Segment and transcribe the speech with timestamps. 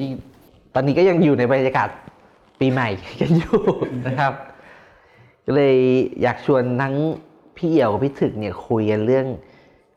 [0.00, 0.10] ยิ่ง
[0.74, 1.88] ตอนนี้ก็ยังอยู่ในบรรยากาศ
[2.60, 2.88] ปีใหม่
[3.20, 3.60] กันอยู่
[4.06, 4.32] นะครับ
[5.46, 5.76] ก็เลย
[6.22, 6.94] อยากชวนทั้ง
[7.56, 9.26] พี่เอี่ยวกับพี่ถึกเนี่ยคุยกันเรื่อง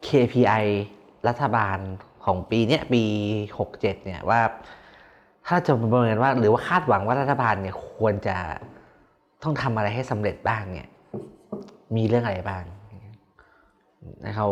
[0.08, 0.66] KPI
[1.28, 1.78] รัฐบาล
[2.26, 3.04] ของปีเนี้ยปี
[3.54, 4.42] 67 เนี่ยว่า
[5.48, 8.36] ถ้าจะประเมินว่า หรือว่าคาดหวังว่ารัฐบาลเนี่ยควรจะ
[9.44, 10.90] ต้องทำอะไรให้สำเร็จบ้างเนี่ย
[11.96, 12.64] มีเรื่องอะไรบ้าง
[14.24, 14.48] นะเขา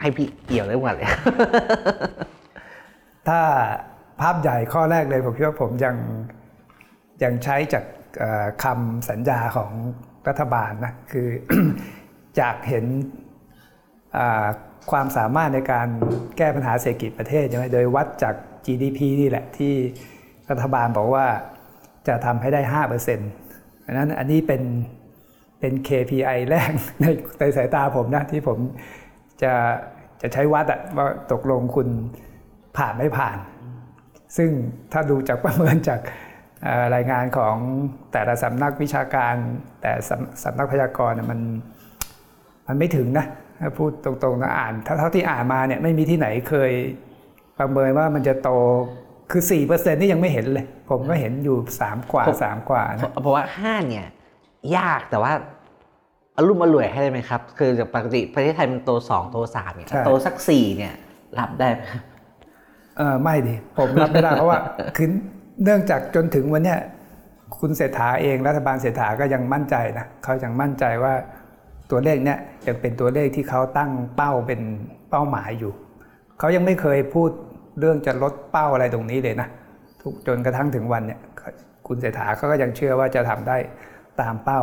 [0.00, 1.10] ให้พี่เอี่ยวได้หมดเลย
[3.28, 3.40] ถ้า
[4.20, 5.96] ภาพใหญ่ข้อแรกเลยผมคิดว่าผมยัง
[7.22, 7.84] ยังใช้จาก
[8.64, 9.72] คำสัญญาของ
[10.28, 11.28] รัฐบาลนะคือ
[12.36, 12.84] อยากเห็น
[14.90, 15.88] ความสามารถในการ
[16.36, 18.34] แก้ปัญหาเศรษฐกิจประเทศใช่ไหมโดยวัดจาก
[18.66, 19.74] GDP นี่แหละที่
[20.50, 21.26] รัฐบาลบอกว่า
[22.08, 24.62] จะทำให้ได้ 5%เพราะฉะนั้นอันนี้เป็น
[25.60, 26.70] เป็น KPI แรก
[27.00, 27.06] ใน
[27.38, 28.58] ในสายตาผมนะที่ผม
[29.42, 29.52] จะ
[30.22, 31.88] จะใช้วัดอะว่าตกลงคุณ
[32.78, 33.38] ผ่านไม่ผ่าน
[34.36, 34.50] ซึ่ง
[34.92, 36.00] ถ้าดูจากประเมินจาก
[36.64, 37.56] เอ่อรายงานของ
[38.12, 39.34] แต่ละสำนักวิชาการ
[39.80, 41.40] แต่สำสำนักพยากรณ์เนี่ยมัน
[42.66, 43.26] มันไม่ถึงนะ
[43.60, 46.72] ถ้าพูดตรงๆนะอ่านถ้าเท่าที่อ่านมาเนี่ยไม่มีที่ไหนเคย
[47.58, 48.50] ประเมินว่ามันจะโต
[49.30, 54.06] คือ4%นี่ยังไม่เห็นเลย ผมก็เห็นอยู่ 3 กว่าผม3กว่านะเพราะว่าห้าเนี่ย
[54.76, 55.32] ยากแต่ว่า
[56.36, 60.94] อารมณ์อร่วยให้ได้ไหมครับ คือจากปกติประเทศไทยมันโตสองโตสามเนี่ยใช่โตสักสี่เนี่ย
[61.38, 62.02] รับได้ไหมครับ
[62.98, 64.58] เออไม่ดิผมรับไม่ได้เพราะว่า
[64.96, 65.08] คือ
[65.62, 66.78] เนื่องจากจนถึงวันเนี้ย
[67.60, 71.14] คุณเศรษฐาเองรัฐบาลเศรษฐาก็ยังมั่นใจนะเขายังมั่นใจว่า
[71.90, 74.60] ตัวเลขเนี้ยยังเป็นตัวเลขที่เขาตั้งเป้าเป็น
[75.10, 75.72] เป้าหมายอยู่
[76.38, 77.30] เขายังไม่เคยพูด
[77.80, 79.48] เรื่องจะลดเป้าอะไรตรงนี้เลยนะ
[80.02, 81.20] ทุกจนกระทั่งถึงวันเนี่ย
[81.86, 83.56] คุณเศรษฐาเขาก็ยังเชื่อว่าจะทำได้
[84.20, 84.60] ตามเป้า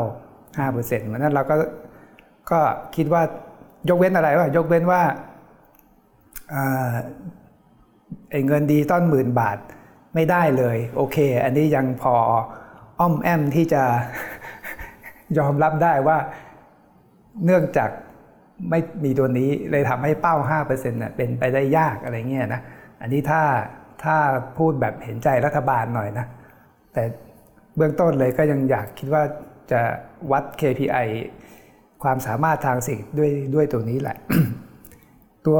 [0.57, 1.55] 5%เพราะฉะนั้นเราก็
[2.51, 2.59] ก็
[2.95, 3.21] คิดว่า
[3.89, 5.01] ยกเว้นอะไรวะยกเว้นว่า
[8.31, 9.57] ไอ้เงินดีต้นหมื่นบาท
[10.15, 12.15] ไม่ได้เลย โอเค อันนี้ยังพอ
[12.99, 13.83] อ้อมแอมที่จะ
[15.37, 16.17] ยอมรับได้ว่า
[17.45, 17.89] เนื่องจาก
[18.69, 22.61] ไม่มีตัวนี้เลยทำให้เป้า5%น่ะเป็นไปได้ยากอะไรเงี้ยนะ
[23.01, 23.41] อันนี้ถ้า
[24.03, 24.17] ถ้า
[24.57, 26.25] พูดแบบเห็นใจรัฐบาลหน่อยนะ
[26.93, 27.03] แต่
[27.75, 29.23] เบื้องต้นเลยก็ยังอยากคิดว่า
[29.71, 29.81] จะ
[30.31, 31.07] วัด KPI
[32.03, 34.17] ความสามารถทางสิ่งด้วยด้วยตัวนี้แหละ
[35.47, 35.59] ตัว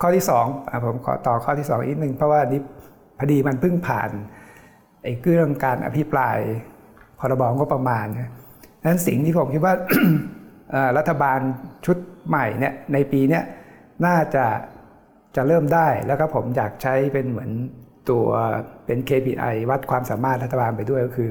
[0.00, 0.46] ข้อที่สอง
[0.84, 2.60] ผมขอต่อข้อที่สองอีกหนึ่งเพราะว่านี้
[3.18, 4.10] พอดีมันเพิ่งผ่าน
[5.02, 6.38] ไอ้เรื่องการอภิปราย
[7.20, 8.30] พรบงบประมาณนะ
[8.84, 9.74] นั้นสิ่งที่ผมคิดว่า
[10.98, 11.40] รัฐบาล
[11.86, 11.96] ชุด
[12.28, 13.42] ใหม่เนี่ยในปีเนี้ย
[14.06, 14.46] น่าจะ
[15.36, 17.50] จะเริ่มได้แล้วก็ผมอยากใช้เป็นเหมือน
[18.10, 18.26] ตัว
[18.86, 21.30] เป็น KPI วัดความสามารถรัฐบาลไปด้วยก็คือ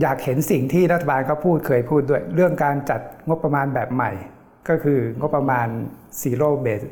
[0.00, 4.12] อยากเห็นสิ่งที่รัฐบาลเขาพูดเคยพูดด้วย เรื่องการจัดงบประมาณแบบใหม่
[4.68, 5.68] ก็คืองบประมาณ
[6.22, 6.86] zero base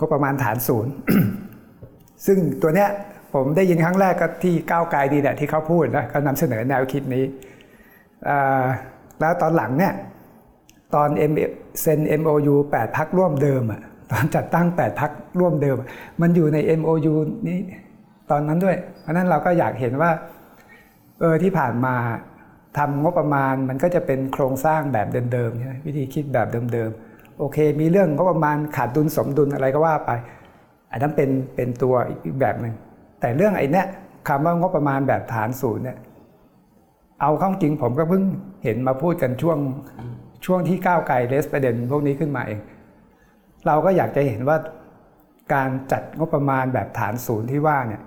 [0.00, 0.92] ก็ประมาณฐานศูนย์
[2.26, 2.88] ซึ่งตัวเนี้ย
[3.34, 7.24] ผมได้ยินครั้งแรกก็ที่ก้าวไกลดีแหละที่เขาพูดนะเขานำเสนอแนวคิดนี้
[9.20, 9.92] แล้วตอนหลังเนี่ย
[10.94, 11.08] ตอน
[11.82, 13.80] เซ็น MOU 8พักร่วมเดิมอะ
[14.12, 15.76] ตอนจัดตั้ง 8พักร่วมเดิม
[16.20, 17.14] มันอยู่ใน MOU
[17.48, 17.58] นี้
[18.30, 20.10] ตอนนั้นด้วย เพราะฉะนั้นเราก็อยากเห็นว่า
[21.20, 21.94] เออที่ผ่านมา
[22.78, 27.09] ทำงบประมาณมันก็จะเป็นโครงสร้างแบบเดิมๆใช่ไหมวิธีคิดแบบเดิมๆ
[27.40, 30.10] โอเค มีเรื่องงบประมาณขาดดุลสมดุลอะไรก็ว่าไป
[30.90, 32.74] อันนั้นเป็นเป็นตัวอีกแบบหนึ่ง
[33.20, 33.86] แต่เรื่องไอ้นี้ย
[34.28, 35.98] คำว่างบประมาณแบบฐานศูนย์เนี่ย
[37.20, 38.22] เอาข้าจริงผมก็เพิ่ง
[38.64, 39.58] เห็นมาพูดกันช่วง
[40.44, 42.60] ช่วงที่ก้าวไกลเลสประเด็นพวกนี้ขึ้นมาเอง
[43.66, 44.56] เราก็อยากจะเห็นว่า
[45.54, 48.02] การจัดงบประมาณแบบฐานศูนย์ที่ว่าเนี่ย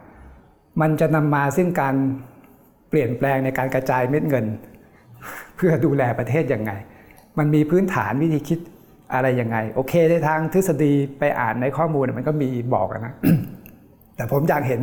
[0.81, 1.95] มันจะนำมาซึ่งการ
[2.89, 4.45] เปลี่ยนแปลงในการกระจายเม็ดเงิน
[5.55, 6.71] เพื่อดูแลประเทศยังไง
[7.37, 8.59] มันมีพื้นฐานวิธีคิด
[9.13, 13.13] อะไรยังไง โอเคในทางทฤษฎีไปอ่านในข้อมูลมันก็มีบอกนะ
[14.15, 14.81] แต่ผมอยากเห็น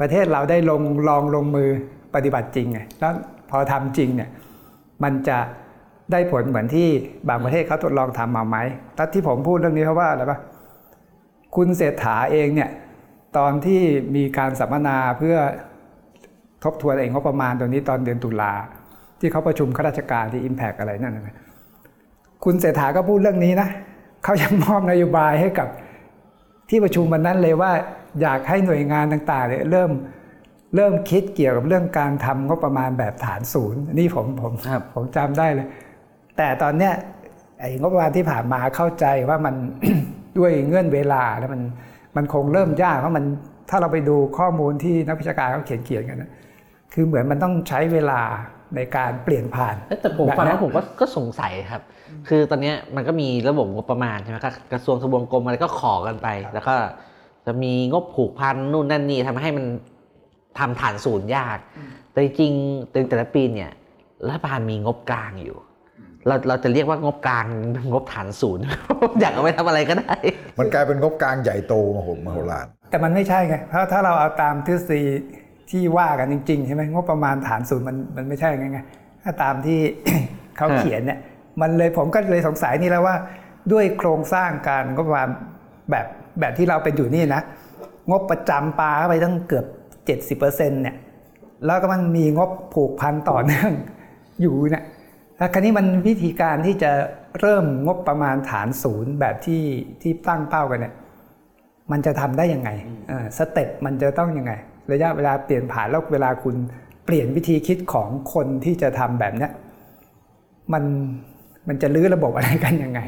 [0.00, 1.68] ประเทศเราได้ลงลองลงมือ
[2.14, 3.12] ปฏิบัติจริงไงแล้ว
[3.50, 4.30] พอทำจริงเนี่ย
[5.02, 5.38] มันจะ
[6.12, 6.88] ได้ผลเหมือนที่
[7.28, 8.56] บางประเทศเขาทดลองทำมาไหม
[8.96, 10.38] แล้ที่ผมพูดเรื่องนี้เพราะว่าอะไรปะ
[11.56, 12.70] คุณเศรษฐาเองเนี่ย
[13.36, 13.80] ตอนที่
[14.16, 15.36] มีการสัมมนาเพื่อ
[16.64, 18.52] ทบทวนเองงบประมาณตัวนี้ตอนเดือนตุลา
[19.20, 21.36] ที่เขาประชุมข้าราชการที่ Impact อะไรนั่นนะ
[22.44, 23.68] คุณเศรษฐาก็พูดเรื่องนี้นะ
[24.24, 25.68] เขายังมอบนโยบายให้กับ
[26.68, 27.72] ที่ประชุมวันนั้นเลยว่า
[28.20, 29.90] อยากให้หน่วยงานต่างๆเนี่ยเริ่ม
[30.76, 35.66] เริ่มคิดเกี่ยวกับเรื่องการทำงบประมาณแบบฐานศูนย์นี่ผมผมครับผมจำได้เลย
[36.36, 36.92] แต่ตอนเนี้ย
[37.60, 39.54] ไอ้งบประมาณที่ผ่านมาเข้าใจว่ามัน
[40.38, 41.62] ด้วยเงื่อนเวลาแล้วมัน
[42.16, 43.24] มันคงเริ่มยากเพราะมัน
[43.70, 46.30] ถ้าเราไปดูข้อมูลที่นักวิชาการเขาเขียนเขียนกันนะ
[46.92, 48.20] คือเหมือนมันต้องใช้เวลา
[48.76, 51.82] ในการเปลี่ยนผ่านเอ้ยแต่ผมแบบฟังเนี้แล้ยวผมก็ก็สงสัยครับ
[52.28, 56.74] คือตอนเนี้ยมันก็มีระบบงบประมาณใช่ไหมครับกระทรวงทบวงกรมอะไรก็ขอกันไป แล้วก็
[57.46, 59.64] จะมีงบผูกพันนู่นนั่นนี่ทำให้มัน
[60.58, 61.58] ทำฐานศูนย์ยาก
[62.12, 63.70] แต่จริงๆในแต่ละปีเนี่ย
[64.26, 65.58] รัฐบาลมีงบกลางอยู่
[66.26, 67.44] เราเราจะเรียกว่างบกลาง
[67.92, 68.64] งบฐานศูนย์
[69.20, 70.14] อยากเอาไปทำอะไรก็ได้
[70.58, 75.02] มันกลายเป็นงบกลางใหญ่โตมโหมโหฬารแต่มันไม่ใช่ไงถ้าถ้าเราเอาตามทฤษฎี
[75.70, 78.78] ที่ว่ากันจริงๆใช่ไหมงบประมาณฐานศูนย์มันมันไม่ใช่ไงไง
[79.22, 79.78] ถ้าตามที่
[80.56, 81.18] เขาฮะเขียนเนี่ย
[81.60, 83.16] มันเลยผมก็เลยสงสัยนี่แล้วว่า
[83.72, 85.28] ด้วยโครงสร้างการงบประมาณ
[85.90, 86.06] แบบ
[86.40, 87.42] แบบที่เราเป็นอยู่นี่นะ
[88.10, 89.66] งบประจำปลาเข้าไปตั้งเกือบ
[90.38, 90.96] 70%เนี่ย
[91.66, 93.72] แล้วก็มันมีงบผูกพันต่อเนื่อง
[94.40, 94.84] อยู่เนี่ย
[95.38, 96.90] แล้วคราวนี้มันวิธีการที่จะ
[97.40, 99.62] เริ่มงบประมาณฐานศูนย์แบบที่
[100.02, 100.94] ที่ตั้งเป้ากันเนี่ย
[101.92, 102.70] มันจะทำได้ยังไง
[103.08, 104.52] เออสเต็ปมันจะต้องยังไง
[104.92, 106.56] ระยะเวลาเปลี่ยนผ่านแล้วเวลาคุณ
[107.06, 109.50] เปลี่ยนวิธีคิดของคนที่จะทำแบบเนี้ย
[110.72, 110.84] มัน
[111.68, 113.00] มันจะลื้อระบบอะไรกันยังไง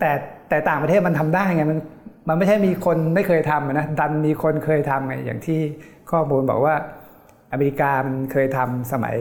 [0.00, 0.10] แต่
[0.48, 1.78] แต่ต่างประเทศมันทำได้ไงมัน
[2.28, 5.60] มันไม่ใช่มีคนไม่เคยทำนะดันมีคนเคยทำไงอย่างที่
[6.10, 6.74] ข้อมูลบอกว่า
[7.52, 9.16] อเมริกามันเคยทำสมัย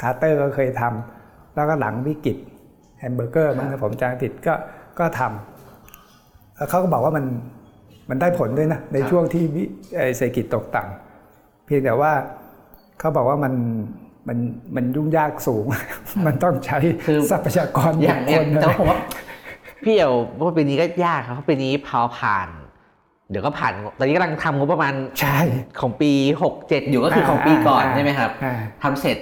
[0.00, 2.36] คาร์เตอร์ก็เคยทำแล้วก็หลังวิกฤต
[2.98, 4.54] แฮมเบอร์เกอร์มันถ้าผมจำผิดก็
[4.98, 7.24] ก็ทำแล้วเขาก็บอกว่ามัน
[8.10, 9.44] มันได้ผลด้วยนะ ในช่วงที่
[10.16, 11.09] เศรษฐกิจตกต่ำ
[11.72, 12.12] พียงแต่ว่า
[12.98, 13.54] เขาบอกว่ามัน
[14.28, 14.38] มัน
[14.76, 15.64] มันยุ่งยากสูง
[16.26, 18.98] มันต้องใช้คือทรัพยากรอย่างบุเนี้คยคลแต่อะไรผมว่า
[19.84, 20.14] พี่เอ๋ว
[20.46, 22.48] ว่าปีนี้ก็ยากครับเพราะปีนี้พอผ่าน
[23.30, 25.38] เดี๋ยวก็ผ่านตอนนี้กำลังทำงบประมาณใช่
[25.80, 26.12] ของปี
[26.42, 29.18] หกเจ็ดอยู่ก็คือของปีก่อนอ่าใช่ไหมครับอ่าทำเสร็จ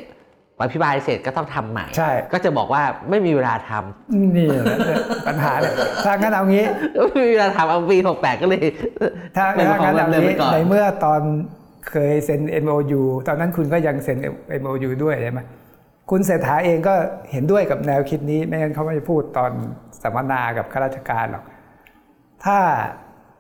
[0.63, 4.65] อภิบายเสร็จก็ต้องทำใหม่ใช่ก็จะบอกว่าไม่มีเวลาทำนี่แหละ
[5.27, 5.75] ปัญหาเลย
[6.05, 6.65] ถ้างั้นเอางี้
[7.13, 8.61] ไม่มีเวลาทำเอาปีหกแปดก็เลย
[9.37, 11.21] ถ้าเป็นถ้าของงั้นเอาเดิมๆงี้ไปก่อนในเมื่อตอน
[11.89, 14.19] เคยเซ็น MOU ตอนนั้นคุณก็ยังเซ็น
[14.63, 15.41] MOU ด้วยใช่ไหม
[16.11, 16.95] คุณเศรษฐาเองก็
[17.33, 19.53] เห็นด้วยกับแนวคิดนี้ ไม่งั้นเขาไม่พูดตอน
[20.03, 21.45] สัมมนากับข้าราชการหรอก
[22.45, 22.59] ถ้า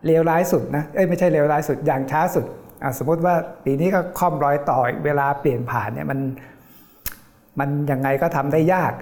[0.06, 2.44] เลวร้ายสุดนะ เอ้ยไม่ใช่เลวร้ายสุด อย่างช้าสุด
[2.98, 6.18] สมมติว่าปีนี้ก็ค่อมร้อยต่อเวลาเปลี่ยนผ่านเนี่ยมัน
[7.58, 8.92] มันยังไงก็ทำได้ยาก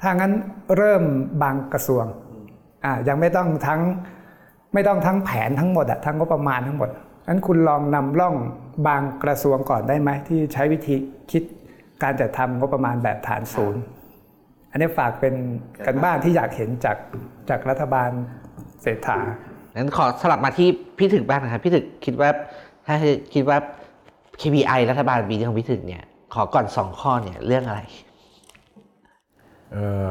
[0.00, 0.32] ถ้างั้น
[0.76, 1.02] เริ่ม
[1.42, 2.04] บางกระทรวง
[2.84, 3.80] อ่ายังไม่ต้องทั้ง
[4.74, 6.88] ไม่ต้องทั้งแผนทั้งหมดอะทั้งงบประมาณทั้งหมด
[7.30, 8.34] งั้นคุณลองนำร่อง
[8.86, 10.94] บางกระทรวงก่อนได้ไหมที่ใช้วิธี
[11.30, 11.42] คิด
[12.02, 13.82] การจัดทำงบประมาณแบบฐานศูนย์
[14.70, 15.34] อันนี้ฝากเป็น
[15.86, 16.96] กันบ้านที่อยากเห็นจาก
[17.48, 18.10] จากรัฐบาล
[18.82, 19.18] เศรษฐา
[19.76, 20.68] งั้นขอสลับมาที่
[20.98, 22.30] พี่ถึกบ้างนะครับพี่ถึกคิดว่า
[22.86, 22.96] ถ้า
[23.34, 23.58] คิดว่า
[24.40, 26.04] KPI รัฐบาลปีนี้ของพี่ถึกเนี่ย
[26.34, 27.80] ขอก่อนสองข้อเนี่ยเรื่องอะไร
[29.72, 30.06] เออ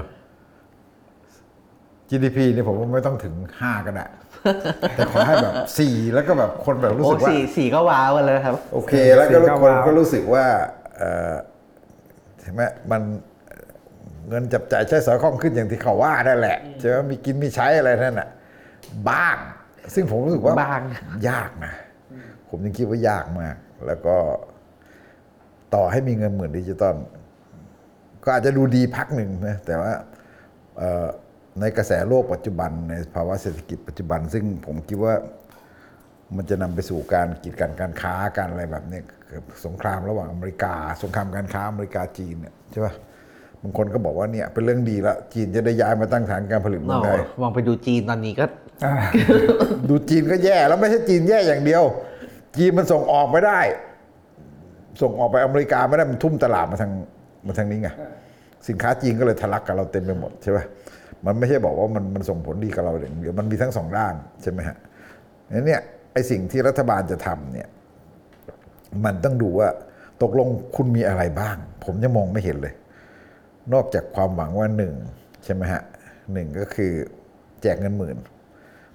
[2.09, 4.05] GDP เนี่ยผมว่าไม่ต้องถึงห้าก็ได้
[4.95, 10.45] แต่ขอให้แบบสี่แล้วก็แบบคนแบบรู้โอ้สึกว่าสี่สี่ก็ว้าวกันเลยครับ โอเค แล้วก็สี่ก็คนว้าวก็รู้สึกว่า
[10.97, 11.35] เออ
[12.41, 13.01] เห็นไหมมัน
[14.27, 18.29] เงินจับจ่ายใช้สอยคล่องขึ้นอย่างที่เขาว่านั่นแหละใช่ไหมมีกินมีใช้อะไรนั่นน่ะ
[19.09, 19.37] บ้าง
[19.93, 20.81] ซึ่งผมรู้สึกว่าบ้าง
[21.29, 21.73] ยากนะ
[22.49, 23.55] ผมยังคิดว่ายากมาก
[23.87, 24.15] แล้วก็
[25.75, 26.95] ต่อให้มีเงินหมื่นดิจิตอล
[28.23, 29.93] ก็อาจจะดูดีพักหนึ่งนะแต่ว่า
[30.77, 31.07] เอ่อ
[31.59, 35.13] ในกระแสโลกปัจจุบันในภาวะเศรษฐกิจปัจจุบัน ซึ่งผมคิดว่า
[36.35, 40.73] มันจะนำไปสู่การกีดกันการค้าการอะไรแบบเนี้ยคือสงครามระหว่างอเมริกา
[41.03, 42.93] สงครามการค้าอเมริกาจีนเนี่ยใช่ปะ
[43.61, 48.45] บางคนก็บอกว่าเนี่ยเป็นเรื่องดีละจีนจะได้ย้ายมาตั้งฐานการผลิตเมืองไทยมองไปดูจีนตอนนี้ก็
[48.85, 48.93] อ่า
[49.89, 51.83] ดูจีนก็แย่แล้วไม่ใช่จีนแย่อย่างเดียว
[52.57, 53.59] จีนมันส่งออกไม่ได้
[55.01, 56.91] ส่งออกไปอเมริกาไม่ได้มันทุ่มตลาดมาทาง
[57.45, 57.89] มาทางนี้ไง
[58.67, 60.65] สินค้าจีนก็เลยทะลักกับเราเต็มไปหมดใช่ปะ
[61.25, 64.77] มันไม่ใช่บอกว่ามันมันส่งผลดีกับเราอย่างเดียวมันมีทั้งสองด้านใช่ไหมฮะ
[65.51, 65.81] งั้นเนี่ย
[66.13, 67.67] ไอสิ่งที่รัฐบาลจะทำเนี่ย
[69.05, 69.69] มันต้องดูว่า
[70.23, 72.73] ตกลงคุณมีอะไรบ้าง ผมยังมองไม่เห็นเลย
[73.73, 74.93] นอกจากความหวังว่าหนึ่ง
[75.43, 75.83] ใช่ไหมฮะ
[76.33, 76.91] หนึ่งก็คือ
[77.61, 78.17] แจกเงินหมื่น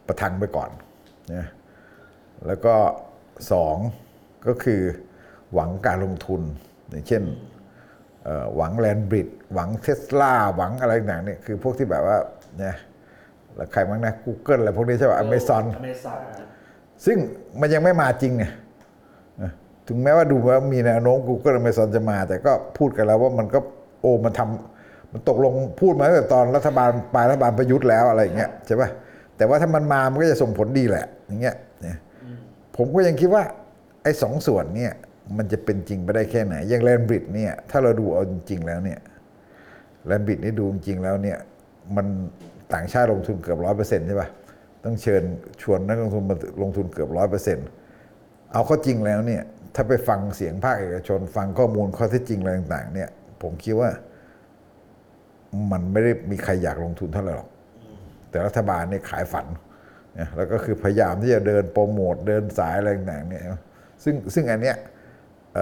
[0.06, 0.70] ประทังไปก่อน
[1.34, 1.46] นะ
[2.46, 2.74] แล้วก็
[3.52, 3.76] สอง
[4.46, 4.80] ก็คือ
[5.54, 6.42] หวังการลงทุน
[6.88, 7.22] อย่างเช่น
[8.56, 12.18] หวังแลนบริด หวังเทสลาหวังอะไรต่างๆเนี่ยคือพวกที่แบบว่า
[12.58, 12.76] เนี่ย
[13.56, 15.64] แล้วใครบ้างนะ Google อะไรพวกนี้ใช่ป่ะอเมซอน
[17.06, 17.16] ซึ่ง
[17.61, 18.44] มันยังไม่มาจริงไง
[19.42, 19.50] นะ
[19.88, 23.58] ถึงแม้ว่าดูว่ามีแนวโน้ม Google Amazon จะมา แต่ก็พูดกันแล้วว่ามันก็
[24.00, 28.88] โอ้มันทำมันตกลงพูดมาตั้งแต่ตอนรัฐบาลปลายรัฐบาลประยุทธ์แล้วอะไรอย่างเงี้ยใช่ป่ะ
[29.37, 31.96] แต่ว่าถ้ามันมามันก็จะส่งผลดีแหละ อย่างเงี้ยเนี่ย
[32.76, 33.42] ผมก็ยังคิดว่า
[34.02, 34.92] ไอ้สองส่วนเนี่ย
[35.37, 38.99] มันจะเป็นจริงไปได้แค่ไหน อย่างแลนบริดเนี่ยถ้าเราดูเอาจริงๆแล้วเนี่ย
[40.06, 41.38] แลนบิดนี่ดูจริงแล้วเนี่ย
[41.96, 42.06] มัน
[42.75, 44.28] ต่างชาติลงทุนเกือบร้อยเปอร์เซ็นต์ใช่ปะ
[44.84, 45.23] ต้องเชิญ
[45.62, 47.66] ชวนนักลงทุนมาลงทุนเกือบร้อยเปอร์เซ็นต์
[48.52, 49.42] เอาเข้อจริงแล้วเนี่ย
[49.75, 53.11] ถ้าไปฟังเสียงภาคเอกชน ฟังข้อมูลข้อเท็จจริงอะไรต่างๆเนี่ย
[53.42, 53.90] ผมคิดว่า
[55.73, 57.50] มันไม่ได้มีใครอยากลงทุนเท่าไหร่หรอก
[58.30, 59.46] แต่รัฐบาลเนี่ยขายฝัน
[60.18, 63.42] นะแล้วก็คือพยายามที่จะเดินโปรโมทเดินสายอะไรต่างๆเนี่ย
[64.04, 64.76] ซึ่งซึ่งอันเนี้ย
[65.54, 65.56] เ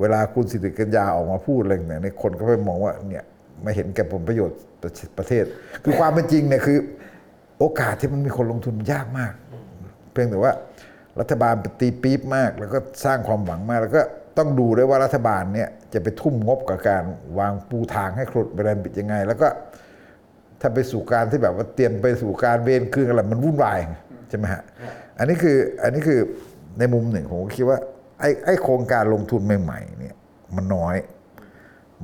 [0.00, 3.24] เวลาคุณสิริกัญญาออกมาพูดอะไรต่างๆเนี่ยคนก็ไปมองว่าเนี่ย
[3.64, 4.58] ม่เห็นแก่ผลประโยชน์
[5.18, 5.44] ประเทศ
[5.84, 6.78] คือความเป็นจริงเนี่ยคือ
[7.58, 9.32] โอกาสที่มันมีคนลงทุนมันยากมาก
[10.12, 10.52] เพียงแต่ว่า
[11.20, 14.02] รัฐบาลตีปี๊บมาก แล้วก็สร้างความหวังมาก แล้วก็
[14.38, 17.02] ต้องดูด้วยว่ารัฐบาลเนี่ยจะไปทุ่มงบกับการ
[17.38, 19.48] วางปูทางให้ครุดแบรนด์บิดยังไง แล้วก็
[20.60, 23.78] ถ้าไปสู่การที่แบบว่าเตรียมไปสู่การเวนคืนอะไรมันวุ่นวาย
[24.28, 24.62] ใช่ไหมฮะ
[25.18, 26.20] อันนี้คืออันนี้คือ
[26.78, 27.78] ในมุมหนึ่งผมก็คิดว่า
[28.20, 30.14] ไอ้ไอโครงการลงทุนใหม่ๆเนี่ย
[30.56, 30.96] มันน้อย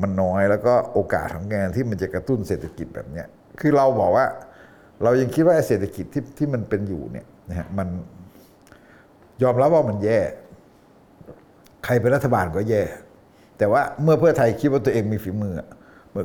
[0.00, 3.26] มันน้อยแล้วก็โอกาสของงานที่มันจะกระตุ้นเศรษฐกิจแบบเนี้ย
[3.60, 4.26] คือเราบอกว่า
[5.02, 7.88] เรายังคิดว่าเศรษฐกิจที่ที่มันเป็นอยู่เนี่ยนะฮะมัน
[9.42, 10.18] ยอมรับว่ามันแย่
[11.84, 12.82] ใครเป็นรัฐบาลก็แย่
[13.58, 15.54] แต่ว่าเมื่อเพื่อไทยคิดว่าตัวเองมีฝีมือ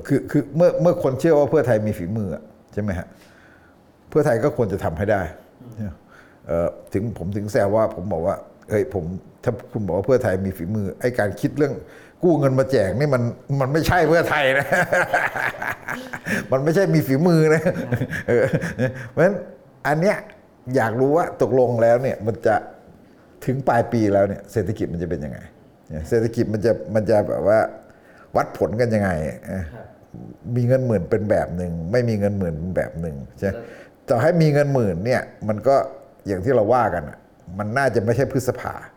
[0.07, 2.29] คือคือเมื่อเมื่อคนเชื่อว่าเพื่อไทยมีฝีมือ
[2.73, 3.07] ใช่ไหมฮะ
[4.09, 5.21] เพื่อไทยก็ควรจะทำให้ได้
[6.47, 8.35] เออถึงผมถึงแซวว่าผมบอกว่า
[8.69, 9.03] เฮ้ยผม
[9.43, 11.73] ถ้าคุณบอกว่าเพื่อไทยมีฝีมือไอ้การคิดเรื่อง
[12.23, 13.23] กู้เงินมาแจกนี่มัน
[13.61, 14.67] มันไม่ใช่เพื่อไทยนะ
[16.51, 17.61] มันไม่ใช่มีฝีมือนะ
[18.27, 18.45] เออ
[19.09, 19.35] เพราะฉะนั้น
[19.87, 20.17] อันเนี้ย
[20.75, 22.55] อยากรู้ว่าตกลงแล้วเนี่ยมันจะ
[23.45, 25.39] ถึงปลายปีแล้วเนี่ยเศรษฐกิจมันจะเป็นยังไง
[25.89, 27.59] เนี่ยเศรษฐกิจมันจะมันจะแบบว่า
[28.35, 29.09] วัดผลกันยังไง
[29.47, 29.63] เออ
[30.55, 33.49] มีเงินหมื่นเป็นแบบหนึ่งไม่มีเงินหมื่นเป็นแบบหนึ่งใช่
[34.09, 35.75] ต่อให้มีเงินหมื่นเนี่ยมันก็
[36.27, 37.17] อย่างที่เราว่ากันอะ
[37.57, 38.73] มันน่าจะไม่ใช่พฤษภา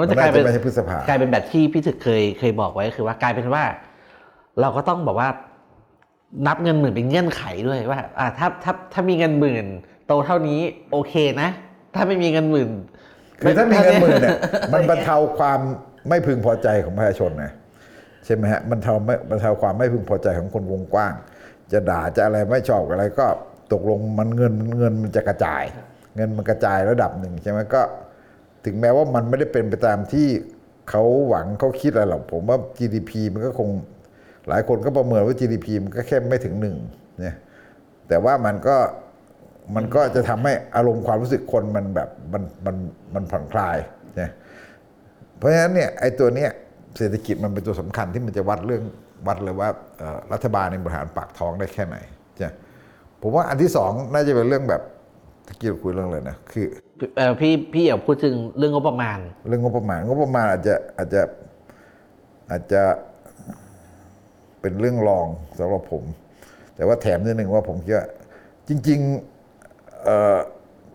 [0.00, 3.64] ก็จะกลายเป็นมันน่าจะไม่ใช่พฤษภากลายเป็นแบบที่พี่ถึกเคยเคยบอกไว้คือว่ากลายเป็นว่า
[4.60, 5.28] เราก็ต้องบอกว่า
[6.46, 9.66] นับเงินหมื่นเป็นเงื่อนไขด้วยว่า อ่าถ้าถ้าถ้ามีเงินหมื่น
[10.06, 10.60] โตเท่านี้
[10.92, 11.48] โอเคนะ
[11.94, 12.70] ถ้าไม่มีเงินหมื่น
[13.40, 14.38] คือถ้ามีเงินหมื่นเนี่ย
[14.72, 15.60] มันบรรเทาความ
[16.08, 17.52] ไม่พึงพอใจของประชาชนนะ
[18.24, 21.12] ใช่ไหมฮะมันเทาไม่บรรเทาความไม่พึงพอใจของคนวงกว้าง
[21.72, 23.26] จะด่าจะอะไรไม่ชอบอะไรก็
[23.72, 25.62] ตกลงมันเงินเงินมันจะกระจาย
[26.16, 27.82] เงินมันกระจายระดับหนึ่งใช่ไหมก็
[28.64, 30.26] ถึงแม้ว่ามันไม่ได้เป็นไปตามที่
[30.90, 33.68] เขาหวังเขาคิดอะไรหรอกผมว่า GDP มันก็คง
[34.48, 36.76] หลายคนก็ประเมินว่า GDP มันก็แค่ไม่ถึงหนึ่ง
[37.20, 37.36] เนี่ย
[38.08, 38.76] แต่ว่ามันก็
[39.76, 42.76] มันก็จะทำให้อารมณ์ความรู้สึกคนมันแบบมันมัน
[43.14, 43.76] มันผ่อนคลาย
[44.16, 44.30] เนี่ย
[45.36, 46.50] เพราะฉะนั้นเนี่ยไอ้ตัวเนี้ย
[46.98, 48.82] เศรษฐกิจมันเป็นตัวสำคัญที่มันจะวัดเรื่อง
[49.26, 49.68] วัดเลยว่า
[50.32, 51.96] รัฐบาลในบริหารปากท้องได้แค่ไหน
[52.36, 52.50] ใช่
[53.22, 54.82] ผมว่าอันที่สองน่าจะเป็นเรื่องแบบ
[55.58, 56.66] กี้เราคุยเรื่องอะไรนะคือ
[57.16, 59.18] เอ่อพี่พี่เอ๋พูดถึงเรื่องงบประมาณ
[59.48, 61.22] เรื่องงบประมาณงบประมาณอาจจะอาจจะ
[62.50, 62.82] อาจจะ
[64.60, 65.26] เป็นเรื่องรอง
[65.58, 66.04] สำหรับผม
[66.76, 68.06] แต่ว่าแถมนิดหนึ่งว่าผมคิดว่า
[68.68, 70.38] จริงๆเอ่อ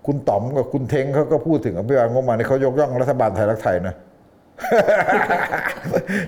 [0.06, 3.96] คุณต๋อมกับคุณเทงเขาก็พูดถึงอภิบาลงบประมาณนี่เขายกย่องรัฐบาลไทยรักไทยนะ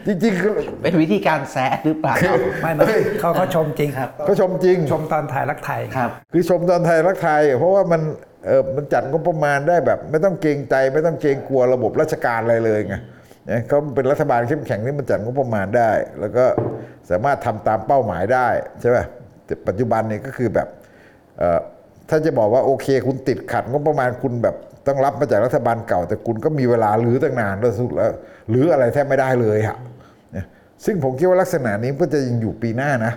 [0.06, 2.14] จริงๆคือเป็นวิธีการแซะหรือเปล่า
[2.62, 2.86] ไม่นะ
[3.20, 8.02] เขาเขาชมจริงครับเขาชมจริงชมตอนถ่ายรักไทยครับ คือชมตอนไทยรักไทย เพราะว่ามัน
[8.46, 12.96] เออมันจัดงบประมาณได้แบบ ไม่ต้องเกรงใจไม่ต้องเกรงกลัวระบบราชการอะไรเลยไง
[13.48, 16.46] เนี่ยเขาเป็นรัฐบาลเข้มแข็งที่มันจัดงบประมาณได้ แล้วก็
[17.10, 18.48] สามารถทำตามเป้าหมายได้
[18.82, 18.98] ใช่ไหม
[19.46, 20.68] แต่ปัจจุบันเนี่ยก็คือแบบ
[21.38, 21.60] เอ่อ
[22.10, 24.56] ถ้าจะบอกว่าโอเค คุณติดขัดงบประมาณคุณแบบ
[24.88, 28.12] ต้องรับมาจากรัฐบาลเก่า แต่คุณก็มีเวลาหรือตั้งนานแล้วสุดแล้ว
[28.50, 29.78] หรืออะไรแทบไม่ได้เลยอะ
[30.34, 30.46] เนี่ย
[30.86, 33.14] ซึ่งผมคิดว่าลักษณะนี้ก็จะยังอยู่ปีหน้านะ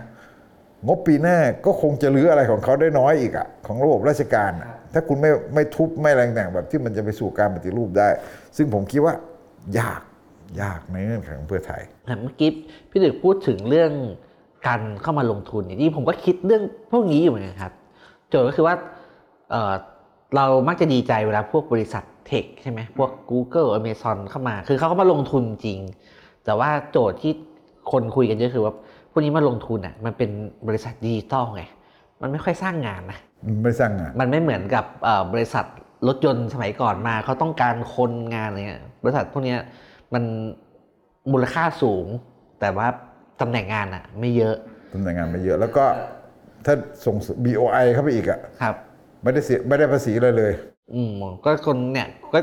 [0.86, 8.08] งบปีหน้าก็คงจะรื้ออะไรของเขาได้น้อยอีกอะของระบบราชการอะถ้าคุณไม่ไม่ทุบไม่อะไรต่างๆแบบที่มันจะไปสู่การปฏิรูปได้
[8.56, 9.14] ซึ่งผมคิดว่า
[9.78, 10.00] ยาก
[10.62, 12.50] ยากในเงื่อนไขของเพื่อไทยแต่เมื่อกี้
[12.90, 13.92] พี่ดึกพูดถึงเรื่อง
[14.66, 17.72] การเข้ามาลงทุนเนี่ยที่ผมก็คิดเรื่องพวกนี้อยู่เหมือนกันครับ
[18.28, 18.74] โจทย์ก็คือว่า
[20.32, 25.80] เอ่อเรามักจะดีใจเวลาพวกบริษัทเทคใช่ไหมพวก Google Amazon เข้ามา คือเขาก็มาลงทุนจริง
[26.44, 27.32] แต่ว่าโจทย์ที่
[27.92, 28.74] คนคุยกันเยอะคือว่า
[29.10, 30.30] พวกนี้มาลงทุนอะมันเป็น
[30.68, 31.62] บริษัทดิจิตอลไง
[32.20, 33.18] มันไม่ค่อยสร้างงานนะ
[33.64, 35.64] ไม่สร้างงาน มันไม่เหมือนกับเอ่อบริษัท
[36.08, 39.58] รถยนต์สมัยก่อนมาเขาต้องการคนงานอะไรเงี้ยบริษัทพวกเนี้ย
[40.14, 40.24] มัน
[41.32, 42.06] มูลค่าสูง
[42.60, 42.86] แต่ว่า
[43.40, 44.56] ตำแหน่งงานอะไม่เยอะ
[44.94, 45.84] ตำแหน่งงานไม่เยอะ แล้วก็
[46.66, 46.74] ถ้า
[47.04, 48.76] ส่ง BOI เข้าไปอีกอะครับ
[49.22, 50.52] ไม่ได้เสียไม่ได้ภาษีเลยเลย
[50.94, 51.10] อืม
[51.44, 52.38] ก็คนเนี่ยก็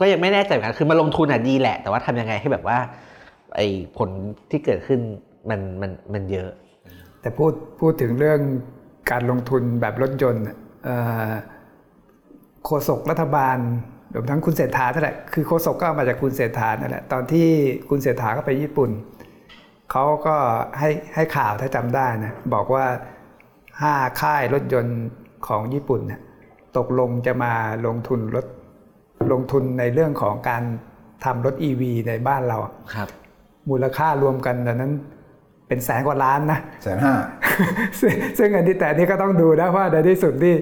[0.00, 2.78] ก็ยังไม่แน่ใจเหมือนกันคือมาลงทุนอะดีแหละ แต่ว่าทำยังไงให้แบบว่า
[3.56, 4.08] ไอ้ผล
[4.50, 5.00] ที่เกิดขึ้น
[5.50, 6.50] มันมันมันเยอะ
[7.20, 8.40] แต่พูดพูดถึงเรื่อง
[9.10, 10.96] การลงทุนแบบรถยนต์น่ะเอ่
[11.28, 11.30] อ
[12.64, 13.58] โฆษกรัฐบาล
[14.14, 17.48] รวมทั้งคุณเศรษฐานั่นแหละคือโฆษกก็เอามาจากคุณเศรษฐานั่นแหละตอนที่
[17.88, 18.90] คุณเศรษฐาก็ไปญี่ปุ่น
[19.90, 20.36] เขาก็
[20.78, 22.86] ให้ให้ข่าวถ้าจำได้นะบอกว่า
[23.82, 24.98] ห้าค่ายรถยนต์
[25.48, 26.20] ของญี่ปุ่นน่ะ
[26.76, 27.52] ตกลงจะมา
[27.86, 28.46] ลงทุนรถ
[29.32, 30.62] ลงทุนในเรื่องของการ
[31.24, 33.08] ทำรถ EV ในบ้านเราอะครับ
[33.70, 34.92] มูลค่ารวมกันตอนนั้น
[35.68, 37.14] เป็นแสนกว่าล้านนะแสนห้า
[38.00, 40.54] ซึ่งซึ่งอันที่แต่นี่ก็ต้องดูนะว่าในที่สุดที่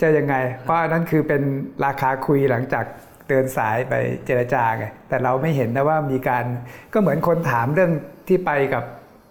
[0.00, 1.42] จะยังไง เพราะอันนั้นคือเป็น
[1.84, 2.84] ราคาคุยหลังจาก
[3.28, 3.94] เดินสายไป
[4.26, 6.44] เจรจาไงแต่เราไม่เห็นนะว่ามีการ
[6.92, 7.92] ก็เหมือนคนถามเรื่อง
[8.28, 8.84] ที่ไปกับ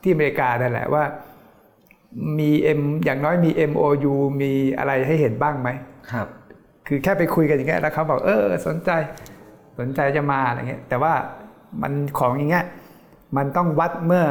[0.03, 1.03] ที่อเมริกานั่นแหละว่า
[2.39, 5.69] มี M อย่างน้อยมี MOU มีอะไรให้เห็นบ้างไหม
[6.11, 6.27] ครับ
[6.87, 8.89] คือแค่ไปคุยกันอย่างเงี้ยแล้วเขาบอกเออสนใจ
[9.79, 11.13] สนใจจะมาอะไรเงี้ยแต่ว่า
[11.81, 12.65] มันของอย่างเงี้ย
[13.37, 14.25] มันต้องวัดเมื่อ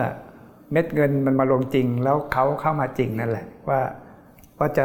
[0.73, 3.81] เม็ดเงินมันมาลงจริง แล้วเขาเข้ามาจริงนั่นแหละ ว่า
[4.59, 4.85] ว่าจะ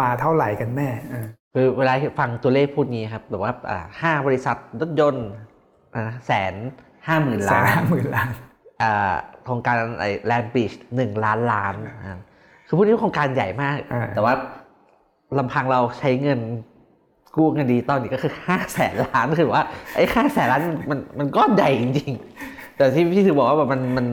[0.00, 5.28] มาเท่าไหร่กันแน่เออคือเวลาฟังตัวเลขพูดนี้ครับแบบว่าอ่าห้าบริษัทรถยนต์
[6.26, 6.54] แสน
[7.06, 8.30] ห้าหมื่นแสนล้านห้าหมื่นล้าน
[8.82, 9.14] อ่า
[9.44, 12.18] โครงการไอ้แลนด์บริดจ์หนึ่งล้านล้านอ่า
[12.68, 14.34] คือพวกนี้โครงการใหญ่มากอ่าแต่ว่า
[15.38, 16.40] ลำพังเราใช้เงิน
[17.36, 24.06] กู้เงินดีตอนนี้ก็คือห้าแสนล้านคือว่าไอ้ห้าแสนล้านมันมันมันก็ใหญ่จริงๆ แต่ที่พี่ถือบอกว่าแบบมันมัน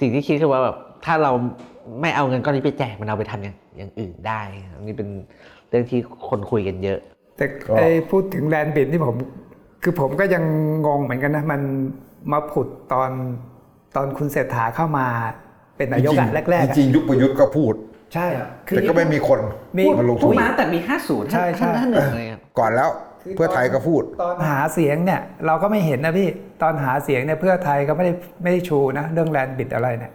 [0.00, 1.32] สิ่งที่คิดคือว่าแบบถ้าเรา
[2.00, 4.40] ไม่เอาเงินก้อนนี้ไปแจกมันเอาไปทำอย่างอย่างอื่นได้
[4.74, 5.08] อันนี้เป็น
[5.68, 6.98] เรื่องที่คนคุยกันเยอะ
[7.36, 9.14] แต่ก็ไอ้พูดถึงแลนด์บิดที่ผม
[9.82, 10.44] คือผมก็ยัง
[10.86, 11.60] งงเหมือนกันนะ มัน
[12.32, 13.10] มาผุดตอน
[13.96, 15.06] ตอนคุณเศรษฐาเข้ามา
[15.76, 17.74] เป็นนายกอะแรกๆอะจริงๆยุคประยุทธ์ก็พูด
[18.14, 18.26] ใช่
[18.68, 19.40] คือแต่ก็ไม่มีคน
[19.78, 22.90] มีมาลงพูทุดนมาตั้งแต่มี 50 ใช่ใช่ท่านหนึ่งเลยครับก่อนแล้ว
[23.36, 26.28] เพื่อไทยก็พูด ตอนหาเสียงเนี่ยเราก็ไม่เห็นนะพี่
[26.62, 28.12] ตอนหาเสียงเนี่ยเพื่อไทยก็ไม่ได้
[28.42, 30.12] ไม่ได้ชูนะเรื่องแลนด์บิดอะไรเนี่ย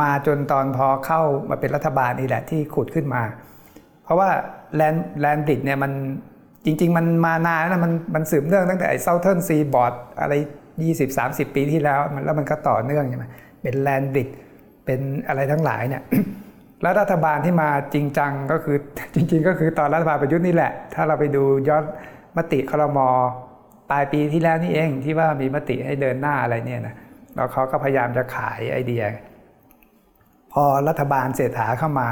[0.00, 3.22] มาจนตอนพอเข้ามาเป็นรัฐบาลนี่แหละที่ขุดขึ้นมา
[4.04, 4.28] เพราะว่า
[4.76, 5.92] แลนแลนบิดเนี่ยมัน
[6.64, 10.34] จริง ๆ มันมานานนะมันมันสืบเนื่องตั้งแต่ไอ้เซาเทิร์นซีบอร์ดอะไร
[10.94, 13.24] 20-30 ปีที่แล้วมันแล้วมันก็ต่อเนื่องใช่ไหม
[13.62, 14.28] เป็นแลนบิด
[14.86, 16.02] เป็นอะไรทั้งหลายเนี่ย
[16.82, 18.76] แล้วรัฐบาลที่มาจริงจังก็คือ
[19.14, 21.84] จริง ๆ ก็คือตอนรัฐบาลประยุทธ์นี่แหละ ถ้าเราไปดูย้อน
[22.36, 22.98] มติครม
[23.90, 26.94] ปลายปีที่แล้วนี่เองที่ว่ามีมติให้เดินหน้าอะไรเนี่ยนะ
[27.34, 29.02] แล้วเขาก็พยายามจะขายไอเดีย
[30.52, 32.08] พอรัฐบาลเศรษฐาเข้ามา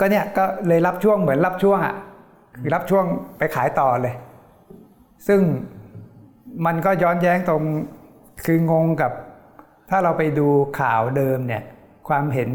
[0.00, 1.96] ก็เนี่ยก็เลยรับช่วงเหมือนรับช่วงอะ
[2.56, 3.04] คือรับช่วง
[3.38, 4.14] ไปขายต่อเลย
[5.28, 5.40] ซึ่ง
[6.66, 7.62] มันก็ย้อนแย้งตรง
[8.44, 9.12] คืองงกับ
[9.90, 10.48] ถ้าเราไปดู
[10.80, 11.62] ข่าวเดิมเนี่ย
[12.08, 12.50] ความเห็น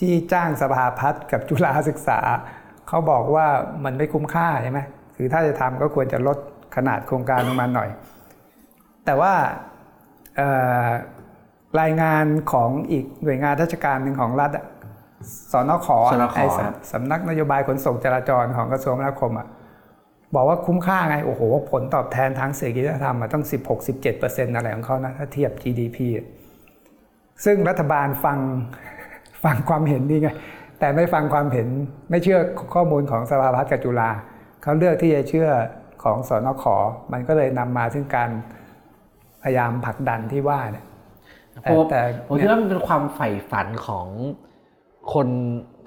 [0.00, 2.18] ที่จ้างสภาพัฒน์กับจุฬาศึกษา
[2.88, 3.46] เขาบอกว่า
[3.84, 4.80] มันไม่คุ้มค่าใช่ไหม
[5.16, 6.38] คือถ้าจะทำก็ควรจะลด
[6.76, 7.88] ขนาดโครงการลงมาหน่อย
[9.04, 9.32] แต่ว่า
[10.36, 10.48] เอ่
[10.86, 10.88] อ
[11.80, 14.64] รายงานของอีกหน่วยงานราชการหนึ่งของรัฐอะ
[15.52, 19.46] สนขสนขไอ้ครับสำนักนโยบายขนส่งจราจรของกระทรวงคมนาคมอะ
[20.34, 23.44] บอกว่าคุ้มค่าไง โอ้โห ผลตอบแทนทางเศรษฐกิจธรรมอะต้อง
[24.00, 26.26] 16-17%อะไรของเขานะ ถ้าเทียบ GDP อะ
[27.44, 28.38] ซึ่งรัฐบาลฟัง
[29.44, 30.28] ฟังความเห็นนี่ไง
[30.80, 31.68] แต่ไม่ฟังความเห็น
[32.10, 32.38] ไม่เชื่อ
[32.74, 34.10] ข้อมูลของสภาพัฒน์กับจุฬา
[34.62, 35.48] เขาเลือกที่จะเชื่อ
[36.02, 36.64] ของสนข
[37.12, 38.30] มันก็เลยนำมาซึ่งการ
[39.42, 40.86] พยายามผลักดันที่ว่าเนี่ย
[41.62, 44.06] เพราะว่าแต่ผมคิดว่ามันเป็นความใฝ่ฝันของ
[45.12, 45.28] คน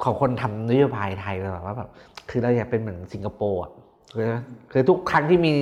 [0.04, 1.90] ของคนทำนโยบายไทยแบบว่าแบบ
[2.30, 3.72] คือเราอยากเป็นเหมือนสิงคโปร์อะ
[4.16, 4.32] คือ
[4.72, 5.54] คือทุกครั้งที่มี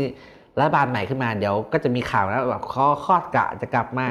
[0.60, 4.08] รัฐบาลใหม่ขึ้นมาเดี๋ยวก็จะมีข่าวแล้วแบบคอคอดกระจะกลับมา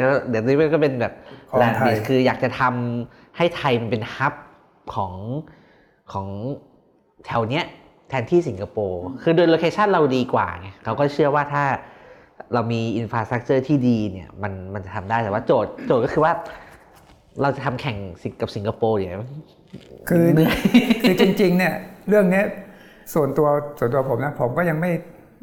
[0.00, 1.12] แล้วเดี๋ยวนี้มันก็เป็นแบบ
[1.50, 4.34] ของ land bridge คืออยากจะทำให้ไทยมันเป็น hub
[4.94, 5.12] ของ
[6.12, 6.26] ของ
[7.26, 7.64] แถวเนี้ย
[8.08, 11.64] แทนที่สิงคโปร์คือโดย location เราดีกว่าไงเขาก็เชื่อว่าถ้า
[12.54, 16.32] เรามี infrastructure ที่ดีเนี่ยมันมันจะทำได้แต่ว่าโจทย์โจทย์ก็คือว่า
[17.42, 19.20] เราจะทำแข่งสิงกับสิงคโปร์เนี่ย
[20.08, 20.56] คือเหนื่อย
[21.02, 21.74] คือจริงๆเนี่ย
[22.08, 22.44] เรื่องเนี้ย
[23.14, 23.48] ส่วนตัว
[23.78, 24.90] ส่วนตัวผมนะผมก็ยังไม่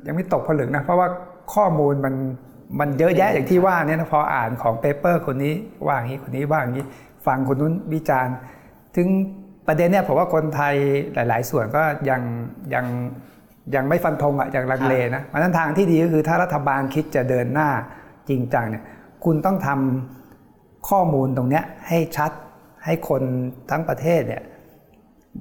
[0.07, 1.07] ยังไม่ตกผลึกนะเพราะว่า
[1.53, 2.15] ข้อมูลมัน
[2.79, 5.53] มันเยอะแยะอย่างที่ว่าเนี่ยนะพออ่านของ paper คนนี้
[5.85, 6.85] ว่าอย่างนี้คนนี้ว่าอย่างนี้
[7.25, 8.35] ฟังคนนู้นวิจารณ์
[8.95, 9.07] ถึง
[9.67, 10.75] ประเด็นเนี่ยผมว่าคนไทย
[11.13, 12.21] หลาย ๆ ส่วนก็ยัง
[12.73, 12.85] ยัง
[13.75, 17.69] ยังไม่ฟันธงอะยังลังเลนะเพราะฉะนั้นทางที่ดีก็คือถ้ารัฐบาลคิดจะเดินหน้า
[18.29, 18.83] จริงจังเนี่ย
[19.25, 22.31] คุณต้องทำข้อมูลตรงเนี้ยให้ชัด
[22.85, 23.21] ให้คน
[23.71, 24.41] ทั้งประเทศเนี่ย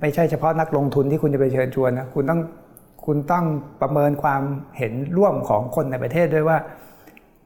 [0.00, 2.40] ไม่ใช่เฉพาะนักลงทุนที่คุณจะไปเชิญชวนนะคุณต้อง
[3.06, 3.44] คุณต้อง
[3.80, 4.42] ประเมินความ
[4.78, 6.58] เห็นร่วมของคนในประเทศด้วยว่า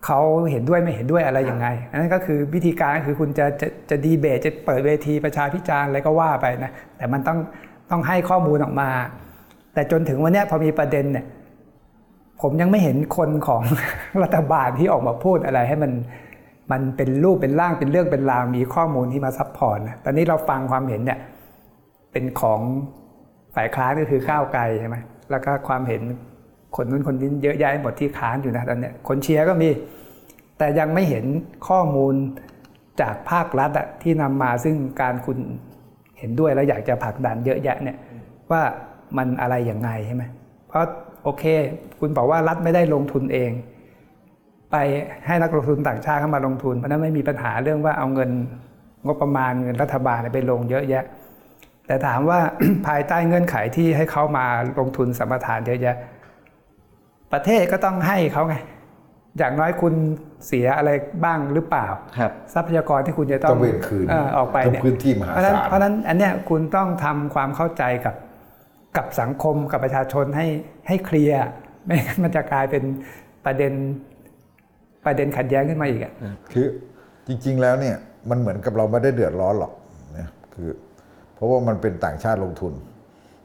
[0.07, 7.39] เขาเห็นด้วยไม่เห็นด้วยอะไรยังไงอันนั้นก็คือวิธีการก็คือคุณจะจะจะดีเบตจะเปิดเวทีประชาพิจารณ์อะไรก็ว่าไปนะแต่มันต้อง
[7.91, 8.89] ต้องให้ข้อมูลออกมา
[9.75, 11.27] แต่จนถึงวันนี้พอมีประเด็นเนี่ย
[12.43, 13.63] ผมยังไม่เห็นคนของ
[14.23, 15.93] รัฐบาลที่ออกมาพูดอะไรให้มัน
[16.73, 21.19] มันเป็นรูปเป็นร่างเป็นเรื่องเป็นราวมีข้อมูลที่มา support นะตอนนี้เราฟังความเห็นเนี่ย
[22.13, 22.61] เป็นของ
[23.55, 24.97] ฝ่ายค้านก็คือก้าวไกลใช่ไหม
[25.31, 26.03] แล้วก็ความเห็น
[26.77, 29.69] คนนู้นคนนี้เยอะแยะหมดที่ค้านอยู่นะตอนเนี้ยคนเชียร์ก็มี
[30.59, 31.25] แต่ยังไม่เห็น
[31.69, 32.15] ข้อมูล
[33.01, 35.39] จากภาครัฐอะที่นำมาซึ่งการคุณ
[36.19, 37.97] เห็นด้วยแล้วอยากจะผลักดันเยอะแยะเนี่ย
[38.51, 38.63] ว่า
[39.17, 40.25] มันอะไรอย่างไงใช่ไหม
[40.69, 40.85] เพราะ
[41.25, 41.45] โอเค
[42.01, 43.51] คุณบอกว่ารัฐไม่ได้ลงทุนเอง
[44.71, 44.77] ไป
[45.27, 48.31] ให้นักลงทุนต่างชาติเข้ามาลงทุนเพราะนั้นไม่มีปัญหาเรื่องว่าเอาเงิน
[49.07, 51.05] งบประมาณเงินรัฐบาลไปลงเยอะแยะ
[51.93, 52.41] แต่แต่ถามว่า
[52.87, 54.47] ภายใต้เงื่อนไขที่ให้เขามา
[54.79, 55.97] ลงทุนสัมปทานเยอะแยะ
[57.33, 58.57] ประเทศก็ต้องให้เขาไง
[59.39, 59.95] อย่างน้อยคุณ
[60.47, 60.91] เสียอะไร
[61.25, 61.87] บ้างหรือเปล่า
[62.19, 68.15] ครับทรัพยากรที่คุณจะต้องต้องเวรคืนเออออกไปต้องเนี่ยพื้นที่มหาเพราะฉะนั้นศาลเพราะฉะนั้นอันเนี้ยคุณต้องทำความเข้าใจกับ
[68.97, 70.47] กับสังคมกับประชาชนให้
[70.89, 71.41] ให้เคลียร์
[71.85, 72.83] ไม่งั้นมันจะกลายเป็น
[73.45, 73.73] ประเด็น
[75.07, 76.13] ประเด็นขัดแย้งขึ้นมาอีกอะ
[76.53, 76.67] คือ
[77.27, 77.97] จริง ๆ แล้วเนี่ย
[78.31, 79.73] มันเหมือนกับเราไม่ได้เดือดร้อนหรอก
[80.19, 80.92] นะคือเพ
[81.43, 82.75] ราะว่ามันเป็นต่างชาติลงทุน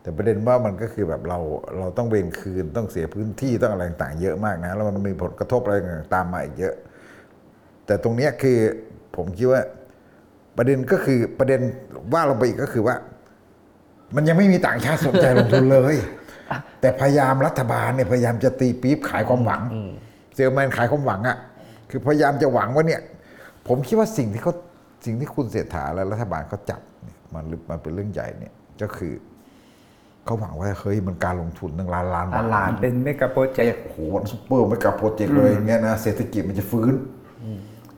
[0.02, 1.40] แต่ประเด็นว่ามันก็คือแบบเรา
[1.80, 6.76] เราต้องเวรคืนต้องเสียพื้นที่ต้องอะไรต่างๆเยอะมากนะ แล้วมันมีผลกระทบอะไรต่างตามมาอีกเยอะ
[7.86, 8.58] แต่ตรงนี้คือ
[9.16, 9.62] ผมคิดว่า
[10.58, 11.62] ประเด็นก็คือประเด็น
[12.14, 12.96] ว่าลงไปอีกก็คือว่า
[14.16, 15.96] มันยังไม่มีต่างชาติสนใจลงทุนเลย
[16.82, 19.62] แต่พยายามรัฐบาลเนี่ยพยายามจะตีปี๊บขายความหวัง
[20.36, 21.38] เซลแมนขายความหวังอะ่ะ
[21.90, 23.02] คือพยายามจะหวังว่าเนี่ย
[23.68, 24.54] ผมคิดว่าสิ่งที่เขา
[25.06, 29.14] สิ่งที่คุณเศรษฐาและรัฐบาลเขาจับเนี่ย มันมันเป็นเรื่องใหญ่เนี่ยก็คือ
[30.26, 36.94] เขาหวังว่าเฮ้ยมันการลงทุนตั้งล้านล้านบาทล้านเป็น mega project โอ้โหมัน super mega project เลยอย่างเงี้ยนะเศรษฐกิจมันจะฟื้น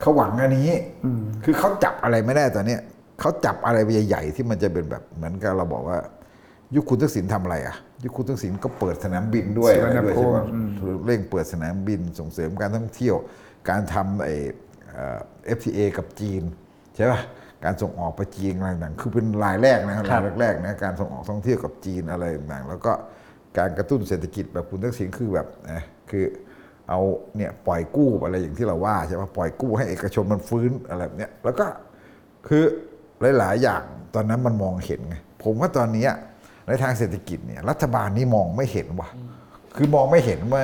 [0.00, 0.70] เขาหวังอันนี้
[1.44, 2.80] คือเขาจับอะไรไม่ได้ตอนเนี้ย
[3.20, 5.98] เขาจับอะไรใหญ่ๆที่มันจะเป็นแบบเหมือนกับเราบอกว่า
[6.74, 10.38] ยุคคุณทักษิณทำอะไรอะยุคคุณทักษิณก็เปิดสนามบินด้วยสุอะวรไรรณด้วยภูใช่มิไหม
[11.06, 13.16] เร่งเปิดสนามบินส่งเสริมการท่องเที่ยว
[13.68, 14.34] การทำไอ้
[14.88, 15.18] เอ่อ
[15.56, 16.42] FTA กับจีน
[16.96, 17.20] ใช่ป่ะ
[17.64, 22.92] การส่งออกไปจีนอะไรต่างๆคือเป็นรายแรกนะครับรายแรกๆนะการส่งออกท่องเที่ยวกับจีนอะไรต่างๆแล้วก็
[23.58, 26.24] การกระตุ้นเศรษฐกิจแบบคุณทักษิณคือแบบนะคือ
[26.88, 27.00] เอา
[27.36, 31.66] เนี่ยปล่อยกู้อะไรอย่างที่เราว่าใช่ป่ะปล่อยกู้ให้เอกชนมันฟื้นอะไรแบบเนี้ยแล้วก็
[32.48, 32.64] คือ
[33.38, 33.82] หลาย ๆ อย่าง
[34.14, 36.10] ตอนนั้นมันมองเห็นไงผมว่าตอนเนี้ย
[36.66, 39.08] ในทางเศรษฐกิจเนี่ยรัฐบาลนี่มองไม่เห็นว่ะ
[39.76, 40.62] คือมองไม่เห็นว่า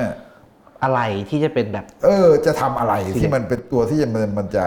[0.83, 4.65] อะไรที่จะเป็นแบบ เออ จะทำอะไรที่มันเป็นตัวที่จะมันมันจะ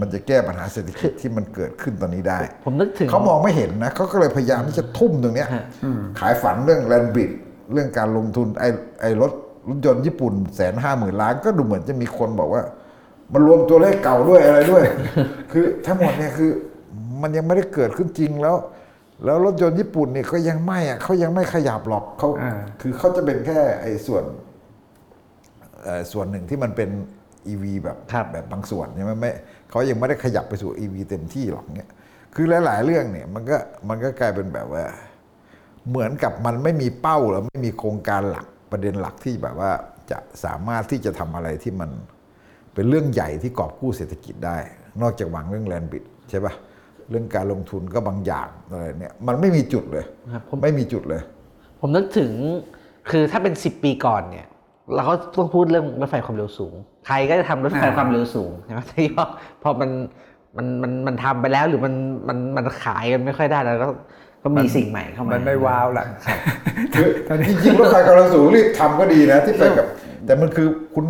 [0.00, 5.64] มันจะแก้ปัญหาเศรษฐกิจที่มันเกิดขึ้นตอนนี้ได้ ผมนึกถึงเขามองไม่เห็นนะเขาก็เลยพยายามที่จะทุ่มตรงเนี้ยฮะ
[6.20, 7.30] ขายฝันเรื่องแลนบิด
[7.72, 8.68] เรื่องการลงทุนไอ้
[9.00, 9.32] ไอ้รถ
[9.68, 12.62] รถยนต์ญี่ปุ่นแสนห้าหมื่นล้านก็ดูเหมือนจะมีคนบอกว่า
[13.32, 14.84] มันรวมตัวเลขเก่าด้วยอะไรด้วย
[15.52, 16.50] คือทั้งหมดเนี่ยคือ
[17.22, 18.56] มันยังไม่ได้เกิดขึ้นจริงแล้ว
[19.24, 24.47] แล้วรถยนต์ญี่ปุ่นเนี่ยก็ยังไม่อะเขายังไม่ขยับหรอกเขาอ่าคือเขาจะเป็นแค่ไอ้ส่วนเอ่อ
[26.12, 26.90] ส่วนหนึ่งที่มันเป็น
[27.52, 29.30] EV แบบครับแบบบางส่วนใช่ไหมไม่
[29.70, 31.90] เขายังไม่ได้ขยับไปสู่ EV เต็มที่หรอกเนี่ย
[32.34, 34.84] คือหลายๆเรื่องเนี่ยมันก็มันก็กลายเป็นแบบว่า
[35.88, 39.70] เหมือนกับมันไม่มีเป้าแล้วไม่มีโครงการหลักประเด็นหลักที่แบบว่า
[40.10, 41.90] จะสามารถที่จะทำอะไรที่มัน
[42.74, 44.58] เป็นเรื่องใหญ่ที่กอบกู้เศรษฐกิจได้
[45.02, 46.54] นอกจากหวังเรื่องแลนบิดใช่ปะ
[47.10, 51.22] เรื่องการลงทุนก็บางอย่างอะไรเนี่ยมันไม่มีจุดเลยครับผมไม่มีจุดเลย
[51.80, 52.32] ผมนึกถึง
[53.10, 54.46] คือถ้าเป็น 10 ปีก่อนเนี่ย
[54.94, 56.74] เราก็ต้องพูดเรื่องรถไฟความเร็วสูง
[57.06, 59.24] ใครก็จะทำรถไฟอ่าความเร็วสูงใช่ไหมที่พอ
[59.62, 59.90] พอมัน
[60.56, 61.94] มันมันมันทำไปแล้วหรือมัน
[62.28, 63.88] มันมันขายกันไม่ค่อยได้แล้วก็
[64.42, 66.04] ก็มีสิ่งใหม่เข้ามา มันไม่ว้าวละ
[66.94, 67.08] คือ
[67.42, 69.86] จริงๆรถไฟกำลังสูงรีบทำก็ดีนะที่ไปกับ
[70.26, 71.06] แต่มันคือคุณ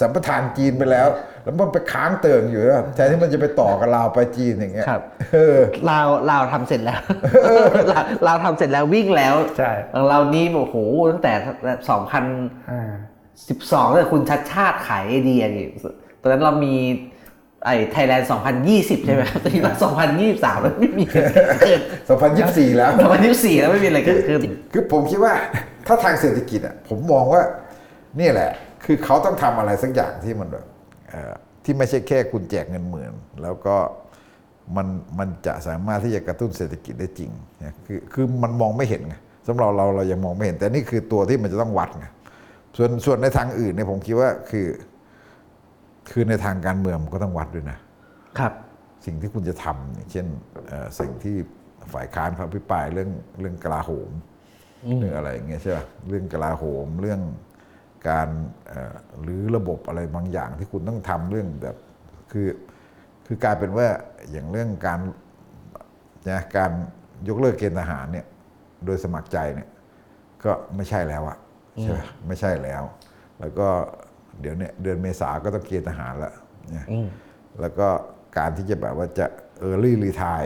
[0.00, 1.08] สัมปทานจีนไปแล้ว
[1.42, 5.58] แล้วมันไปค้างเติ่งอยู่นะแทนที่มันจะไปต่อกับลาวไปจีนอย่างเงี้ยครับเออ
[5.90, 7.00] ลาวลาวทำเสร็จแล้ว
[7.92, 9.72] ลาวลาวทำเสร็จแล้ววิ่งแล้วใช่
[10.08, 10.76] เรานี่โอ้โห
[11.10, 11.32] ตั้งแต่
[11.90, 12.24] สองพัน
[13.36, 15.66] อ่าสิบสองเลยคุณชัดชาติขายไอเดียนี่
[16.20, 16.74] ตอนนั้นเรามี
[17.64, 18.28] ไอ้ไทยแลนด์
[18.66, 19.72] 2020 ใช่ไหมตอนนี้เรา
[20.18, 21.20] 2023 แล้วไม่มีเกิ
[21.78, 21.80] ด
[22.24, 22.90] 2024 แล้ว
[23.26, 24.40] 2024 แล้วไม่มีอะไรเกิดขึ้น
[24.72, 25.34] คือผมคิดว่า
[25.86, 27.42] ถ้าทางเศรษฐกิจอะผมมองว่า
[28.20, 28.50] นี่แหละ
[28.84, 30.64] คือเขาต้องทำอะไรสักอย่างที่มันแบบ
[31.08, 31.32] เอ่อ
[31.64, 33.76] ที่ไม่ใช่แค่คุณแจกเงินหมื่น แล้วก็
[34.76, 34.86] มัน
[35.18, 39.14] มันจะสามารถที่จะกระตุ้นเศรษฐกิจได้จริงเนี่ยคือคือมันมองไม่เห็นไง
[39.48, 42.06] สำหรับเราเรายังมองไม่เห็น แต่นี่คือตัวที่มันจะต้องวัดไง
[42.76, 44.68] ส่วนส่วนในทางอื่นเนี่ยผมคิดว่าคือ
[46.10, 47.78] คือในทางการเมืองมันก็ต้องวัดด้วยนะ
[48.38, 48.52] ครับ
[49.06, 50.26] สิ่งที่คุณจะทำอย่างเช่น
[50.68, 51.36] เอ่อสิ่งที่
[51.94, 53.10] ฝ่ายค้านเขาพิปรายเรื่อง
[53.40, 54.10] เรื่องกลาโหม
[54.98, 57.20] เรื่องอะไรอย่างเงี้ยใช่ป่ะเรื่องกลาโหมเรื่อง
[58.08, 58.28] การ
[58.66, 61.76] เอ่อหรือระบบอะไรบางอย่างที่คุณต้องทำเรื่องแบบ
[62.32, 62.48] คือ
[63.26, 63.88] คือกลายเป็นว่า
[64.30, 65.00] อย่างเรื่องการ
[66.30, 66.70] นะการ
[67.28, 68.26] ยกเลิกเกณฑ์ทหารเนี่ย
[68.84, 69.68] โดยสมัครใจเนี่ย
[70.44, 71.36] ก็ไม่ใช่แล้วอะ
[71.82, 72.82] ใช่ไหมไม่ใช่แล้ว
[73.40, 73.68] แล้วก็
[74.40, 76.34] เดี๋ยวเนี่ยเดือนเมษาก็ต้องเกณฑ์ทหารแล้ว
[76.72, 76.86] เนี่ย
[77.60, 77.88] แล้วก็
[78.38, 79.26] การที่จะแบบว่าจะ
[79.58, 80.42] เออรี่รีทาย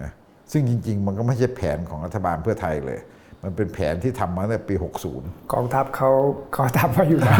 [0.00, 0.10] นะ
[0.52, 3.00] ซึ่งจริง ๆ มันก็ไม่ใช่แผนของรัฐบาลเพื่อไทยเลย
[3.42, 4.74] มันเป็นแผนที่ทำมาตั้งแต่ปี
[5.12, 6.10] 60 กองทัพเขา
[6.52, 7.38] เขาทำมาอยู่แล้ว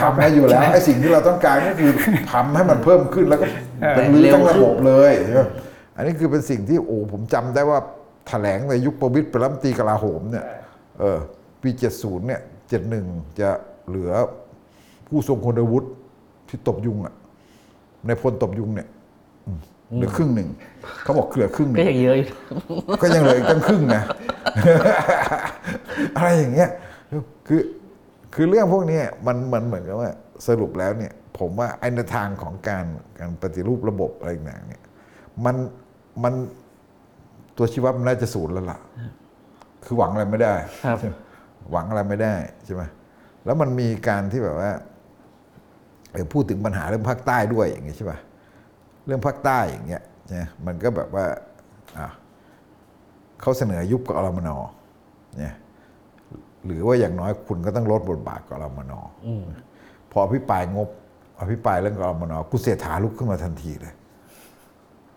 [0.00, 1.90] ทำมาอยู่แล้วไอ้สิ่งที่เราต้องการก็คือ
[2.32, 3.46] ทำให้มันเพิ่มขึ้นแล้วก็
[3.80, 5.40] เออเป็นรื้อทั้งระบบเลยใช่ไหม
[5.96, 7.78] อันนี้คือเป็นสิ่งที่โอ้ผมจำได้ว่า
[8.28, 10.46] แถลงในยุคประวิตรเป็นรัฐมนตรีกลาโหมเนี่ย
[11.00, 11.18] เออ
[11.62, 12.40] ปี 70 เนี่ย
[12.90, 13.50] 71 จะ
[13.88, 14.12] เหลือ
[15.08, 15.88] ผู้ทรงคุณวุฒิ
[16.48, 17.14] ที่ตบยุงอะ
[18.06, 18.88] ในพลตบยุงเนี่ย
[19.46, 19.60] อืม
[19.94, 20.48] เหลือครึ่งหนึ่ง
[21.02, 22.28] เขาบอกเหลือครึ่งหก็นึ่งยังเยอะอยู่
[23.02, 24.02] ก็ยังเหลืออีกตั้งครึ่งนะ
[26.16, 26.70] อะไรอย่างเงี้ย
[27.46, 27.60] คือ
[28.34, 30.10] คือเรื่องพวกเนี้ยมันมันเหมือนกับว่า
[30.46, 32.84] สรุปแล้วเนี่ย ผมว่าไอ้ในทางของการ
[33.18, 34.82] การปฏิรูประบบอะไรต่างๆเนี่ย
[35.44, 35.56] มัน
[36.24, 36.34] มัน
[37.56, 38.78] ตัวชีวัดมันน่าจะศูนย์แล้วล่ะ
[39.84, 42.82] คือหวังอะไรไม่ได้ครับใช่ไหมหวังอะไรไม่ได้ใช่ไหม
[43.44, 44.70] แล้วมันมีการที่แบบว่า
[46.12, 48.18] เอ่อพูดถึงปัญหาเรื่องภาคใต้ด้วยอย่างเงี้ยใช่ป่ะ
[49.06, 50.02] เรื่องภาคใต้อย่างเงี้ย
[50.34, 51.26] นะมันก็แบบว่า
[51.98, 52.08] อะ
[53.40, 54.50] เขาเสนอยุบกอรมน
[55.38, 55.54] เนี่ย
[56.66, 58.92] หรือว่าอย่างน้อยคุณก็ต้องลดบทบาทกอรมน
[60.10, 60.88] พออภิปรายงบ
[61.40, 63.94] อภิปรายเรื่องกอรมนกุเศรษฐาลุกขึ้นมาทันทีเลย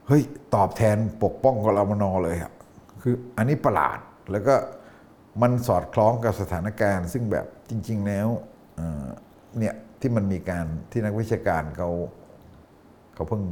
[0.08, 0.22] เฮ้ย
[0.56, 2.52] ตอบแทนปกป้องกรมนเลยอะ
[3.02, 3.98] คืออันนี้ประหลาด
[4.32, 4.56] แล้วก็
[5.42, 8.28] มันสอดคล้องกับสถานการณ์ ซึ่งแบบจริง ๆ แล้ว
[9.58, 11.90] เนี่ยที่มันมีการที่นักวิชาการเขา
[13.14, 13.44] เขาเพิ่ง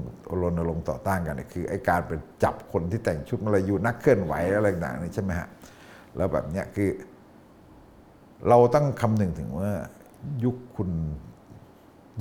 [0.42, 5.48] รณรงค์ต่อต้านกันเนี่ยคือไอ้การเป็นจับคนที่แต่งชุดมลายูนักเคลื่อนไหวอะไรต่างๆนี่ใช่ไหมฮะ
[6.16, 6.90] แล้วแบบเนี้ยคือ
[8.48, 9.72] เราต้องคำนึงถึงว่า
[10.44, 10.90] ยุคคุณ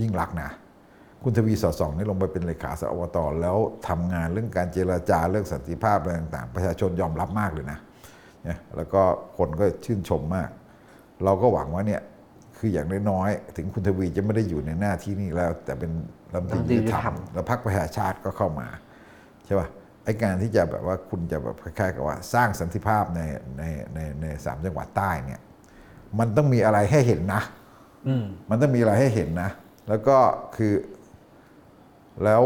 [0.01, 0.51] ยิ่งรักนะ
[1.23, 3.57] คุณทวีสอดส่องนี่ลงไปเป็นเลขาสอบตแล้ว
[3.89, 7.79] ทำงานเรื่องการเจรจาเรื่องสันติภาพอะไรต่างๆ ประชาชนยอมรับมากเลยนะ
[8.47, 9.03] นี่ยแล้วก็
[9.39, 10.51] คนก็ชื่นชมมาก
[11.25, 12.03] เราก็หวังว่าเนี่ย
[12.59, 15.91] คืออย่างน้อยๆถึงคุณทวีจะไม่ได้อยู่ในหน้าที่นี้แล้ว แต่เป็น
[16.33, 18.69] รัฐมนตรียุติธรรมแล้วพรรคประชาชาติก็เข้ามา
[19.45, 19.69] ใช่ป่ะ
[20.05, 23.21] ไอ้การที่จะแบบว่าคุณจะแบบคล้ายๆกับว่าสร้างสันติภาพใน
[23.59, 23.63] ใน
[23.95, 25.41] ในในสามจังหวัดใต้เนี่ย
[26.19, 27.43] มันต้องมีอะไรให้เห็นนะ
[28.07, 29.51] อืมมันต้องมีอะไรให้เห็นนะ
[29.89, 30.19] แล้วก็
[30.57, 30.75] คือ
[32.25, 32.43] แล้ว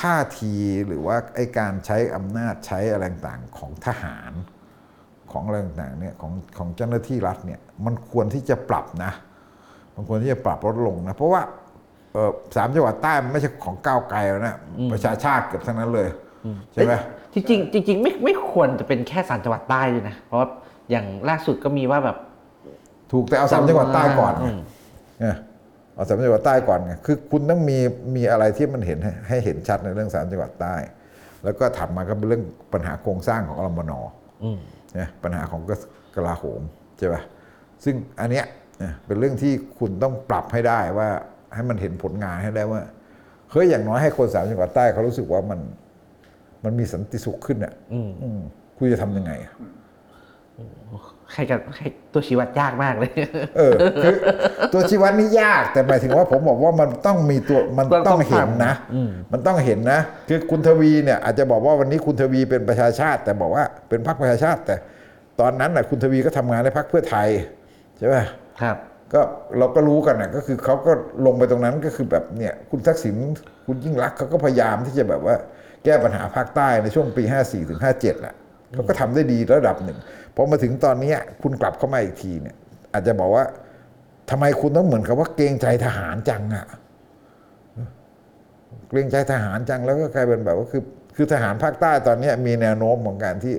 [0.00, 0.54] ท่าที
[0.86, 4.32] หรือว่าไอ้การใช้อำนาจใช้อะไรต่างๆของทหาร
[5.34, 9.12] ของอะไรต่างๆเนี่ยของของเจ้าหน้าที่รัฐเนี่ยมันควรที่จะปรับนะ
[9.94, 11.42] มันควรที่จะปรับลดลงนะเพราะว่า
[12.12, 14.56] เอ่อสามจังหวัดใต้มันไม่ใช่ของก้าวไกลแล้วนะ
[14.92, 16.08] ประชาชาติเกือบทั้งนั้นเลย
[16.72, 16.94] ใช่ไหม
[17.34, 20.48] จริงๆจริงๆไม่ไม่ควรจะเป็นแค่สามจังหวัดใต้ด้วยนะเพราะว่า
[20.90, 22.16] อย่างล่าสุดก็มีว่าแบบ
[23.12, 24.48] ถูกแต่เอาสามจังหวัดใต้ก่อนไงม
[25.20, 25.36] เนี่ย
[25.94, 27.78] เอาสามจังหวัดใต้ก่อนไงคือคุณต้องมี
[28.16, 30.74] มีอะไรที่มันเห็นให้ให้เห็นชัดในเรื่องสามจังหวัดใต้
[31.44, 33.92] แล้วก็ถัดมาก็เป็นเรื่องปัญหาโครงสร้างของอรมน
[34.44, 35.60] อืมเนี่ยปัญหาของ
[36.16, 36.62] กลาโหม
[36.98, 37.22] ใช่ป่ะ
[37.84, 38.44] ซึ่งอันเนี้ย
[38.78, 41.08] เนี่ยเป็นเรื่องที่คุณต้องปรับให้ได้ว่า
[41.54, 42.80] ให้มันเห็นผลงานให้ได้ว่า
[43.50, 45.60] เฮ้ยอย่างน้อยให้คนสามจังหวัดใต้เขารู้สึกว่ามัน
[46.64, 48.40] มันมีสันติสุขขึ้นอะอืมอืม
[48.76, 49.52] คุณจะทำยังไงอะ
[51.34, 53.10] ใครกันใครตัวชี้วัดยากมากเลย
[53.56, 54.14] เออคือ
[54.72, 64.76] ตัวชี้วัดนี่ยากแต่หมายถึงว่าผมบอกว่ามันต้องมีตัวมันต้องต้องเห็นนะอืมมันต้องเห็นนะ คือคุณทวีเนี่ยอาจจะบอกว่าวันนี้คุณทวีเป็นประชาชาติ แต่บอกว่าเป็นพรรคประชาชาติ แต่
[65.40, 67.28] ตอนนั้นน่ะคุณทวีก็ทำงานในพรรคเพื่อไทย
[67.98, 68.16] ใช่ไหม
[68.62, 68.76] ครับ
[69.14, 69.20] ก็
[69.58, 70.92] เราก็รู้กันนะก็คือเขาก็
[71.26, 73.16] ลงไปตรงนั้นก็คือแบบเนี่ยคุณทักษิณ
[73.66, 75.36] คุณยิ่งรักษณ์เขาก็พยายามที่จะแบบว่า
[75.84, 78.34] แก้ปัญหาภาคใต้ในช่วงปี 54ถึง57แหละ
[78.74, 79.98] เขาก็ทำได้ดีระดับหนึ่ง
[80.34, 82.56] พอมาถึงตอนเนี้ยคุณกลับเข้ามาอีกทีเนี่ย
[82.92, 83.44] อาจจะบอกว่า
[84.30, 86.66] ทำไมคุณต้องเหมือนกับว่าเกรงใจทหารจังอะ
[88.88, 90.82] เกรงใจทหารจังแล้วก็กลายเป็นแบบว่าคือ
[91.16, 93.54] คือทหารภาคใต้ตอนเนี้ยมีแนวโน้มของการที่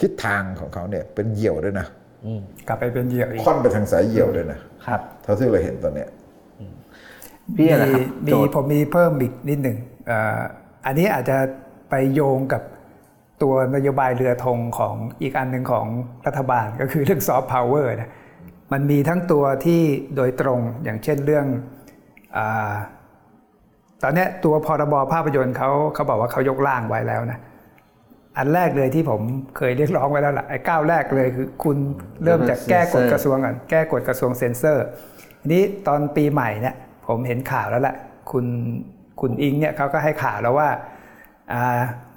[0.00, 1.86] ทิศทางของเขาเนี่ยเป็นเหยี่ยวด้วยนะ
[2.26, 6.08] อืมกลับไปเป็นเหยื่ออีกค่อนไปทางสายเหยี่ยวด้วยนะครับเท่าที่เราเห็นตอนเนี้ย
[7.56, 10.38] พี่อะไรครับมีโจมีทย์ผมมีเพิ่มอีกนิดหนึ่งเอ่อ
[10.86, 11.36] อันนี้อาจจะ
[11.90, 12.62] ไปโยงกับ
[13.42, 15.86] ตัวนโยบายเรือธงของอีกอันหนึ่งของ
[16.26, 18.10] รัฐบาลก็คือเรื่องซอฟต์พาวเวอร์นะ
[18.72, 19.82] มันมีทั้งตัวที่
[20.16, 21.46] โดยตรงอย่างเช่นเรื่อง
[22.36, 22.38] อ
[24.02, 27.38] ตอนนี้ตัวพรบภาพยนตร์เขาเขาบอกว่าเขายกร่างไว้แล้วนะ
[28.38, 29.20] อันแรกเลยที่ผม
[29.56, 31.76] เคยเรียกร้องไว้แล้วล่ะไอ้ก้าวแรกเลยคือคุณ
[32.24, 34.86] เริ่มจากแก้กฎกระทรวงก่อนแก้กฎกระทรวงเซ็นเซอร์
[35.40, 36.74] ทีนี้ตอนปีใหม่เนี่ย
[37.06, 37.96] ผมเห็นข่าวแล้วแหละ
[38.30, 38.46] คุณ
[39.20, 40.68] คุณอิงเนี่ยเขาก็ให้ข่าวแล้วว่า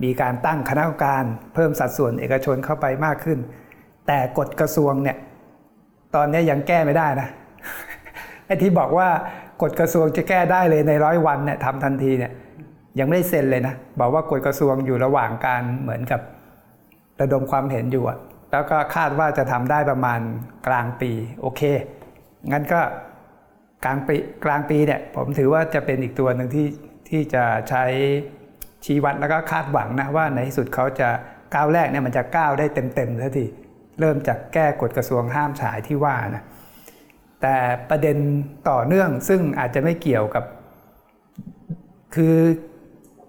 [0.04, 3.40] มีการตั้งคณะกรรมการเพิ่มสัดส่วนเอกชนเข้าไปมากขึ้น
[4.08, 5.18] แต่กฎกระทรวงเนี่ย
[6.16, 7.30] ตอนนี้ยังแก้ไม่ได้นะ
[8.46, 9.10] ไอ้ที่บอกว่า
[9.62, 12.32] กฎกระทรวงจะแก้ได้เลยในร้อยวันเนี่ยทำทันทีเนี่ย
[13.00, 16.22] ยังไม่ได้เซ็นเลยนะบอกว่ากฎกระทรวงอยู่ระหว่างการเหมือนกับ
[17.22, 18.18] ระดมความเห็นอยู่อะ
[18.52, 20.20] แล้วก็คาดว่าจะทำได้ประมาณ
[20.68, 21.62] กลางปีโอเค
[22.52, 22.82] งั้นก็
[23.86, 24.16] กลางปี
[24.46, 26.68] กลางปีเนี่ยผมถือว่าจะเป็นอีกตัวหนึ่งที่
[27.10, 27.84] ที่จะใช้
[28.86, 31.10] ชี้วัดแล้วก็คาดหวังนะว่าในที่สุดเขาจะ
[31.54, 33.46] ก้าวแรกเนี่ยมันจะก้าวได้เต็มๆทันที
[34.00, 36.44] เริ่มจากแก้กฎกระทรวงห้ามฉายที่ว่านะ
[37.42, 37.56] แต่
[37.90, 38.18] ประเด็น
[38.70, 40.44] ต่อเนื่องซึ่งอาจจะไม่เกี่ยวกับ
[42.16, 42.36] คือ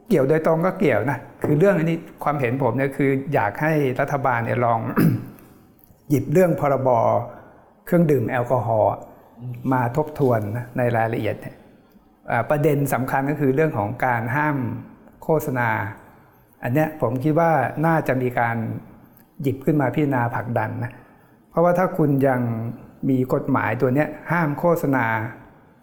[0.08, 4.80] เกี่ยวโดยตรงก็เกี่ยวนะคือเรื่องอันนี้ความเห็นผมเนี่ยคืออยากให้รัฐบาลเนี่ยลอง
[6.08, 6.88] หยิบเรื่องพรบ
[7.86, 8.92] เครื่องดื่มแอลกอฮอล์
[9.72, 11.36] มาทบทวนนะในรายละเอียด
[12.50, 14.56] ประเด็นสำคัญก็คือเรื่องของการห้าม
[15.24, 15.68] โฆษณา
[16.62, 17.50] อันเนี้ยผมคิดว่า
[17.86, 18.56] น่าจะมีการ
[19.42, 20.92] หยิบขึ้นมาพิจารณาผลักดันนะ
[21.50, 22.40] เพราะว่าถ้าคุณยัง
[23.08, 25.06] มีกฎหมายตัวเนี้ยห้ามโฆษณา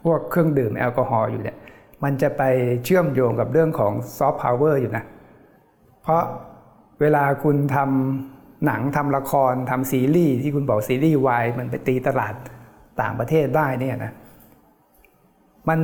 [0.03, 1.57] พวกเครื่องดื่มแอลกอฮอล์อยู่เนี่ย
[2.03, 2.41] มันจะไป
[2.83, 5.03] เชื่อมโยงกับเรื่องของ soft power อยู่นะ
[6.01, 6.21] เพราะ
[7.01, 12.33] เวลาคุณทำหนังทำละครทำซีรีส์ที่คุณบอกซีรีส์วายมันไปตีตลาด
[13.01, 14.11] ต่างประเทศได้เนี่ยนะ
[15.69, 15.79] มัน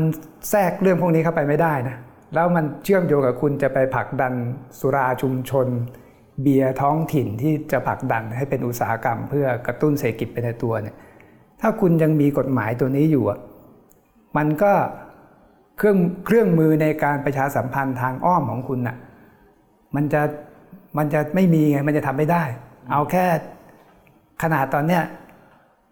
[0.50, 1.96] แทรกเรื่องพวกนี้เข้าไปไม่ได้นะ
[2.34, 4.34] แล้วมันเชื่อมโยงกับคุณจะไปผลักดัน
[4.80, 5.68] สุราชุมชน
[6.42, 10.96] เบียร์ท้องถิ่นที่จะผลักดันให้เป็นอุตสาหกรรม เพื่อกระตุ้นเศรษฐกิจไปในตัวเนี่ย
[11.62, 13.40] ถ้าคุณยังมีกฎหมายตัวนี้อยู่อะ
[14.38, 14.74] มันก็
[15.78, 18.98] เครื่องเครื่องมือในการประชาสัมพันธ์ทางอ้อมของคุณน่ะ
[19.96, 20.22] มันจะ
[20.98, 22.44] มันจะไม่มีไงมันจะทำไม่ได้
[22.92, 23.26] เอาแค่
[24.42, 25.04] ขนาดตอนเนี้ย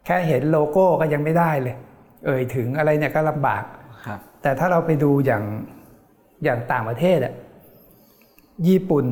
[0.05, 1.75] แค่เห็นโลโก้ก็ยังไม่ได้เลย
[2.25, 3.63] เอ่ยถึงอะไรเนี่ยก็ลำบาก
[4.05, 5.43] ครับแต่ถ้าเราไปดูอย่าง
[6.45, 7.33] อย่างต่างประเทศอะ
[8.67, 9.05] ญี่ปุ่น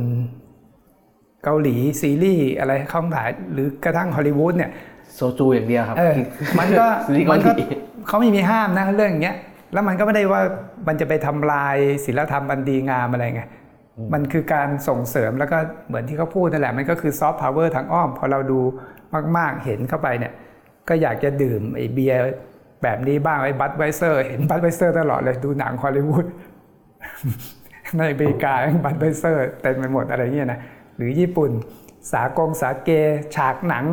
[1.43, 4.71] เกาหลีซีรีส์อะไรเข้าถ่ายหรือกระทั่งฮอลลีวูดเนี่ย
[5.15, 6.15] โซจูอย่างเดียวครับเออ
[6.59, 7.65] มันก็ซีรีส์มัเกานก็
[8.07, 9.37] เขาไม่มีห้ามนะเรื่องอย่างเงี้ย
[9.73, 10.41] แล้วมันก็ไม่ได้ว่า
[10.87, 13.43] มันจะไปทำลายศีลธรรมอันดีงามอะไรไง
[14.13, 18.59] มันคือการส่งเสริมแล้วก็เหมือนที่เขาพูดนั่นแหละมันก็คือ soft power ทางอ้อม พอเราดู
[19.37, 20.33] มาก ๆ เห็นเข้าไปเนี่ย
[20.89, 22.19] ก็อยากจะดื่มไอ้เบียร์
[22.83, 26.25] แบบนี้บ้างไอ้ Budweiser เห็น Budweiser ตลอดเลยดูหนังฮอลลีวูด
[27.97, 30.59] ในอเมริกาบัตไวเซอร์เต็มไปหมดอะไรเงี้ยนะ
[30.95, 31.51] หรือญี่ปุ่น
[32.11, 32.89] สากงสาเก
[33.35, 33.85] ฉากหนัง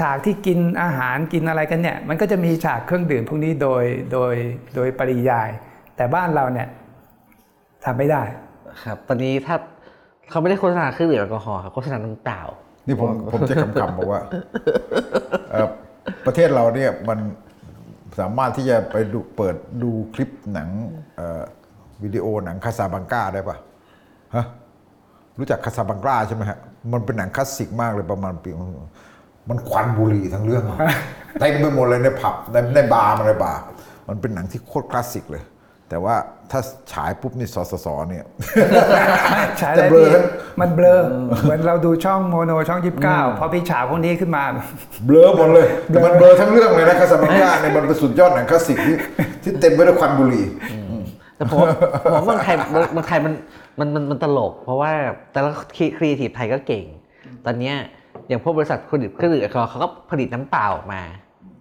[0.00, 4.34] ฉากที่กินอาหารกินอะไรกันเนี่ย มันก็จะมีฉากเครื่องดื่มพวกนี้โดยโดย
[4.74, 5.50] โดยปริยาย
[5.96, 6.68] แต่บ้านเราเนี่ย
[7.84, 8.22] ทำไม่ได้
[8.82, 9.56] ครับ ตอนนี้ถ้า
[10.30, 12.42] เขาไม่ได้โฆษณาเครื่องดื่มแอลกอฮอล์ครับโฆษณาน้ำเปล่า
[12.86, 14.20] นี่ผมผมจะคำคำๆบอกว่า
[15.50, 15.68] เอ่อ
[16.26, 17.18] ประเทศเราเนี่ยมัน
[18.20, 20.68] สามารถที่จะไปดูเปิดดูคลิปหนัง
[21.16, 21.42] เอ่อ
[22.04, 23.56] วิดีโอหนังคาซาบลังกาได้ปะ
[24.34, 24.44] ฮะ
[25.38, 26.58] รู้จักคาซาบลังกาใช่ไหมฮะ
[26.92, 28.50] มันเป็นหนังคลาสสิกมากเลยประมาณปี
[29.50, 30.64] มันควันบุหรี่ทั้งเรื่อง
[31.40, 33.60] เต็มไปหมดเลยในผับในในบาร์มันในบาร์
[34.08, 35.42] มันเป็นหนังที่โคตรคลาสสิกเลย
[35.88, 36.16] แต่ว่า
[36.50, 36.60] ถ้า
[36.92, 38.24] ฉายปุ๊บนี่สสสเนี่ย
[39.58, 40.24] ใช้จะได้เบลอพี่ทั้ง
[40.60, 41.00] มันเบลอ
[41.42, 44.42] เหมือนเราดูช่องโมโนช่องยี่สิบเก้าพอพี่ฉากพวกนี้ขึ้นมา
[45.06, 48.96] เบลอหมดเลยแต่มันเบลอทั้งเรื่องเลยนะคาซาบลังกาเนี่ยมันเป็นสุดยอดหนังคลาสสิกที่
[49.42, 50.44] ที่เต็มไปด้วยควันบุหรี่
[51.42, 51.70] แต่ผมว่า
[52.04, 52.56] ผมว่าเมืองไทย
[52.92, 53.34] เมืองไทยมัน
[53.78, 54.92] มันมันมันตลก เพราะว่า
[55.32, 56.84] แต่ละครีเอทีฟไทยก็เก่ง
[57.44, 57.76] ตอนเนี้ย
[58.28, 61.02] อย่างพวกบริษัทผลิตเครื่องดื่มแอลกอฮอล์เขาก็ผลิตน้ำเปล่าออกมา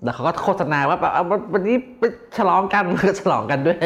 [0.03, 2.03] แล้วเขาก็โฆษณาว่าแบบเอาวันนี้ไป
[2.37, 3.77] ฉลองกันก็ฉลองกันด้วย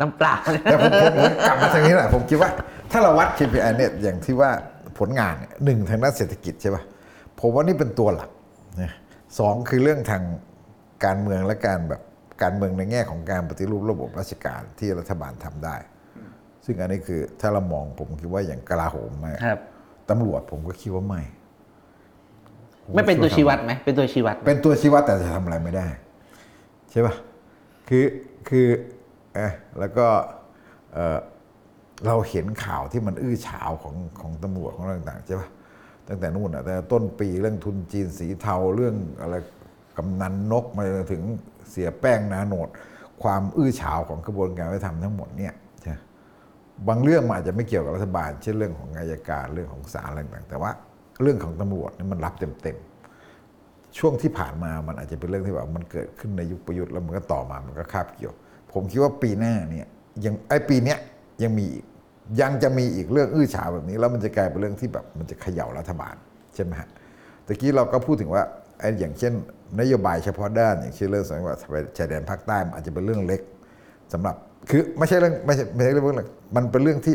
[0.00, 2.50] น้ำเปล่าแต่ผมผมผมกลับมาทางนี้แหละผมคิดว่า
[2.90, 4.50] ถ้าเราวัด KPI เนี่ยอย่างที่ว่า
[4.98, 6.82] ผลงานเนี่ยหนึ่งทางด้านเศรษฐกิจใช่ป่ะ
[7.40, 8.30] ผมว่านี่เป็นตัวหลัก
[8.82, 8.92] นะ
[9.38, 10.22] สองคือเรื่องทาง
[11.04, 12.00] การเมืองและการแบบ
[12.42, 15.76] การเมืองในแง่ของการปฏิรูประบบราชการที่รัฐบาลทำได้
[16.64, 19.58] ซึ่งอันนี้คือถ้าเรามองผมคิดว่าอย่างกลาโหมเนี่ยครับ
[20.10, 21.22] ตำรวจผมก็คิดว่าไม่
[22.94, 25.86] ไม่เป็นตัวชี้วัดไหมเป็นตัวชี้วัดไหมเป็นตัวชี้วัดแต่จะทำอะไรไม่ได้
[26.90, 27.14] ใช่ป่ะ
[27.88, 28.04] คือ
[28.48, 28.66] คือ
[29.34, 30.06] เอะแล้วก็
[30.92, 31.18] เอ่อ
[32.06, 35.48] เราเห็นข่าวที่มันอื้อฉาวของของตำรวจของอะไรต่างๆใช่ป่ะ
[36.08, 39.34] ตั้งแต่นู่นอะแต่ต้นปีเรื่องทุนจีนสีเทาเรื่องอะไร
[39.96, 41.22] กำนันนกมาจนถึง
[41.70, 42.68] เสียแป้งนาโนด
[43.22, 45.94] ความอื้อฉาวของกระบวนการยุติธรรมทั้งหมดเนี่ยใช่
[46.88, 50.70] บางเรื่องมันอาจจะไม่เกี่ยวกับรัฐบาล เช่นเรื่องของอายการเรื่องของศาลอะไรต่างๆแต่ว่า
[51.22, 58.34] เรื่องของตำรวจนี่มันรับเต็มๆช่วงที่ผ่านมามันอาจจะเป็นเรื่องที่แบบมันเกิดขึ้นในยุคประยุทธ์แล้วมันก็ต่อมามันก็คาบเกี่ยว
[58.72, 59.86] ผมคิดว่าปีหน้าเนี่ย
[60.24, 60.98] ยังไอ้ปีเนี้ย
[61.42, 61.84] ยังมีอีก
[62.40, 66.14] ยังจะมีอีกเรื่องอื้อฉาวแบบนี้ แล้วมันจะกลายเป็นเรื่องที่แบบมันจะเขย่ารัฐบาล
[66.54, 66.88] ใช่ไหมฮะ
[67.46, 69.32] ตะกี้เราก็พูดถึงว่าไอ้อย่างเช่น
[69.80, 71.56] นโยบายเฉพาะด้านอย่างเช่นเรื่องสังหวัด
[71.98, 73.40] ชายแดนภาคใต้อาจจะเป็นเรื่องเล็ก
[74.12, 74.34] สำหรับ
[74.70, 77.14] คือไม่ใช่เรื่องไม่ใช่ไม่ใช่เรื่องเล็กมันเป็นเรื่องที่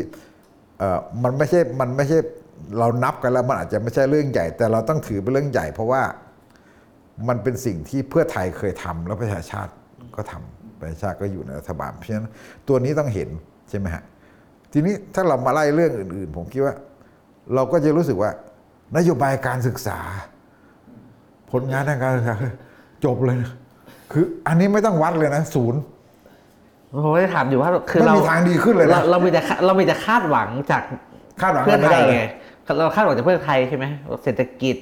[0.78, 2.18] เอ่อมันไม่ใช่มันไม่ใช่
[2.78, 6.02] เรานับกันแล้วมันอาจจะไม่ใช่เรื่องใหญ่ แต่เราต้องถือเป็นเรื่องใหญ่ เพราะว่า
[7.28, 9.72] มันเป็นสิ่งที่เพื่อไทยเคยทำแล้วประชาชาติ
[10.16, 12.28] ก็ทำประชาชาติก็อยู่ในรัฐบาลเพราะฉะนั้น
[12.68, 13.28] ตัวนี้ต้องเห็น
[13.70, 14.02] ใช่ไหมฮะ
[14.72, 16.74] ทีนี้ถ้าเรามาไล่เรื่องอื่น ๆ ผมคิดว่า
[17.54, 18.30] เราก็จะรู้สึกว่า
[18.96, 19.98] นโยบายการศึกษา
[21.52, 22.36] ผลงานทางการศึกษา
[23.04, 23.50] จบเลยนะ
[24.12, 25.80] คืออันนี้ไม่ต้องวัดเลยนะศูนย์
[27.04, 30.82] ผมจะถามอยู่ว่าคือไม่เรามีทางดีขึ้นเลยนะเราเรามีแต่คาเรามีแต่คาดหวังจาก
[31.40, 32.28] คาดหวังเพื่อไม่ไทได้ยเลไงย
[32.78, 33.84] เราคาดหวังจากเพื่อไทยใช่ไหม
[34.24, 34.76] เศรษฐกิจ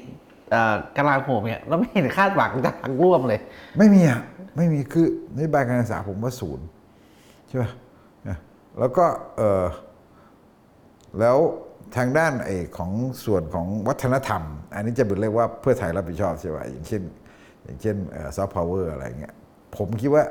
[0.51, 3.41] เอ่อกลาโหมเนี่ยเราไม่เห็นคาดหวังจากทางร่วมเลย
[3.79, 4.21] ไม่มีอะ
[4.57, 5.07] ไม่มีคือ
[5.37, 6.67] นโยบายการศึกษาผมว่าศูนย์
[7.49, 7.65] ใช่ไหม
[8.29, 8.37] นะ
[8.79, 9.05] แล้วก็
[9.37, 9.65] เออ
[11.21, 11.37] แล้ว
[11.97, 12.91] ทางด้านไอ้ของ
[13.25, 14.43] ส่วนของวัฒนธรรม
[14.75, 17.03] อันนี้จะเป็นเรียกว่าเพื่อไทยรับผิดชอบใช่ไหมอย่างเช่น
[17.65, 17.97] อย่างเช่น
[18.37, 19.35] ซอฟต์พาวเวอร์อะไรเงี้ย
[19.77, 20.25] ผมคิดว่า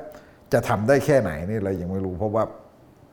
[0.54, 2.44] จะทำได้แค่ไหนนี่เรายังไม่รู้เพราะว่า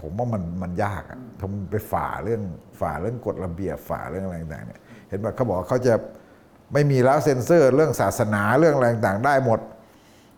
[0.01, 2.43] ผมว่ามันมันยากอะผมไปฝ่าเรื่อง
[2.81, 5.95] ฝ่าเรื่องกฎระเบียบฝ่าเรื่องอะไรต่างๆเนี่ยเห็นว่าเขาบอกว่าเขาจะ
[6.73, 9.61] ไม่มีแล้วเซ็นเซอร์เรื่องศาสนาเรื่องอะไรต่างๆได้หมด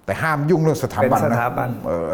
[0.05, 2.09] แต่ห้ามยุ่งเรื่องสถาเป็นบันสนะถาบันเออ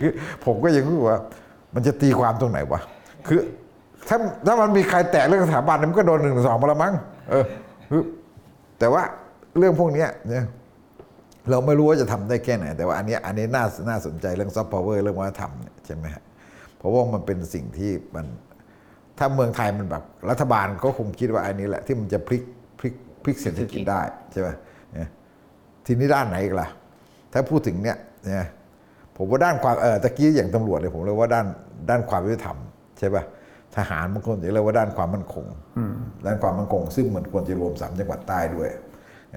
[0.00, 0.12] คือ
[0.44, 1.18] ผมก็ยังรู้สึกว่า
[1.74, 2.80] มันจะตีความตรงไหนวะ
[3.26, 3.40] คือ
[4.08, 6.94] ถ้าถ้ามันมีใครแตะเรื่องสถาบันมันก็โดนหนึ่งสองมาละมั้ง
[7.30, 7.44] เออ
[8.78, 9.02] แต่ว่า
[9.58, 10.44] เรื่องพวกนี้เนี่ย
[11.50, 15.52] เราไม่รู้ว่าจะทำได้แค่ไหน แต่ว่าอันนี้อันนี้น่าน่าสนใจเรื่องซอฟต์พาวเวอร์เรื่องวัฒนธรรม
[15.86, 16.22] ใช่ไหมฮะ
[16.76, 18.26] เพราะว่ามันเป็นสิ่งที่มัน
[19.18, 22.42] ถ้าเมืองไทยมันแบบรัฐบาลก็คงคิดว่าอันนี้แหละ ที่มันจะพลิก
[22.78, 24.00] พลิกพลิกเศรษฐกิจได้
[24.32, 24.48] ใช่ไหม
[24.92, 25.08] เนี่ย
[25.86, 26.68] ทีนี้ด้านไหนอีกล่ะ
[27.32, 28.46] ถ้าพูดถึงเนี่ยเนี่ย
[29.16, 31.46] ผมว่าด้านความเออตะกี้อย่างตำรวจเนี่ยผมเรียกว่าด้าน
[31.90, 32.56] ด้านความยุติธรรม
[32.98, 33.22] ใช่ป่ะ
[33.76, 35.46] ทหารบางคนจะเรียกว่าด้านความมั่นคง
[36.26, 38.68] ด้านความมั่นคง ซึ่งมันควรจะรวมสามจังหวัดใต้ด้วย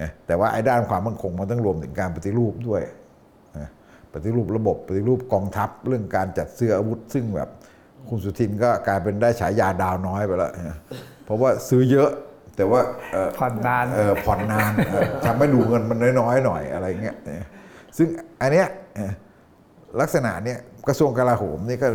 [0.00, 2.82] นะแต่ว่าไอ้ด้านความมั่นคงมันต้องรวมถึงการปฏิรูปด้วย
[3.58, 3.68] นะ
[4.14, 7.48] ปฏิรูประบบปฏิรูปกองทัพเรื่องการจัดซื้ออาวุธ ซึ่งแบบ
[8.08, 10.76] คุณสุทินก็กลายเป็นได้ฉายาดาวน้อยไปแล้วนะ
[11.24, 12.10] เพราะว่าซื้อเยอะ
[12.56, 12.80] แต่ว่า
[13.12, 17.42] เอ่อผ่อนนานเออผ่อนนานเออทำให้ดูเงินมันน้อยๆหน่อยอะไรเงี้ยเออ
[17.96, 18.08] ซึ่ง
[18.42, 18.66] อันเนี้ย
[18.96, 19.12] เออ
[20.00, 20.58] ลักษณะเนี้ย
[20.88, 21.88] กระทรวงกลาโหมนี่ก็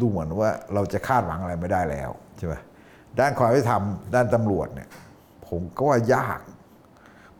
[0.00, 2.54] ดูเหมือนว่าเราจะคาดหวังอะไรไม่ได้แล้วใช่ไหม
[3.20, 3.82] ด้านความยุติธรรม
[4.14, 4.88] ด้านตำรวจเนี่ย
[5.48, 6.40] ผมก็ว่ายาก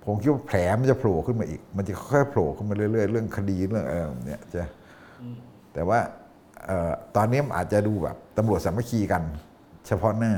[0.05, 4.63] ผมคิดว่าแผลมันจะโผล่ขึ้นมาอีก มันจะค่อยๆโผล่ขึ้นมาเรื่อยๆ เรื่องคดีเรื่องอะไรแบบเนี้ยจะ
[5.75, 5.99] แต่ว่า
[6.69, 9.23] ออตอนนี้อาจจะดูแบบตำรวจสามัคคีกัน
[9.87, 10.33] เฉพาะหน้า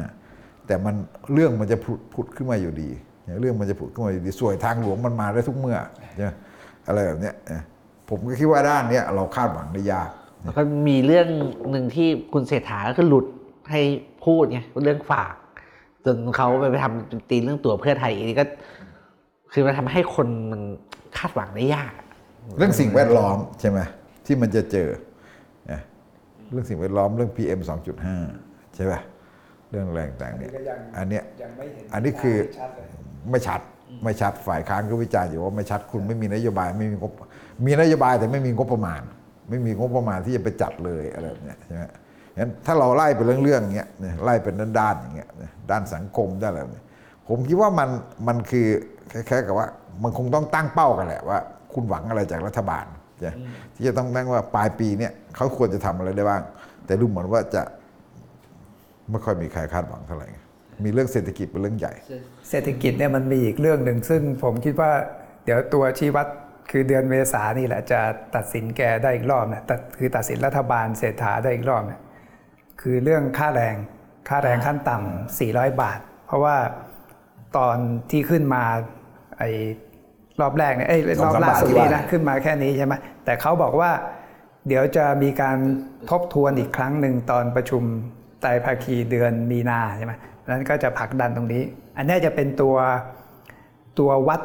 [0.66, 0.94] แต่มัน
[1.32, 1.76] เรื่องมันจะ
[2.14, 2.90] ผุดขึ้นมาอยู่ดี
[3.40, 5.78] เรื่องมันจะผุดขึ้นมาอยู่ดีสวยทางหลวงมันมาได้ทุกเมื่อ
[6.16, 6.28] ใช่
[6.88, 7.34] อะไรแบบเนี้ย
[8.08, 10.10] ผมก็คิดว่าด้านเนี้ยเราคาดหวังได้ยาก
[10.46, 11.28] แล้วก็มีเรื่อง
[11.70, 13.26] หนึ่งที่คุณเศรษฐาก็คือหลุด
[13.70, 13.80] ให้
[14.24, 15.34] พูดไงเรื่องฝาก
[16.04, 18.44] จนเขาไปทำตีเรื่องตัวเพื่อไทยอันนี้ก็
[19.52, 20.60] คือมันทำให้คนมัน
[21.16, 21.92] คาดหวังได้ยาก
[22.58, 23.78] เรื่องสิ่งแวดล้อมใช่ไหม
[24.26, 24.88] ที่มันจะเจอ
[25.70, 25.80] นะ
[26.50, 27.60] เรื่องสิ่งแวดล้อมเรื่อง PM
[28.18, 29.00] 2.5 ใช่ป่ะ
[29.70, 30.52] เรื่องแรงต่างๆเนี่ย
[30.96, 32.36] อันเนี้ยยังไม่เห็นอันนี้คือ
[33.30, 33.60] ไม่ชัด
[34.04, 37.12] ไม่ชัดฝ่ายค้านก็วิจารณ์อยู่ว่าไม่ชัดคุณไม่มีนโยบายไม่มีงบ
[37.66, 39.02] มีนโยบายแต่ไม่มีงบประมาณ
[39.48, 41.84] ไม่มีงบประมาณที่จะไปจัดเลยอะไรแบบเนี้ยใช่ไหม
[42.38, 46.84] งั้นถ้าเราไล่ไปเรื่องๆอย่างเงี้ยเนี่ยไล่เป็นด้านๆอย่างเงี้ยเนี่ยด้านสังคมด้านอะไรแบบเนี้ย
[47.28, 47.88] ผมคิดว่ามัน
[48.28, 48.66] มันคือ
[49.12, 49.68] คล้ายๆกับว่า
[50.02, 51.38] มันคงต้องตั้งเป้ากันแหละว่า
[51.72, 52.86] คุณหวังอะไรจากรัฐบาล
[53.20, 53.32] ใช่
[53.74, 56.42] ที่จะต้องตั้งว่าปลายปีเนี่ยเขาควรจะทำอะไรได้บ้าง
[56.86, 57.62] แต่ดูเหมือนว่าจะ
[59.10, 60.26] ไม่ค่อยมีใครคาดหวังเท่าไหร่
[60.84, 61.92] มีเรื่องเศรษฐกิจเป็นเรื่องใหญ่
[62.50, 64.90] เศรษฐกิจเนี่ยมันมีอีกเรื่องหนึ่งซึ่งผมคิดว่า
[65.44, 66.26] เดี๋ยวตัวชี้วัด
[66.70, 68.00] คือเดือนเมษานี่แหละจะ
[68.34, 72.00] ตัดสินแกได้อีกรอบนะตัดคือตัดสินรัฐบาลเศรษฐาได้อีกรอบเนี่ย
[72.80, 73.76] คือเรื่องค่าแรง
[74.28, 76.56] ค่าแรงขั้นต่ำ400 บาท เพราะว่า
[77.56, 77.76] ตอน
[78.10, 78.62] ที่ขึ้นมา
[79.38, 79.50] ไอ้
[80.40, 82.94] รอบแรกเนี่ยเอ้ยรอบล่าสุดนี้นะขึ้นมาแค่นี้ใช่ไหม
[83.24, 83.90] แต่เขาบอกว่า
[84.68, 85.58] เดี๋ยวจะมีการ
[86.10, 87.82] ทบทวนอีกครั้งหนึ่งตอนประชุม
[88.40, 90.12] ไตรภาคีเดือนมีนาใช่ไหม
[90.48, 91.62] นั้นก็จะผลักดันตรงนี้
[91.96, 92.76] อันนี้จะเป็นตัว
[93.98, 94.40] ตัววัด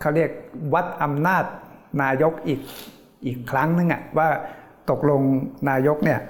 [0.00, 0.30] เขาเรียก
[0.74, 1.44] วัดอำนาจ
[2.02, 2.60] นายกอีก
[3.26, 4.28] อีกครั้งหนึงอะว่า
[4.90, 5.22] ตกลง
[5.70, 6.20] นายกเนี่ย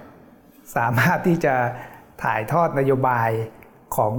[0.76, 1.54] สามารถที่จะ
[2.22, 3.30] ถ่ายทอดนโยบาย
[3.96, 4.12] ของ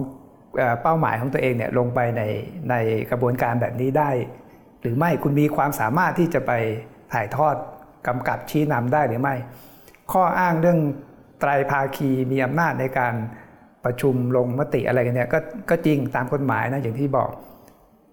[0.82, 2.24] เป้าหมายของตัวเองเนี่ยลงไปใน
[2.70, 2.76] ใน
[3.12, 4.10] กระบวนการแบบนี้ได้
[4.82, 6.52] หรือไม่คุณมีความสามารถที่จะไป
[7.14, 7.56] ถ่ายทอด
[8.08, 9.36] กำกับชี้นำได้หรือไม่
[10.12, 10.80] ข้ออ้างเรื่อง
[11.40, 13.14] ไตรภาคีมีอำนาจในการ
[13.86, 15.36] ประชุมลงมติอะไรกันเนี่ยก
[15.70, 17.30] ก็จริงตามกฎหมายนะอย่างที่บอก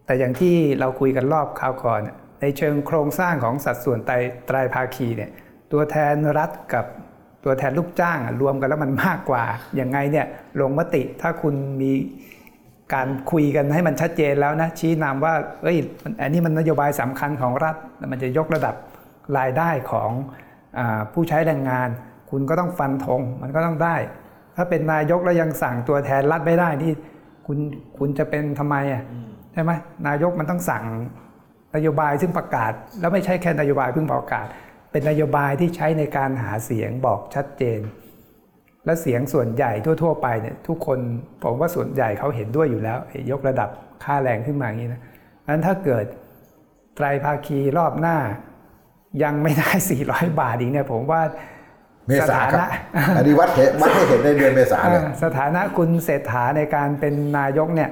[0.07, 2.01] แต่อย่างที่เราคุยกันรอบคราวก่อน
[2.41, 4.15] ในเชิงโครงสร้างของสัดส่วนไตร
[4.47, 5.31] ไตรภาคีเนี่ย
[5.73, 6.85] ตัวแทนรัฐกับ
[7.45, 9.45] ตัวแทนลูกจ้างรวมกันแล้วมันมากกว่า
[9.77, 10.27] อย่างไงเนี่ย
[10.61, 11.93] ลงมติถ้าคุณมี
[12.95, 15.79] การคุยกันให้มันชัดเจนแล้วนะชี้นำว่าเอ้ย
[16.23, 17.77] อันนี้มันนโยบายสำคัญของรัฐ
[18.13, 18.75] มันจะยกระดับ
[19.39, 20.11] รายได้ของ
[20.79, 20.81] อ
[21.13, 21.89] ผู้ใช้แรงงาน
[22.31, 23.97] คุณก็ต้องฟันธงมันก็ต้องได้
[24.57, 26.93] ถ้าเป็นนายกแล้วยังสั่งตัวแทนรัฐไม่ได้นี่
[27.47, 27.59] คุณ
[27.99, 29.03] คุณจะเป็นทำไมอะ
[29.55, 29.73] ใช่ไหม
[30.07, 30.85] นายกมันต้องสั่ง
[31.77, 34.47] นโยบายซึ่งประกาศ แล้วไม่ใช่แค่นโยบายเพิ่งประกาศ
[34.93, 37.81] เป็นนโยบายที่ใช้ในการหาเสียงบอกชัดเจน
[38.85, 40.99] และเสียงส่วนใหญ่ทั่ว ๆ ไปเนี่ยทุกคน
[41.43, 43.69] ผมว่าส่วนใหญ่เขาเห็นด้วยอยู่แล้วไอ้ยกระดับ
[44.05, 45.01] ค่าแรงขึ้นมาอย่างนี้นะ
[45.49, 46.05] นั้นถ้าเกิด
[46.97, 48.17] ไตรภาคีรอบหน้า
[49.23, 49.71] ยังไม่ได้
[50.05, 51.23] 400 บาทอีกเนี่ยผมว่า
[52.09, 57.91] เมษาครับสถานะอันนี้วัดเห็นวัดให้เห็นในเดือนเมษาเลยอ่าสถานะคุณเศรษฐาในการเป็นนายกเนี่ย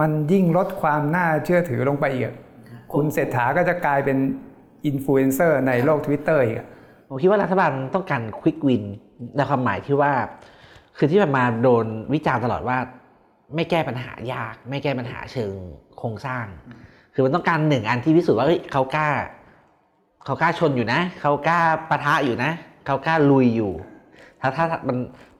[0.00, 2.34] มันยิ่งลดความน่าเชื่อถือลงไปอีกอะ
[2.92, 4.18] คุณเศรษฐาก็จะกลายเป็น
[4.86, 6.68] อินฟลูเอนเซอร์ในโลกทวิตเตอร์อีกอะ
[7.08, 8.84] ผมคิดว่ารัฐบาลต้องการ quick win
[9.36, 10.12] ในความหมายที่ว่า
[10.96, 12.78] คือที่ผ่านมาโดนวิจารณ์ตลอดว่า
[13.54, 15.54] ไม่แก้ปัญหายาก ไม่แก้ปัญหาเชิง
[15.98, 16.44] โครงสร้าง
[17.14, 19.08] คือมันต้องการหนึ่งอันที่พิสูจน์ว่าเฮ้ยเขากล้า
[20.24, 21.60] เขากล้าชนอยู่นะ เขากล้า
[21.90, 22.50] ปะทะอยู่นะ
[22.86, 23.72] เขากล้าลุยอยู่
[24.40, 24.96] ถ้าถ้ามัน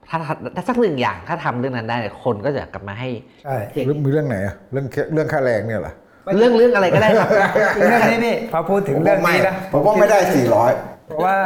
[0.09, 3.09] ถ้าถ้าถ้าสักหนึ่งอย่างถ้าทำเรื่องนั้นได้เนี่ยคนก็จะกลับมาให้
[3.43, 3.55] ใช่
[3.85, 5.93] เรื่องมีเรื่องไหนอะเรื่องแค่เรื่องค่าแรงเนี่ยเหรอ
[6.37, 7.29] เรื่องเรื่องอะไรก็ได้ครับ
[7.75, 10.71] คือเรื่องนี้นี่พอพูดถึงเรื่องนี้นะผมว่าไม่ได้สี่ร้อย
[11.05, 11.37] เพราะว่า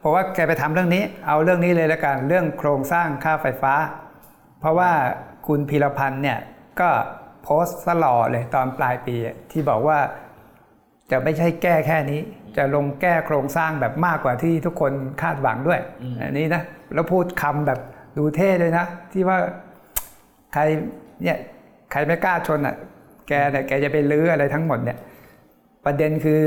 [0.00, 3.74] เพราะว่าแกไปทำเรื่องนี้ เอาเรื่องนี้เลยละกันเรื่องโครงสร้างค่าไฟฟ้า
[4.60, 4.90] เพราะว่า
[5.46, 6.38] คุณพีรพันธ์เนี่ย
[6.80, 6.88] ก็
[7.42, 9.98] โพสต์สลอเลยตอนปลายปีอะที่บอกว่า
[11.10, 12.20] จะไม่ใช่แก้แค่นี้
[12.56, 14.92] จะลงแก้โครงสร้างแบบมากกว่าที่ทุกคน
[15.22, 15.80] คาดหวังด้วย
[16.20, 16.62] อันนี้นะ
[16.94, 17.80] แล้วพูดคำแบบ
[18.18, 19.38] ดูเท่เลยนะ ที่ว่า
[20.52, 20.62] ใคร
[21.22, 21.38] เนี่ย
[21.90, 22.76] ใครไม่กล้าชนอะ
[23.28, 24.98] แกเนี่ยแกจะไปลื้ออะไรทั้งหมดเนี่ย
[25.84, 26.40] ประเด็นคือ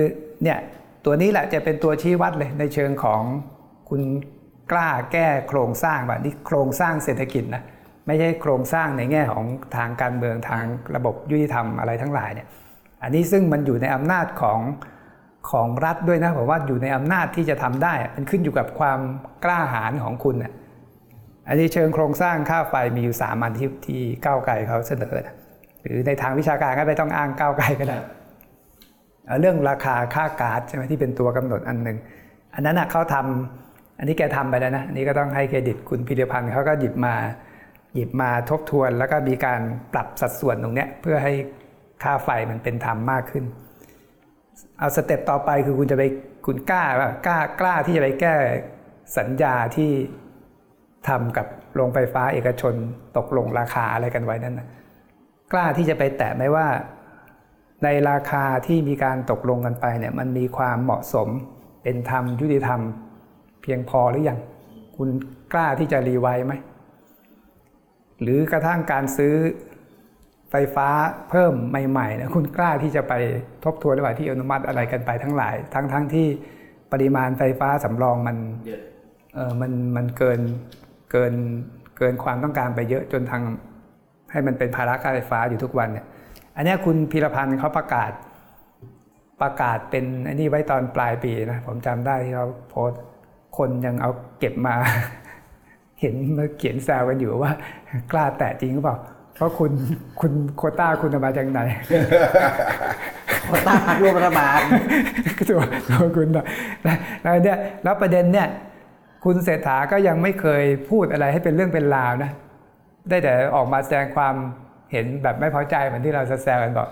[0.43, 0.57] เนี่ย
[1.05, 3.21] ตัวนี้แหละจะเป็นตัวชี้วัดเลยในเชิงของ
[3.89, 4.01] คุณ
[4.71, 7.63] กล้าแก้โครงสร้างแบบนี่โครงสร้างเศรษฐกิจนะ
[8.07, 9.45] ไม่ใช่โครงสร้างในแง่ของ
[9.75, 10.63] ทางการเมืองทาง
[10.95, 12.47] ระบบยุติธรรมอะไรทั้งหลายเนี่ย
[13.03, 14.59] อันนี้ซึ่งมันอยู่ในอำนาจของ
[15.51, 18.99] ของรัฐด้วยนะผมว่าอยู่ในอำนาจที่จะทำได้ มันขึ้นอยู่กับความ
[19.43, 20.53] กล้าหาญของคุณน่ะ
[21.51, 25.35] อันนี้เชิงโครงสร้างค่าไฟมีอยู่สามอันที่ที่ก้าวไกลเขาเสนอนะ
[25.81, 27.97] หรือในทางวิชาการก็ไม่ต้องอ้างก้าวไกลก็ได้
[29.39, 31.97] เรื่องราคาค่าก๊าซใช่ไหมที่เป็นตัวกำหนดอันหนึ่ง
[32.55, 37.15] อันนั้นเขาทำอันนี้แกทำไปแล้วนะอันนี้ก็ต้องให้เครดิตคุณพิรพันธ์เขาก็หยิบมา
[37.95, 39.59] หยิบมาทบทวน แล้วก็มีการ
[39.93, 41.33] ปรับสัดส่วนตรงเนี้ยเพื่อให้
[42.03, 43.45] ค่าไฟมันเป็นธรรมมากขึ้น
[44.79, 46.03] เอาสเต็ปต่อไปคือคุณจะไป
[46.45, 48.35] คุณกล้าว่ากล้ากล้าที่จะไปแก้
[49.17, 49.91] สัญญาที่
[51.07, 52.73] ทำกับโรงไฟฟ้าเอกชน
[53.17, 54.67] ตกลงราคาอะไรกันไว้นั่นนะ
[55.51, 56.67] กล้าที่จะไปแตะไหมว่า
[57.83, 61.27] ในราคาที่มีการตกลงกันไปเนี่ยมันมีความเหมาะสม
[61.83, 62.81] เป็นธรรมยุติธรรม
[63.61, 64.39] เพียงพอหรือยัง
[64.97, 65.09] คุณ
[65.53, 66.53] กล้าที่จะรีไวซ์ไหม
[68.21, 69.35] หรือกระทั่งการซื้อ
[70.51, 70.87] ไฟฟ้า
[71.29, 71.53] เพิ่ม
[71.89, 73.13] ใหม่ๆนะคุณกล้าที่จะไป
[73.63, 76.27] ทบทวนหรือเปล่าที่อนุมัติอะไรกันไปทั้งหลาย ทั้งทั้งที่
[76.91, 78.37] ปริมาณไฟฟ้าสำรองมัน
[79.35, 80.39] เออมันมันเกิน
[81.11, 81.33] เกิน
[81.97, 83.43] เกินความต้องการไปเยอะจนทาง
[84.31, 86.05] ให้มันเป็นภาระค่าไฟฟ้าอยู่ทุกวันเนี่ย
[86.55, 88.11] อันเนี้ยคุณพีรพันธ์เขาประกาศ
[89.41, 93.01] ประกาศเป็นอันนี้ไว้ตอนปลายปีนะผมจำได้ที่เขาโพสต์
[93.57, 94.75] คนยังเอาเก็บมา
[96.01, 97.51] เห็นมาเขียนแซวกันอยู่ว่า
[98.11, 98.97] กล้าแตะจริงหรือเปล่า
[99.35, 99.71] เพราะคุณ
[100.19, 101.59] คุณโควต้าคุณเอามาจากไหน
[103.45, 104.61] โควต้าพักร่วมรัฐบาล
[105.49, 106.45] ตัวตัวคุณนะ
[107.21, 108.47] แล้วเนี่ยแล้วประเด็นเนี่ย
[109.23, 112.31] คุณเศรษฐาก็ยังไม่เคยพูดอะไรให้เป็นเรื่องเป็นราวนะ
[113.09, 114.35] ได้แต่ออกมาแสดงความ
[114.91, 116.87] เห็นแบบไม่พอใจเหมือนที่เราแซวกันบอก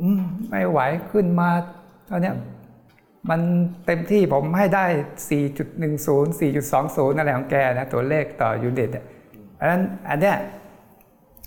[0.00, 1.50] อืมไม่ไหวขึ้นมา
[2.10, 2.34] ตอนเนี้ย
[3.30, 3.40] มัน
[3.86, 4.86] เต็มที่ผมให้ได้
[5.28, 8.90] 4.10 4.20 อะไรของแกนะ ตัวเลขต่อยูนิต
[9.60, 10.36] อันนั้นอันเนี้ย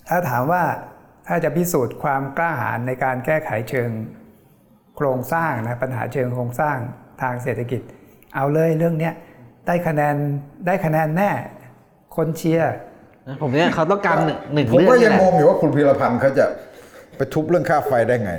[0.09, 0.63] ถ้าถามว่า
[1.27, 3.89] ถ้าจะพิสูจน์ความกล้าหาญในการแก้ไขเชิง
[4.95, 6.77] โครงสร้างนะปัญหาเชิงโครงสร้าง
[7.21, 7.81] ทางเศรษฐกิจ
[8.35, 9.13] เอาเลยเรื่องเนี้ย
[9.67, 10.15] ได้คะแนน
[10.65, 11.31] ได้คะแนนแน่
[12.15, 12.73] คนเชียร์
[13.41, 16.45] ผมเนี่ยเขาต้องการหนึ่งหนึ่งผมเรื่องก็นี่ยังแหละงงอยู่ว่าคุณพีรพันธ์เขาจะ
[17.17, 18.31] ไปทุบเรื่องค่าไฟได้ไง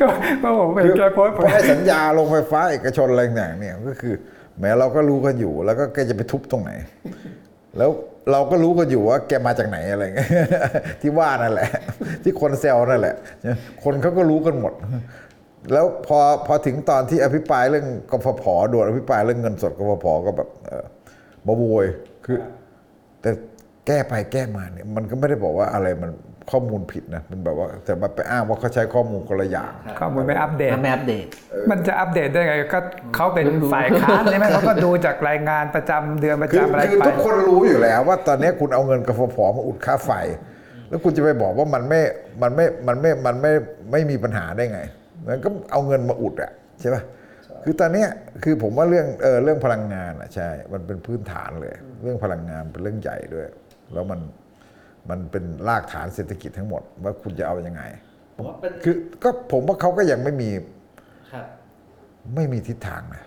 [0.00, 0.06] ก็
[0.42, 4.14] ก็ผมเป็นแกโพสต์เพราะให้สัญญาลงไฟฟ้าเอกชนอะไรต่างๆเนี่ยก็คือ
[4.60, 6.70] แม้เราก็รู้กันอยู่ แล้วก็แกจะไปทุบตรงไหน
[7.78, 7.90] แล้ว
[8.32, 10.30] เราก็รู้กันอยู่ว่าแกมาจากไหนอะไรเงี้ย
[11.00, 11.70] ที่ว่านั่นแหละ
[12.22, 13.14] ที่คนแซวนั่นแหละ
[13.84, 14.72] คนเขาก็รู้กันหมด
[15.72, 20.84] แล้วพอพอถึงตอนที่อภิปรายเรื่องกฟผโดนอภิปรายเรื่องเงินสดกฟผก็แบบเออ
[21.46, 21.86] มาโวย
[22.24, 22.38] คือ
[23.20, 23.30] แต่
[23.86, 26.10] แก้ไปแก้มาเนี่ยมันก็ไม่ได้บอกว่าอะไรมัน
[26.50, 31.26] ข้อมูลผิดนะมันแบบว่าแต่มาไปอ้างว่าเขาใช้ข้อมูลคนละอย่างข้อมูลไม่อัปเดตทำไม่อัปเดต
[31.70, 32.80] มันจะอัปเดตได้ไงก็
[33.16, 40.10] เขาเป็นฝ่ายค้านใช่ไหมเขาก็ดูจากรายงานประจำเดือนประคือจำอะไรคือไปทุกคนรู้อยู่แล้วว่าตอนนี้คุณเอาเงินกฟผมาอุดค่าไฟ
[40.88, 42.00] แล้วคุณจะไปบอกว่ามันไม่
[42.42, 43.52] มันไม่มันไม่มันไม่
[43.90, 44.80] ไม่มีปัญหาได้ไง
[45.26, 47.02] มันก็เอาเงินมาอุดอะใช่ป่ะ
[47.64, 48.08] คือตอนเนี้ย
[48.44, 53.46] คือผมว่าเรื่องเออเรื่องพลังงานอะใช่ มันเป็นพื้นฐานเลย เรื่องพลังงานเป็นเรื่องใหญ่ด้วย
[53.92, 54.20] แล้วมัน
[55.10, 57.82] มันเป็นรากฐานเศรษฐกิจทั้งหมด ว่าคุณจะเอาอยัางไง
[58.84, 60.50] คือก็ผมว่าเขาก็ยังไม่มี
[61.32, 61.46] ครับ
[62.34, 63.24] ไม่มีทิศทางนะ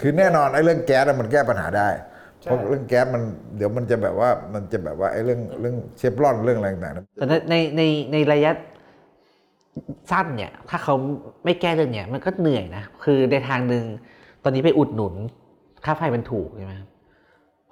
[0.00, 1.88] คือแน่นอนไอ้เรื่องแก๊สอะมันแก้ปัญหาได้
[2.40, 3.22] เพราะเรื่องแก๊สมัน
[3.56, 7.82] เดี๋ยวมันจะแบบว่ามันจะแบบว่าไอ้เรื่องเรื่องเชฟรอนเรื่องอะไรต่างๆนะแต่ในในใน
[8.12, 8.52] ในระยะ
[10.10, 10.94] สั้นเนี่ย ถ้าเขา
[11.44, 13.84] ไม่แก้เรื่องเนี่ยมันก็เหนื่อยนะ คือในทางหนึ่ง
[14.42, 15.14] ตอนนี้ไปอุดหนุน
[15.84, 16.88] ค่าไฟมันถูกใช่ไหมครับ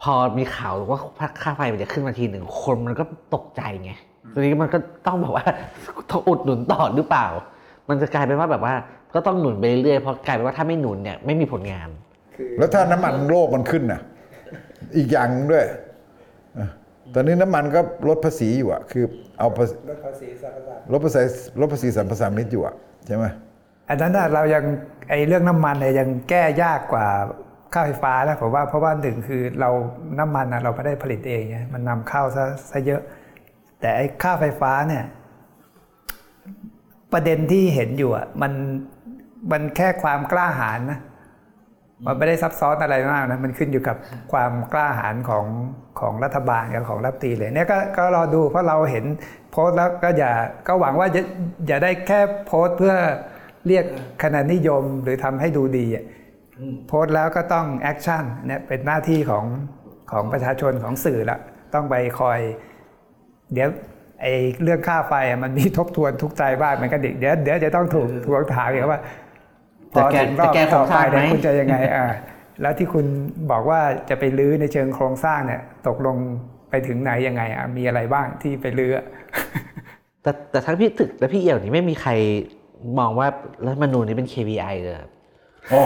[0.03, 1.01] พอมีข่าวว่า
[1.43, 3.93] ค่าไฟมันจะขึ้นมาทีหนึ่งคนมันก็ตกใจไง
[4.33, 5.47] ทีนี้มันก็ต้องบอกว่า
[6.11, 7.27] ต้องอุดหนุนต่อหรือเปล่า
[7.89, 8.75] มันจะกลายเป็นว่าแบบว่า
[9.15, 11.89] ก็ต้องหนุนไปเรื่อยๆเพราะกลายเป็นว่าถ้าไม่หนุนเนี่ยไม่มีผลงาน
[12.59, 14.01] แล้วถ้าน้ำมันโลกมันขึ้นน่ะ
[14.97, 15.79] อีกอย่างหนึ่งด้วยเออ
[17.15, 19.05] ตอนนี้น้ำมันก็ลดภาษีอยู่อะคือ
[19.39, 21.21] เอาภาษีลดภาษีสรรพสามิตลดภาษี
[21.61, 22.75] ลดภาษีสรรพสามิตอยู่อะ
[23.07, 23.25] ใช่ไหม
[23.89, 24.65] อันนั้นน่ะเรายัง
[25.11, 27.07] ไอ้เรื่องน้ำมันเนี่ยยังแก้ยากกว่า
[27.73, 29.71] ค่าไฟฟ้าแล้วผมว่าเพราะว่าหนึ่งคือเรา
[30.19, 33.03] น้ำมันนะเราไม่ได้ผลิตเองไงมันนำเข้าซะซะเยอะ
[33.81, 35.05] แต่ไอ้ค่าไฟฟ้าเนี่ย
[37.13, 38.53] ประเด็นที่เห็นอยู่อะมัน
[39.53, 40.99] มันแค่ความกล้าหาญนะ
[42.07, 43.97] มันไม่ได้ซับซ้อนอะไรมากนะมันขึ้นอยู่กับ
[44.33, 45.47] ความกล้าหาญของ
[46.01, 49.05] ของรัฐบาลกับของรัฐตรีเลยเนี่ยก็ก็รอดูเพราะเราเห็น
[49.51, 50.33] โพสต์แล้วก็อย่า
[50.67, 51.21] ก็หวังว่าจะ
[51.67, 52.95] อย่าได้แค่โพสต์เพื่อ
[53.67, 53.85] เรียก
[54.23, 56.05] คะแนนนิยมหรือทำให้ดูดีอะ
[56.89, 59.45] โพสต์แล้วก็ต้องแอคชั่นเนี่ยเป็นหน้าที่ของ
[60.13, 61.39] ของประชาชนของสื่อละ
[61.75, 62.39] ต้องไปคอย
[63.53, 63.69] เดี๋ยว
[64.23, 69.03] ไอ้เรื่องค่าไฟอะมันมีทบทวนทุกใจบ้างเหมือนกันดิเดี๋ยวเดี๋ยวจะต้องถูกทวงถามอีกว่า
[69.95, 72.07] พจะอแก้ถึงรอบจะแก้โครต่องสไปร้างไหมเนี่ยคุณจะยังไงอ่า
[72.63, 73.07] แล้วที่คุณ
[73.51, 73.81] บอกว่า
[74.11, 76.17] จะไปลื้อในเชิงโครงสร้างเนี่ย ตกลง
[76.71, 79.05] ไปถึงไหนยังไงอะมีอะไรบ้างที่ไปลื้ออะ
[80.23, 82.11] แต่แต่ทั้งพี่ตึกและพี่เอี่ยวนี่ไม่มีใคร
[82.99, 83.27] มองว่า
[83.67, 85.11] รัฐธรรมนูญนี้เป็น KPI เลยครับ
[85.73, 85.83] อ๋อ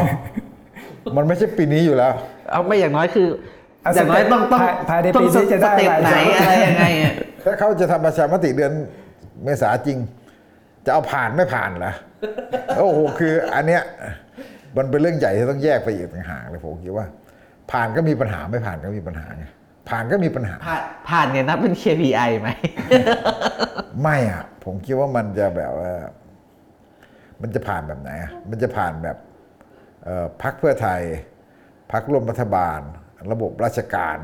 [1.17, 2.13] มันไม่ใช่ปีนี้อยู่แล้ว
[2.51, 3.27] เอาไม่อย่างน้อยคือ
[3.83, 7.13] เอาอย่างน้อยต้องต้องภายภายในต้องปีนี้จะได้สเต็ปอะไรไหนอะไรยังไงอะ
[7.45, 8.73] ถ้าเขาจะทำประชามติเดือน
[9.45, 9.99] เมษาจริง
[10.89, 11.95] จะเอาผ่านไม่ผ่านเหรอ
[12.79, 13.83] โอ้โหคืออันเนี้ย
[14.77, 17.07] มันเป็นเรื่องใหญ่ที่ต้องแยกไปอีกต่างหากเลยผมคิดว่า
[17.73, 19.45] ผ่านก็มีปัญหาไม่ผ่านก็มีปัญหาไง
[19.89, 22.49] ผ่านก็มีปัญหา ผ่านผ่านเนี่ยนับเป็น KPI ไหม
[24.03, 25.93] ไม่อะผมคิดว่ามันจะแบบว่า
[27.43, 29.17] มันจะผ่านแบบไหนอะมันจะผ่านแบบ
[30.05, 31.01] เอ่อพักเพื่อไทย
[31.93, 32.81] พักร่วมรัฐบาล
[33.33, 34.19] ระบบราชการ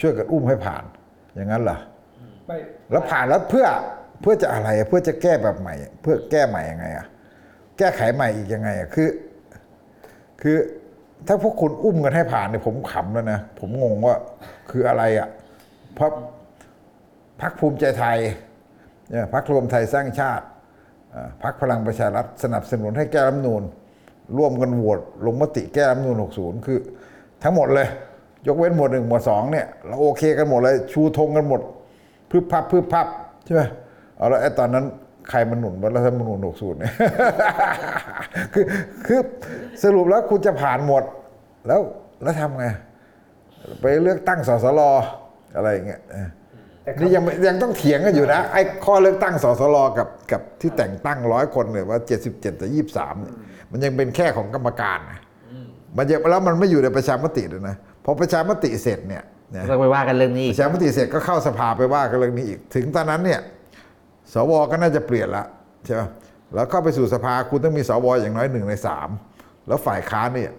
[0.00, 0.84] ช่วยกันอุ้มให้ผ่าน
[1.34, 1.78] อย่างนั้นเหรอ
[2.46, 2.56] ไม่
[2.90, 3.66] แล้วผ่านแล้วเพื่อ
[4.22, 7.06] เพื่อจะอะไรเพื่อจะแก้แบบใหม่ เพื่อแก้ใหม่ยังไงอะ
[7.78, 9.08] แก้ไขใหม่อีกยังไงอะคือ
[10.42, 10.56] คือ
[11.26, 14.16] ถ้าพวกคุณอุ้มกันให้ผ่านเนี่ยผมขำแล้วนะ ผมงงว่า
[14.70, 15.28] คืออะไรอะ
[15.94, 16.10] เพราะ
[17.40, 18.18] พักภูมิใจไทย
[19.10, 20.44] เนี่ยพักรวมไทยสร้างชาติ
[21.14, 23.62] อ่าพักพลังประชารัฐสนับสนุนให้แก้รัฐธรรมนูญ
[24.38, 26.78] ร่วมกันโหวตลงมติแก้รัฐนูญ60 คือ
[27.42, 27.88] ทั้งหมดเลย
[28.46, 31.60] ยกเว้นหมวดหนึ่งหมวดสองเนี่ยเราโอเคกันหมดเลย ชูธงกันหมด
[32.30, 33.06] พึบพับพึบพับ
[33.44, 33.62] ใช่ไหม
[34.22, 34.84] เอาแล้วไอ้ตอนนั้น
[35.30, 36.92] ใครมันหนุนว่ารัฐธรรมนูญ60เนี่ย
[38.54, 38.64] คือ
[39.06, 39.20] คือ
[39.82, 41.02] สรุปแล้วคุณจะผ่านหมด
[41.66, 41.80] แล้ว
[42.22, 42.66] แล้วทำไง
[43.80, 44.80] ไปเลือกตั้งสสร
[45.56, 46.28] อะไรอย่างเงี้ยเออ
[47.00, 51.98] นี่ยังไม่ยังต้องเถียงกันอยู่นะไอ้ข้อเลือกตั้งสสรกับกับที่แต่งตั้งร้อยคนเนี่ยว่า
[52.30, 53.34] 77ต่อ23เนี่ย
[53.70, 55.20] มันยังเป็นแค่ของกรรมการนะ
[55.96, 59.22] มันยังแล้วมันไม่อยู่ในประชามติเลยนะพอประชามติเสร็จเนี่ย
[59.56, 63.40] นะต้องไปว่ากันเรื่องนี้ปอีกระชามติเสร็จก็เข้าสภาไปว่ากันเรื่องนี้อีก ถึงตอนนั้นเนี่ย
[64.34, 65.44] สวก็น่าจะเปลี่ยนละ
[65.84, 66.02] ใช่ไหม
[66.54, 69.08] แล้วเข้าไปสู่สภาคุณต้องมีสวอย่างน้อยหนึ่งในสาม
[69.68, 70.50] แล้วฝ่ายค้านเนี่ย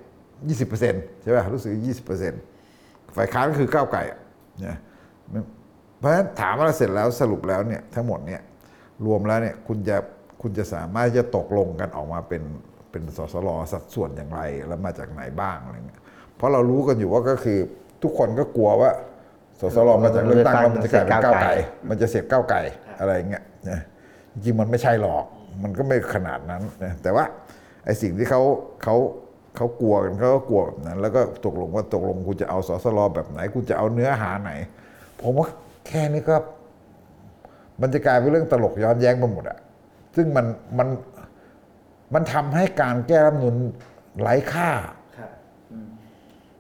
[0.47, 2.41] ยี่สิบเปอร์เซ็นต์ใช่ไหมรู้สึกยี่สิบเปอร์เซ็นต์
[3.15, 4.19] ฝ่ายค้านก็คือก้าวไก่อะ
[4.59, 4.78] เนี่ย
[5.99, 8.41] เพราะฉะนั้นถามว่าเสร็จแล้วสรุปแล้วเนี่ยทั้งหมดเนี่ย
[9.05, 9.97] รวมแล้วเนี่ยคุณจะ
[10.41, 12.43] คุณจะสามารถจะตกลงกันออกมาเป็น
[12.91, 16.01] เป็นสสรสัดส่วนอย่างไรแล้วมาจากไหนบ้างอะไรเงี้ย
[16.36, 17.59] เพราะเรารู้กันอยู่ว่าก็คือ
[18.03, 18.91] ทุกคนก็กลัวว่า
[19.59, 21.53] สสรมาจากเลือกตั้งแล้วมันจะกลายเป็นก้าวไก่
[21.89, 22.61] มันจะเสียบก้าวไก่
[22.99, 23.80] อะไรอย่างเงี้ย นะ
[24.34, 25.26] จริงๆมันไม่ใช่หรอก
[25.64, 27.26] มันก็ไม่ขนาดนั้นนะแต่ว่า
[27.86, 28.41] ไอ้สิ่งที่เขา
[28.84, 28.95] เขา
[29.55, 34.51] เขากลัวกันเขาก็กลัวแบบนั้น แล้วก็ตกลงว่าตกลงคุณจะเอาสสรแบบไหนคุณจะเอาเนื้อหาไหน
[35.22, 35.47] ผมว่า
[35.88, 36.36] แค่นี้ก็
[37.82, 39.57] มันจะกลายเป็นเรื่องตลกย้อนแย้งไปหมดอะ
[40.16, 40.45] ซึ่งมัน
[40.80, 40.88] มัน
[42.14, 43.55] มันทำให้การแก้รัฐธรรมนูญ
[44.22, 44.70] ไร้ค่า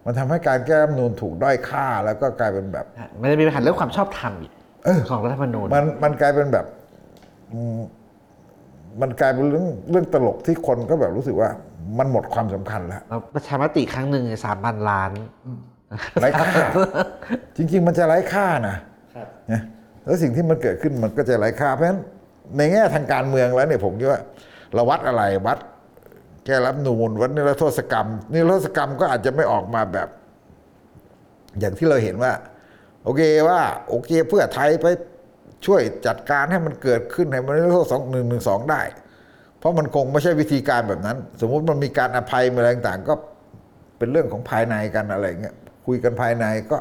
[0.05, 2.85] มันทำให้การแก้รัฐธรรมนูญถูกด้อยค่าแล้วก็กลายเป็นแบบ
[3.21, 4.51] มันจะมีปัญหาเรื่องความชอบธรรมอีก
[5.09, 6.82] ของรัฐธรรมนูญมันมันกลายเป็นแบบอื
[7.53, 7.79] ม
[9.01, 11.49] มันกลายเป็นเรื่องเรื่องตลกที่คนก็แบบรู้สึกว่า
[11.97, 15.11] มันหมดความสำคัญแล้วแล้วประชามติครั้งหนึ่งสามพันล้าน
[16.21, 16.49] ไร้ค่า
[17.57, 18.77] จริง ๆ มันจะไร้ค่านะ
[19.51, 19.61] นะ
[20.03, 21.99] แล้วสิ่งที่มันเกิดขึ้นมันก็จะไร้ค่าเพราะฉะนั้น
[22.57, 24.21] ในแง่ทางการเมืองแล้วเนี่ยผมคิดว่า
[24.73, 25.57] เราวัดอะไรวัด
[26.45, 30.07] แก้รับนูนวัดนิรโทษกรรมนิรโทษกรรมก็อาจจะไม่ออกมาแบบ
[31.59, 32.31] อย่างที่เราเห็นว่า
[33.03, 34.85] โอเคว่า โอเคเพื่อไทยไป
[35.65, 38.81] ช่วยจัดการให้มันเกิดขึ้นให้มันนิรโทษสองหนึ่งหนึ่งสองได้
[39.59, 43.13] เพราะมันคงไม่ใช่วิธีการแบบนั้น สมมุติมันมีการอภัยอะไรต่างๆ ก็
[43.97, 45.55] เป็นเรื่องของภายในกันอะไรเงี้ย
[45.85, 46.77] คุยกันภายในก็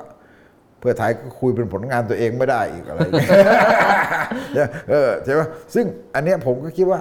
[0.81, 5.41] เพื่อไทยก็คุยเป็นผลงานตัวเองไม่ได้อีกอะไรเงี้ยเออใช่ไหม
[5.75, 7.01] ซึ่งอันเนี้ยผมก็คิดว่า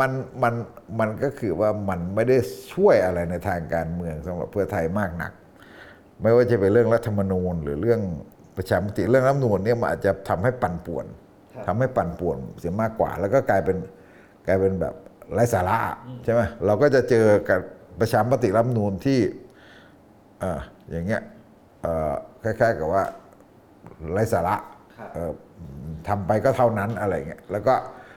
[0.00, 0.10] มัน
[0.42, 0.54] มัน
[1.00, 2.36] มันก็คือว่ามันไม่ได้
[2.74, 5.32] ช่วยอะไรในทางการเมืองสำหรับเพื่อไทยมากหนัก
[6.22, 8.00] ไม่ว่าจะเป็นเรื่องรัฐธรรมนูญหรือเรื่อง
[8.56, 11.06] ประชามติเรื่องรัฐธรรมนูญเนี่ยมันอาจจะทำให้ปั่นป่วน
[11.66, 13.76] ทำให้ปั่นป่วนเสียมากกว่า แล้วก็กลายเป็น
[14.46, 14.94] กลายเป็นแบบ
[15.32, 15.76] ไร้สาระ
[16.24, 17.60] ใช่ไหมเราก็จะเจอกับ
[18.00, 19.20] ประชามติรัฐธรรมนูญที่
[20.40, 21.22] เอ่ออย่างเงี้ย
[21.82, 23.04] เอ่อคล้ายๆกับว่า
[24.12, 24.56] ไร้สาระ
[25.12, 25.32] เอ่อ
[26.08, 27.74] ทำไปก็เท่านั้นอะไรเงี้ยแล้วก็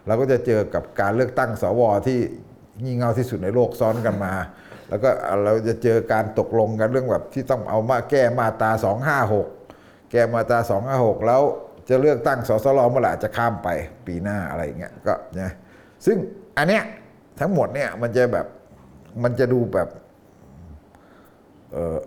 [0.07, 2.19] เราก็จะเจอกับการเลือกตั้งสวที่
[2.83, 4.33] งี่เง่าที่สุดในโลกซ้อนกันมา
[4.89, 5.09] แล้วก็
[5.43, 8.71] เราจะเจอการตกลงกันเรื่องแบบที่ต้องเอามาแก้มาตรา
[9.33, 9.54] 256
[10.11, 10.59] แก้มาตรา
[10.93, 11.41] 256แล้ว
[11.89, 13.69] จะเลือกตั้งสสรเมื่อไหร่อาจจะข้ามไป
[14.07, 15.51] ปีหน้าอะไรอย่างเงี้ยก็นะ
[16.05, 16.17] ซึ่ง
[16.57, 16.83] อันเนี้ย
[17.39, 18.45] ทั้งหมดเนี่ยมันจะแบบ
[19.23, 19.89] มันจะดูแบบ
[21.71, 21.97] เออ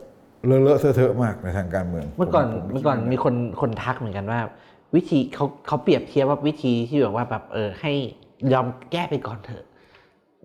[0.46, 4.40] เลอะเลอะเทอะเทอะมากในทางการเมือง เมื่อก่อนผผเมื่อก่อนมีคนคนทักเหมือนกันว่า
[4.94, 7.92] วิธีเขาเขาเปรียบเทียบว่าวิธีที่แบบว่าแบบเออให้
[8.53, 9.64] ยอมแก้ไปก่อนเถอะ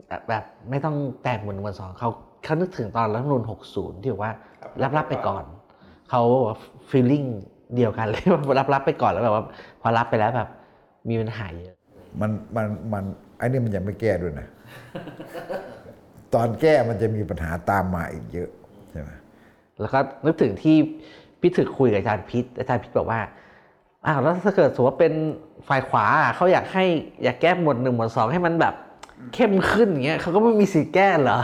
[0.07, 2.09] แบบแบบไม่ต้องแตกเหมือนวันสองเขา
[2.43, 3.43] เขานึกถึงตอนรัฐธรรมนูล
[3.73, 4.33] 60 ที่บอกว่า
[4.83, 5.43] รับรับไปก่อน
[6.15, 6.27] เขา
[6.89, 7.23] ฟีลลิ่ง
[7.75, 9.43] เดียวกันเลยว่ารับรับไปก่อนแล้วแบบว่า
[9.81, 10.49] พอรับไปแล้วแบบ
[11.09, 11.75] มีปัญหาเยอะ
[12.21, 13.03] มันมันมัน
[13.37, 14.47] ไอ้นี่มันยังไม่แก้ด้วยนะ
[16.33, 18.49] ตอนแก้มันจะมีปัญหาตามมาอีกเยอะ
[18.91, 19.11] ใช่ไหม
[19.79, 20.77] แล้วก็นึกถึงที่
[21.41, 23.19] พี่ถึกคุยกับอาจารย์พิษอาจารย์พิษบอกว่า
[24.05, 25.13] อ้าวแล้วถ้าเกิดสมมติว่าเป็น
[25.67, 26.85] ฝ่ายขวาอะเขาอยากให้
[27.23, 28.75] อยากแก้หมวดหนึ่งหมวดสองให้มันแบบ
[29.33, 31.39] เข้มขึ้นอย่างเงี้ยเขาก็ไม่มีสิทธิ์แก้เหรอ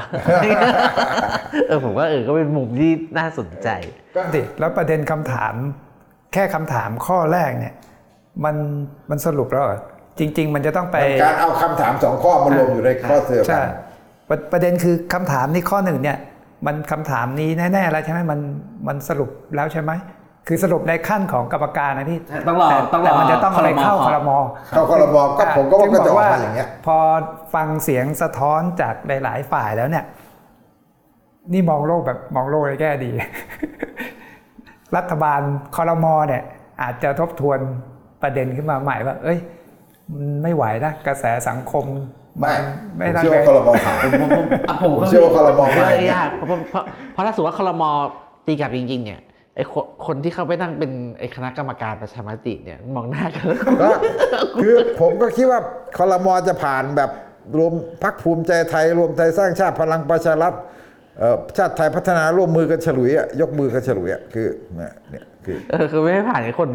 [1.68, 3.68] เออผมว่าเออก็เป็นมุมที่น่าสนใจ
[4.36, 5.54] ดิแล้วประเด็นคำถาม
[6.34, 7.74] แค่คำถามข้อแรกเนี่ย
[8.44, 8.56] มัน
[9.10, 9.80] มันสรุปแล้วเหรอ
[10.20, 13.68] จริง ๆ มันจะต้องไปมันการเอาคำถามสองข้อมารวมอยู่ในข้อเสือกัใช่น
[14.30, 16.18] ประประเด็นคือคำถามนี่ข้อหนึ่งเนี่ย
[16.68, 18.40] มันคำถามนี้แน่ๆแล้วใช่ไหมมัน
[18.88, 19.92] มันสรุปแล้วใช่ไหม
[20.52, 24.32] คือสรุปในขั้นของกรรมการนะพี่ต้องรอแต่ต้องรอแต่มันจะต้องเอาไปเข้าคครรมม
[24.74, 26.98] เข้าครมก็ผมก็ว่าก็จะออกมาอย่างเงี้ย พอ
[27.54, 30.06] ฟังเสียงสะท้อนจากหลาย ๆ ฝ่ายแล้วเนี่ย
[31.54, 33.12] นี่มองโลกแบบมองโลกในแง่ดี
[34.96, 35.42] รัฐบาล
[35.76, 36.44] คอรมอเนี่ย
[36.82, 37.60] อาจจะทบทวน
[38.22, 39.38] ประเด็นขึ้นมาใหม่ว่า เอ้ย
[40.14, 41.86] มันไม่ไหวนะกระแสสังคม
[42.40, 42.52] ไม่
[42.98, 46.84] ไม่ผมได้เชื่อว่าครมผ่านผมผมผมอะผมผมเชื่อว่าครมผมมาว่าอย่างเงี้ยยากเพราะเพราะ
[47.14, 47.84] เพราะถ้าสมมติว่าคลม
[48.48, 49.20] ตีกลับจริง ๆ เนี่ย
[49.60, 53.92] ไอ้คนคนที่เขาไปนั่งเป็นไอ้คณะกรรมการประชามติเนี่ยมองหน้ากันแล้วก็
[54.62, 55.60] คือผมก็คิดว่า
[55.98, 57.12] คอรมอจะผ่านแบบ
[57.58, 60.54] รวมพักภูมิใจไทย รวมไทยสร้างชาติพลังประชารัฐ
[61.20, 64.48] เอ่อชาติไทยพัฒนาร่วมมือกันฉลุยอะยกมือกันฉลุยอะคือ
[64.78, 66.70] เนี่ยเนี่ยคือเออคือไม่ให้ผ่านให้คน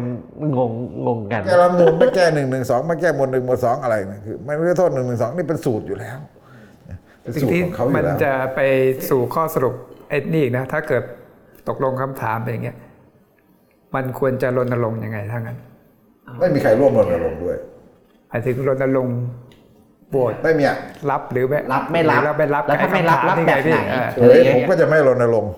[0.57, 0.71] งง
[1.07, 6.17] งงกัน แก้รัฐธรรมนูลไม่แก้หนึ่งหนึ่งสองไม่แก้หมวดหนึ่งหมวดสองอะไรนะคือไม่ได้โทษหนึ่งหนึ่งสองนี่เป็นสูตรอยู่แล้ว
[7.21, 8.61] เป็นสิ่งสูตรที่ของเขาอมัยู่นแล้ว จะไป
[9.09, 9.73] สู่ข้อสรุป
[10.09, 11.03] ไอ้นี่อีกนะ ถ้าเกิด
[11.69, 12.77] ตกลงคำถามอย่างเงี้ย
[13.95, 15.57] มันควรจะรณรงค์ยังไงทั้างนั้น
[16.39, 17.57] ไม่มีใครร่วมรณรงค์ด้วย
[18.29, 19.17] หมายถึงรณรงค์
[20.09, 20.77] โหวตไม่มีอะ
[21.11, 25.51] รับหรือไม่รับไม่รับหอไม่รับแล้วถ้าไม่รับอ้คำถรับที่แบบไหนพี่เออเฮ้ยผมก็จะไม่รณรงค์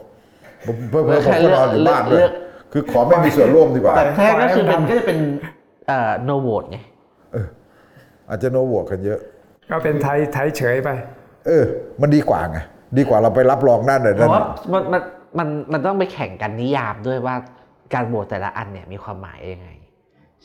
[0.66, 2.22] ผมเพื่อผมก็นอนอยู่บ้านด้วย
[2.74, 5.18] คือขอไม่มีส่วนร่วมดีกว่าแต่แท้ก็คือเป็นก็จะเป็น
[5.88, 6.78] เอ่อ no vote ไง
[8.30, 9.20] อาจจะโนโหวตกันเยอะ
[9.70, 10.89] ก็เป็นไทยไทยเฉยไป
[11.47, 11.64] เออ
[12.01, 12.60] มันดีกว่าไง
[12.97, 15.01] ดีกว่าเราไปรับรองด้านใดเพด้านราะหว่านึ่งมัน
[15.38, 17.36] มันมันมันต้องไปแข่งกันนิยามด้วยว่า
[17.94, 19.70] การโหวตแต่ละอันเนี่ยมีความหมายยังไง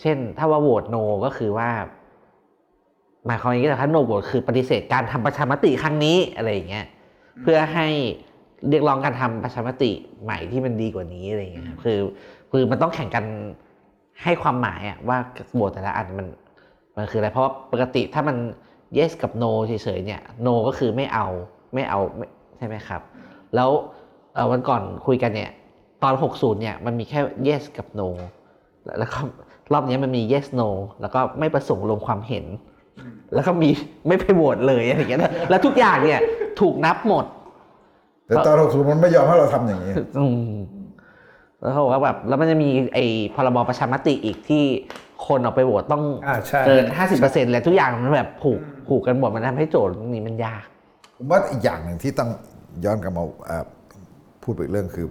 [0.00, 1.68] เช่น ถ้าว่าโหวต no ก็คือว่า
[3.26, 6.86] หมายความอย่างนี้แต่ถ้า no vote คือปฏิเสธการทำประชามติครั้งนี้อะไรอย่างเงี้ย
[7.42, 7.88] เพื่อให้
[8.68, 9.90] เรียกร้องการทำประชามติ
[10.22, 11.98] ใหม่ที่มันดีกว่านี้อะไรอย่างเงี้ยครับคือ
[12.50, 13.24] คือมันต้องแข่งกัน
[14.22, 15.18] ให้ความหมายอะว่า
[15.54, 16.26] โหวตแต่ละอันมัน
[16.96, 18.36] มันคืออะไรเพราะว่าปกติถ้ามัน
[18.98, 21.26] yes กับ no เฉยๆเนี่ย no ก็คือไม่เอา
[21.74, 22.26] ไม่เอาไม่
[22.58, 23.02] ใช่ไหมครับ
[23.54, 24.01] แล้วเอ่อ
[24.50, 25.50] วันก่อนคุยกันเนี่ย
[26.02, 28.08] ตอน 60 เนี่ย มันมีแค่ yes กับ no
[28.84, 29.18] แล้วแล้วก็
[29.72, 30.68] รอบนี้มันมี yes no
[31.00, 32.44] แล้วก็ไม่ประสงค์ลงความเห็น
[33.34, 33.68] แล้วก็มี
[34.06, 36.20] ไม่ไปโหวตเลยอะไรอย่างเงี้ยแล้วแล้วทุกอย่างเนี่ย
[36.60, 37.24] ถูกนับหมด
[38.26, 40.54] แต่ตอนหกศูนย์มันไม่ยอมให้เราทำอย่างนี้อืม
[41.60, 43.04] แล้วเขาบอกว่าแบบแล้วมันจะมีไอ้
[43.34, 44.64] พรบประชามติอีกที่
[45.26, 46.84] คนออกไปโหวตต้องอ่าใช่เกิน
[47.18, 50.64] 50%เลยทุกอย่างมันแบบผูกผูกกันหมดมันทำให้โจทย์ตรงนี้มันยาก
[51.16, 52.30] ผมว่าอีกอย่างหนึ่งที่ต้อง
[52.84, 53.64] ย้อนกลับมาเอ่อ
[54.42, 55.06] พูดไปเรื่องคือ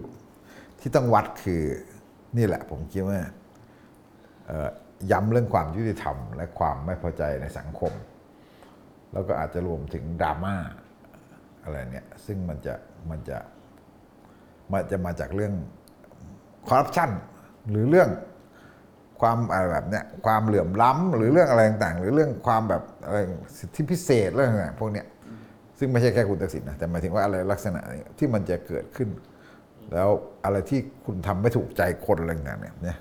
[0.79, 1.61] ที่ต้องวัดคือ
[2.37, 3.19] นี่แหละผมคิดว่า
[5.11, 7.93] ย้ำเรื่องความยุติธรรม และความไม่พอใจในสังคม
[9.13, 10.55] แล้วก็อาจจะรวมถึงดราม่า
[11.63, 12.73] อะไรเนี่ย ซึ่งมันจะ
[13.09, 13.37] มันจะ
[14.71, 15.53] มันจะมาจากเรื่อง
[16.67, 17.09] คอร์รัปชัน
[17.69, 18.09] หรือเรื่อง
[19.21, 23.17] ความอะไรแบบเนี้ยความเหลื่อมล้ำหรือเรื่องอะไรต่างๆ หรือเรื่องความแบบอะไร
[23.57, 25.07] สิทธิพิเศษเรื่องอะไรพวกเนี้ย
[25.83, 29.09] ซึ่งไม่ใช่แค่คุณตักสินนะแต่หมายถึงว่าอะไรลักษณะนี้ที่มันจะเกิดขึ้น
[29.93, 30.09] แล้ว
[30.45, 32.97] อะไรที่คุณทำไม่ถูกใจคนอะไรต่างๆเนี่ยเนี่ย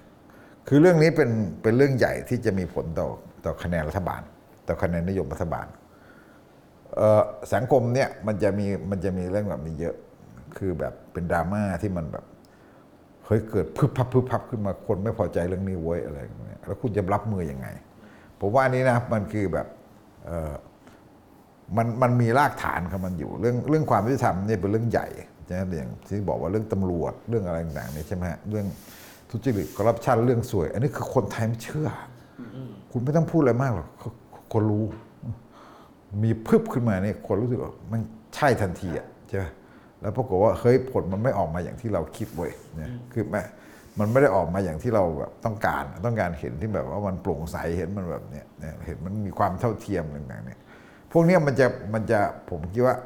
[0.68, 1.30] คือเรื่องนี้เป็น
[1.62, 3.08] เป็นเรื่องใหญ่ที่จะมีผลต่อ
[3.44, 4.22] ต่อคะแนนรัฐบาล
[4.68, 5.66] ต่อคะแนนนิยมรัฐบาล
[6.96, 7.22] เออ
[7.54, 9.96] สังคมเนี่ยมันจะมีมันจะมีเรื่องแบบนี้เยอะ
[10.58, 12.24] คือแบบเป็นดราม่าที่มันแบบ
[13.26, 17.66] เฮ้ยเกิดพึบพับพึบพับขึ้นมาคนไม่พอใจเรื่องนี้เว้ยอะไรอย่างเงี้ยแล้วคุณจะรับมือยังไง
[18.40, 19.66] ผมว่าอันนี้นะมันคือแบบ
[20.26, 20.52] เออ
[21.76, 25.08] มันมันมีรากฐานของมันอยู่ เรื่องเรื่องความยุติธรรมเนี่ยเป็นเรื่องใหญ่
[25.46, 28.66] ใช่ไหมอย่างที่บอกว่าเรื่องตำรวจเรื่องอะไรต่างๆเนี่ยใช่ไหมฮะเรื่อง
[29.30, 31.88] ทุจริตคอร์รัปชันเรื่องสวย อันนี้คือคนไทยไม่เชื่อ
[32.92, 33.88] คุณไม่ต้องพูดอะไรมากหรอก
[34.52, 34.84] คนรู้
[36.22, 38.00] มีพึบขึ้นมาเนี่ยคนรู้สึกว่ามัน
[38.34, 39.44] ใช่ทันทีอะใช่ไหม
[40.00, 43.42] แล้วปรากฏว่าเฮ้ยผลมันไม่ออกมาอย่างที่เราคิดเว้ยเนี่ยคือแม่
[43.98, 50.58] มันไม่ได้ออกมาอย่างที่เราแบบต้องการต้องการเห็นที่แบบว่ามันโปร่งใสเห็นมันแบบเนี้ยเนี่ยเห็นมันมีความเท่าเทียมต่างๆเนี่ย
[51.12, 52.96] พวกนี้มันจะมันจะผมคิดว่า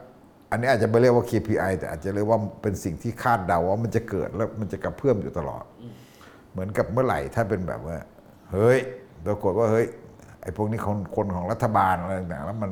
[0.50, 5.64] อันนี้อาจจะไม่เรียกว่า KPI แต่อาจจะเรียกว่าเป็นสิ่งที่คาดเดาว่ามันจะเกิดแล้วมันจะกระเพื่อมอยู่ตลอด
[6.52, 7.96] เหมือนกับเมื่อไหร่ถ้าเป็นแบบว่า
[8.52, 8.78] เฮ้ย
[9.26, 9.86] ปรากฏว่าเฮ้ย
[10.42, 12.70] ไอ้พวกนี้คนคนของรัฐบาลอะไรต่างๆแล้วมัน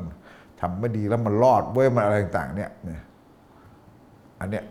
[0.61, 3.01] ทำไม่ดีแล้วมันรอดเว้ยมันอะไรต่างๆเนี่ยเนี่ย
[4.39, 4.63] อันเนี้ย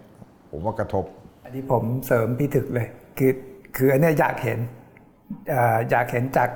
[0.50, 1.04] ผมว่ากระทบ
[1.44, 2.86] อันนี้ผมเสริมพี่ถึกเลย
[3.18, 3.32] คือ
[3.76, 4.58] คืออันเนี้ยอยากเห็น
[5.52, 5.54] อ
[5.90, 6.50] อยากเห็นจาก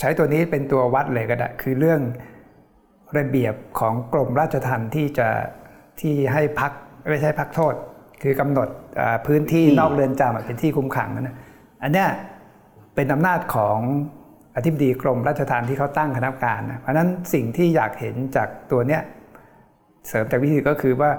[0.00, 2.00] ใช้ตัวนี้เป็นตัววัดเลยก็ได้ คือเรื่อง
[3.18, 5.28] ระเบียบของกรมราชทัณฑ์ที่จะ
[6.00, 6.72] ที่ให้พัก
[7.10, 7.74] ไม่ใช่พักโทษ
[8.22, 11.36] คือกำหนดเอ่อพื้นที่นอกเรือนจำอะเป็นที่คุมขังนะ
[11.82, 12.08] อันเนี้ย
[12.94, 13.78] เป็นอำนาจของ
[14.56, 19.02] อธิบดีกรมราชทัณฑ์ที่เขาตั้งคณะกรรมการนะเพราะฉะนั้นสิ่งที่อยากเห็นจากตัวเนี้ย
[20.08, 21.10] เสริมจากวิธีก็คือว่า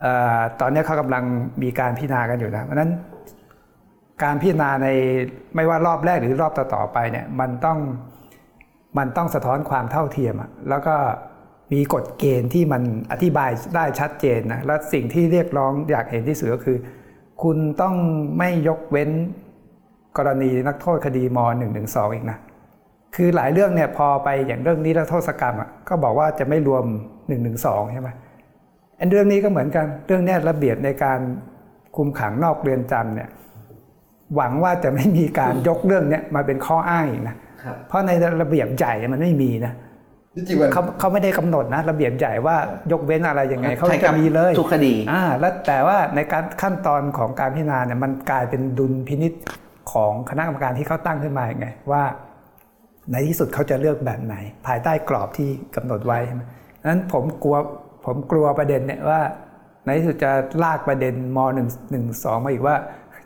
[0.00, 0.06] เอ
[0.38, 1.24] อตอนนี้เขากำลัง
[1.62, 2.90] มีการพิจารณากันอยู่นะเพราะฉะนั้น
[4.22, 4.88] การพิจารณาใน
[5.54, 7.78] ไม่ว่ารอบแรกหรือรอบต่อๆไปเนี่ยมันต้อง
[8.98, 10.94] มันต้องสะท้อนความเท่าเทียมอะแล้วก็
[11.72, 12.82] มีกฎเกณฑ์ที่มัน
[13.12, 16.76] อธิบายได้ชัดเจนนะ และสิ่งที่เรียกร้องอยากเห็นที่สุดก็คือ
[17.42, 17.94] คุณต้อง
[18.38, 19.10] ไม่ยกเว้น
[20.18, 21.38] กรณีนักโทษคดีม
[21.76, 22.38] .112 อีกนะ
[23.14, 26.84] คือหลายเรื่องเนี่ยพอไปอย่างเรื่องนี้แล้วโทษกรรมอะก็บอกว่าจะไม่รวม
[27.38, 28.08] 112 ใช่ไหม
[28.98, 31.20] อันเรื่องนี้ก็เหมือนกัน เรื่องนี้ระเบียบในการ
[31.96, 33.28] คุมขังนอกเรือนจำเนี่ย
[34.36, 37.36] หวังว่าจะไม่มีการยกเรื่องเนี้ยมาเป็นข้ออ้างอีกนะ
[37.88, 38.10] เพราะใน
[38.42, 39.72] ระเบียบใหญ่มันไม่มีนะ
[40.36, 42.56] จริงๆมันเขาเขาไม่ได้กำหนดนะ ระเบียบใหญ่ว่า
[42.92, 49.32] ยกเว้นอะไรยังไงเขาใช่คจะรับมีเลยทุกคดีอ่าแล้วแต่ว่าในการขั้นตอนของการพิจารณาเนี่ยมันกลายเป็นดุลพินิษ
[49.92, 52.02] ของคณะกรรมการที่เขาตั้งขึ้นมาไงว่า
[53.12, 54.36] ในที่สุดเขาจะเลือกแบบไหน
[54.66, 56.42] ภายใต้กรอบที่กำหนดไว้ใช่ไหม
[56.84, 57.56] นั้นผมกลัว
[58.06, 59.20] ผมกลัวประเด็นเนี่ยว่า
[59.84, 62.76] ในที่สุดจะลากประเด็นมหนึ่งหนึ่งสองมาอีกว่า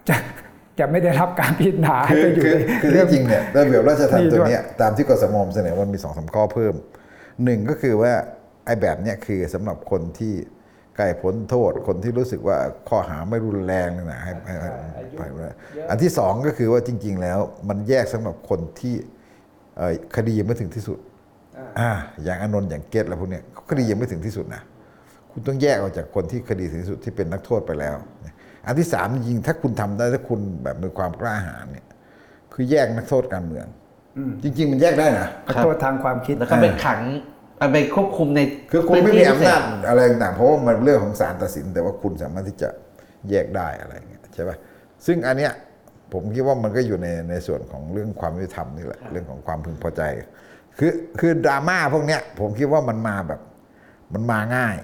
[0.09, 0.17] จะ
[0.79, 6.75] จะไม่ได้รับการพิจารณาให้คือไปอยู่คือในคือเรื่ที่จริงเนี่ยระเบียบราชทัณฑ์นี่ตัวด้วยเนี้ยตามที่กสมเสนอมันมีสองสามข้อเพิ่ม
[7.45, 8.13] หนึ่งก็คือว่า
[8.67, 10.35] ไอ้แบบเนี้ยคือสำหรับคนที่
[10.97, 12.57] ใกล้พ้นโทษคนที่รู้สึกว่า
[12.89, 14.55] ข้อหาไม่รุนแรงนะนะให้ให้
[14.95, 15.21] ให้ไป
[15.91, 18.95] อันที่สองก็คือว่าจริง ๆ แล้วมันแยกสำหรับคนที่
[19.77, 20.99] เอ่อคดียังไม่ถึงที่สุด
[21.81, 21.91] อ่า
[22.25, 24.63] อย่างอานนท์อย่างเกตอะไรพวกเนี้ยคดียังไม่ถึงที่สุดนะ
[25.31, 27.97] คุณต้องแยกออกจากคนที่คดีถึงที่สุดที่เป็นนักโทษไปแล้ว
[28.67, 31.87] อันที่สามจริงๆถ้าคุณทำได้ถ้าคุณแบบมีความกล้าหาญเนี่ย
[32.53, 33.67] คือแยกนักโทษการเมือง
[34.43, 37.01] จริง ๆ มันแยกได้นะขอโทษทางความคิดแล้วก็ไปขัง
[37.59, 38.41] เอาไปควบคุมใน
[38.71, 42.69] คือคุณไม่มีอำนาจพื้ที่พิเศษอะไรต่างๆเพราะว่ามันเรื่องของศาลตัดสิน แต่ว่าคุณสามารถที่จะ
[43.31, 44.57] แยกได้อะไรอย่างเงี้ยใช่ปะ
[45.07, 45.53] ซึ่งอันเนี้ย
[46.13, 50.03] ผมคิดว่ามันก็อยู่ในในส่วนของเรื่องความยุติธรรมนี่แหละเรื่องของความพึงพอใจ
[50.79, 53.41] คือคือดราม่าพวกเนี้ยผมคิดว่ามันมาแบบ
[54.15, 54.77] มันมาง่าย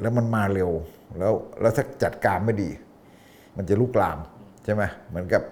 [0.00, 0.70] แล้วมันมาเร็ว
[1.18, 2.70] แล้วแล้วถ้าจัดการไม่ดี
[3.56, 4.18] มันจะลุกลาม
[4.64, 5.42] ใช่ไหมเหมือนกับ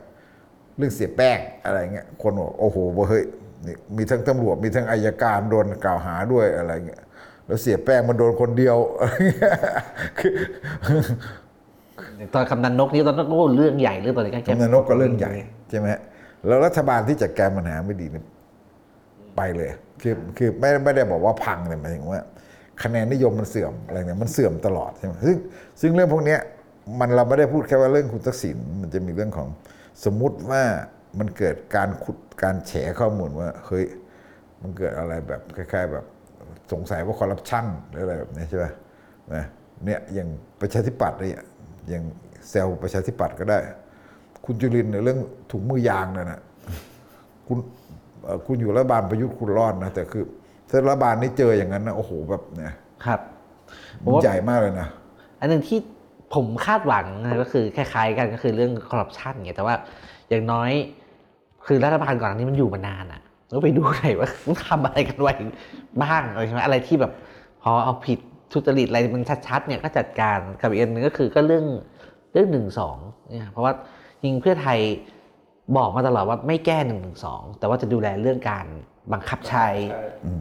[0.76, 2.76] เรื่องเสียแป้งอะไรเงี้ยคนบอกโอ้โห
[3.11, 3.24] เฮ้ย
[3.66, 7.03] นี่มีทั้งตำรวจมีทั้งอายการโดนกล่าวหาด้วยอะไรเงี้ย
[7.46, 9.57] แล้วเสียแป้งมันโดนคนเดียวอะไรเงี้ย
[10.18, 10.32] คือ
[12.34, 15.32] ตอนกำนันนกนี่ตอนนั้นโอ้เรื่องใหญ่เรื่องตอนนี้ก็แก้กำนันนกก็เรื่องใหญ่
[15.70, 15.88] ใช่ไหม
[16.46, 18.24] แล้วรัฐบาลที่จัดการปัญหาไม่ดีเนี่ย
[19.36, 19.70] ไปเลย
[20.03, 22.20] คือคือไม่ไม่ได้บอกว่าพังแต่หมายถึงว่า
[22.82, 25.36] คะแนนนิยมมันเสื่อมอะไรเนี่ยมันเสื่อมตลอดใช่ไหมซึ่ง
[25.80, 26.40] ซึ่งเรื่องพวกเนี้ย
[26.99, 29.49] มันเราไม่ได้พูดแค่ว่าเรื่องคุณทักษิณมันจะมีเรื่องของ
[30.05, 30.62] สมมุติว่า
[31.18, 33.87] มันเกิดการขุดการแฉข้อมูลว่าเฮ้ย
[34.62, 36.05] มันเกิดอะไรแบบคล้าย ๆ แบบ
[36.72, 38.66] สงสัยว่าคอร์รัปชันหรืออะไรแบบนี้ใช่ไหม
[39.35, 39.45] นะ
[39.85, 40.28] เนี่ยอย่าง
[40.61, 41.43] ประชาธิปัตย์เนี่ย
[41.89, 42.03] อย่าง
[42.49, 43.59] เซลล์ประชาธิปัตย์ก็ได้
[44.45, 45.18] คุณจุลินทร์เนี่ยเรื่อง
[45.53, 46.41] ถุงมือยางนั่นนะ
[47.47, 47.59] คุณ
[48.24, 50.24] เอ่อคุณอยู่รัฐบาลประยุทธ์คุณรอดนะแต่คือ
[50.70, 52.72] ถ้ารัฐบาลนี้เจออย่างนั้นนะโอ้โหแบบเนี่ย
[53.05, 53.20] ครับ
[54.05, 54.89] ผมัมนว่าใหญ่มากเลยนะ
[55.41, 55.78] อันหนึ่งที่
[56.35, 59.74] ผมคาดหวังนะก็คือคล้ายๆกันก็คือเรื่องคอร์รัปชันไงแต่ว่า
[60.28, 60.70] อย่างน้อย
[61.66, 65.35] คือรัฐบาลก่อนอันนี้มันอยู่มานานอะ่ะแล้วไปดูหน่อยว่ามันทำอะไรกันไว้
[66.03, 67.12] บ้างอะไรใช่ไหมอะไรที่แบบ
[67.62, 68.18] พอเอาผิด
[68.53, 71.66] ทุจริตอะไรมันชัดๆเนี่ยก็จัดการกับอีกอันหนึงก็คือก็เรื่อง
[72.33, 72.97] เรื่องหนึ่งสอง
[73.31, 73.72] เนี่ยเพราะว่า
[74.24, 74.78] ยิงเพื่อไทย
[75.76, 78.66] บอกมาตลอดว่าไม่แก้หนึ่งหนึ่งสองแต่ว่าจะดูแลเรื่องการ
[79.12, 79.66] บังคับใช้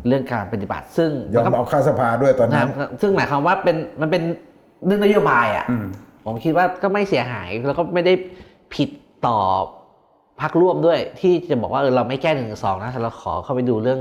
[0.08, 4.24] เรื่องการปฏิบัติ ซึ่งยอมเอาค่าสภาด้วยตอนนั้นนะครับซึ่งหมายความว่าเป็นมันเป็น
[4.86, 5.86] เรื่องนโยบายอะอืม
[6.26, 8.14] ผมคิดว่าก็ไม่เสียหายแล้วก็ไม่ได้
[8.76, 8.90] ผิด
[9.28, 9.38] ต่อ
[10.42, 14.00] พักร่วมด้วย ที่จะบอกว่าเออเราไม่แก้หนึ่งสองนะแต่เราขอเข้าไปดูเรื่อง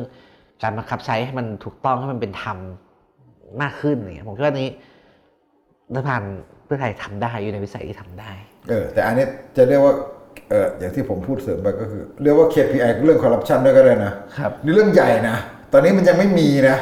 [0.63, 2.59] การบังคับใช้ให้มันถูกต้องให้มันเป็นธรรม
[3.63, 4.71] มากขึ้นอย่างเงี้ยผมคิดว่านี้
[5.95, 6.23] รัฐบาล
[6.65, 8.31] เพื่อไทยทำได้อยู่ในวิสัยที่ทำได้
[8.69, 9.27] เออ แต่อันนี้
[9.57, 9.95] จะเรียกว่า
[10.51, 15.37] เอออย่างที่ผมพูดเสริมไปก็คือ เรียกว่า KPI เรื่องคอร์รัปชันด้วยก็ได้นะครับนี่เรื่องใหญ่นะ
[15.73, 16.77] ตอนนี้มันยังไม่มีนะ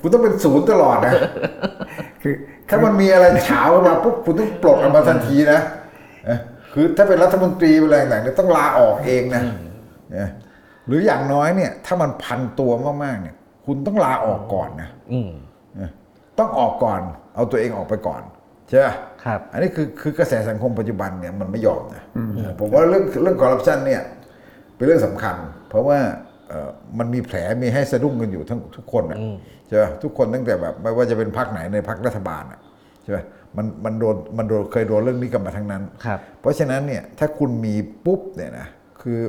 [0.00, 1.14] คุณต้องเป็นศูนย์ตลอดนะ
[2.22, 2.34] คือ
[2.68, 5.60] ถ้ามันมีอะไรเฉาขึ้นมาปุ๊บคุณต้องปลดออกมาทันทีนะ
[6.26, 6.38] เอ้ย
[6.72, 9.42] คือถ้าเป็นรัฐมนตรีอะไรต่างๆเนี่ยต้องลาออกเองนะ
[10.12, 10.30] เนี่ย
[10.86, 12.72] หรืออย่างน้อยเนี่ย ถ้ามันพันตัว
[13.04, 15.30] มากๆเนี่ย คุณต้องลาออกก่อนนะอืม
[15.76, 15.90] เนี่ย
[16.38, 17.00] ต้องออกก่อน
[17.34, 18.22] เอาตัวเองออกไปก่อน
[18.68, 18.88] ใช่ไหม
[19.24, 22.02] ครับ อันนี้คือคือกระแสสังคมปัจจุบันเนี่ยมันไม่ยอมนะ
[22.60, 24.02] ผมว่าเรื่องเรื่องคอร์รัปชันเนี่ย
[24.76, 25.36] เป็นเรื่องสำคัญ
[25.68, 26.31] เพราะว่าเอ่อ
[26.98, 29.18] มันมีแผลมีให้สะดุ้งกันอยู่ทั้งทุกคนนะ
[29.66, 32.60] ใช่ไหมทุกคนตั้งแต่แบบไม่ว่าจะเป็นพรรคไหนในพรรครัฐบาลอะ
[33.02, 33.18] ใช่ไหม
[33.56, 37.74] มันมันโดนมันโดนเคยโดนเรื่องนี้กันมาทั้งนั้นครับเพราะฉะนั้นเนี่ยถ้าคุณมี
[38.04, 38.66] ปุ๊บเนี่ยนะ
[39.02, 39.20] คือ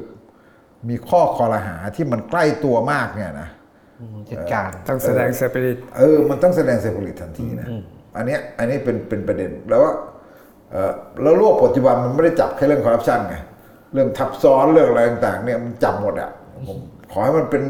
[0.89, 3.49] มีข้อครหาที่มันใกล้ตัวมากเนี่ยนะ
[3.99, 7.67] อืมจัดการต้องแสดงสปิริตเออมันต้องแสดงสปิริตทันทีนะ
[8.17, 9.93] อันเนี้ยอันนี้เป็นเป็นประเด็นแล้วว่า
[10.71, 13.35] เออแล้วโลกปัจจุบันมันไม่ได้จับแค่เรื่องคอร์รัปชันไง
[13.93, 16.29] เรื่องทับซ้อนเรื่องอะไรต่างๆเนี่ยมันจับหมดอะ
[16.67, 16.77] ผม
[17.11, 17.63] ขอให้มันเป็น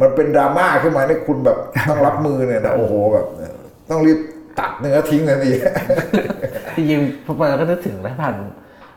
[0.00, 3.26] มันเป็นดราม่าขึ้นมาเนี่ยคุณแบบต้องรับมือเนี่ยนะโอ้โหแบบ
[3.90, 4.18] ต้องรีบ
[4.58, 5.52] ตัดเนื้อทิ้งทันที
[6.76, 8.34] จริงๆพอเราก็นึกถึงรัฐบาล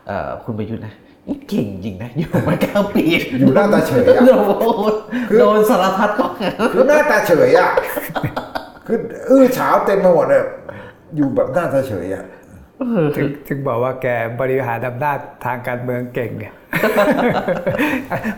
[0.06, 0.94] เอ่อคุณประยุทธ์นะ
[1.26, 3.04] นี่เก่งจริงนะ อยู่มาเก้าปี
[3.38, 4.32] อยู่หน้าตาเฉยอะโด
[4.90, 4.94] น
[5.38, 6.26] โดนสารพัดก็
[6.72, 7.70] คือหน้าตาเฉยอะ
[8.86, 8.98] คือ
[9.30, 10.44] อื้อฉาวเต็มไปหมดเนี่ย
[11.16, 12.24] อยู่แบบหน้าตาเฉยอะ
[13.16, 14.06] ถึงถึงบอกว่าแก
[14.40, 16.54] บริหารอำนาจทางการเมืองเก่งเนี่ย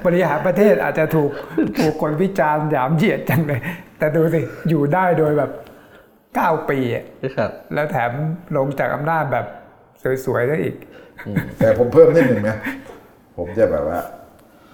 [0.05, 1.31] บริหารประเทศอาจจะถูก
[1.79, 3.61] ถูกคนวิจารณ์หยามเหยียดจังเลย
[3.99, 5.51] แต่ดูสิ อยู่ได้โดยแบบ
[6.35, 7.05] เก้าปีอะ
[7.37, 8.11] ครับแล้วแถม
[8.57, 9.47] ลงจากอำนาจแบบ
[10.25, 10.77] สวยๆได้อีก
[11.59, 12.57] แต่ผมเพิ่มนิดหนึ่งนะ
[13.37, 14.01] ผมจะแบบว่า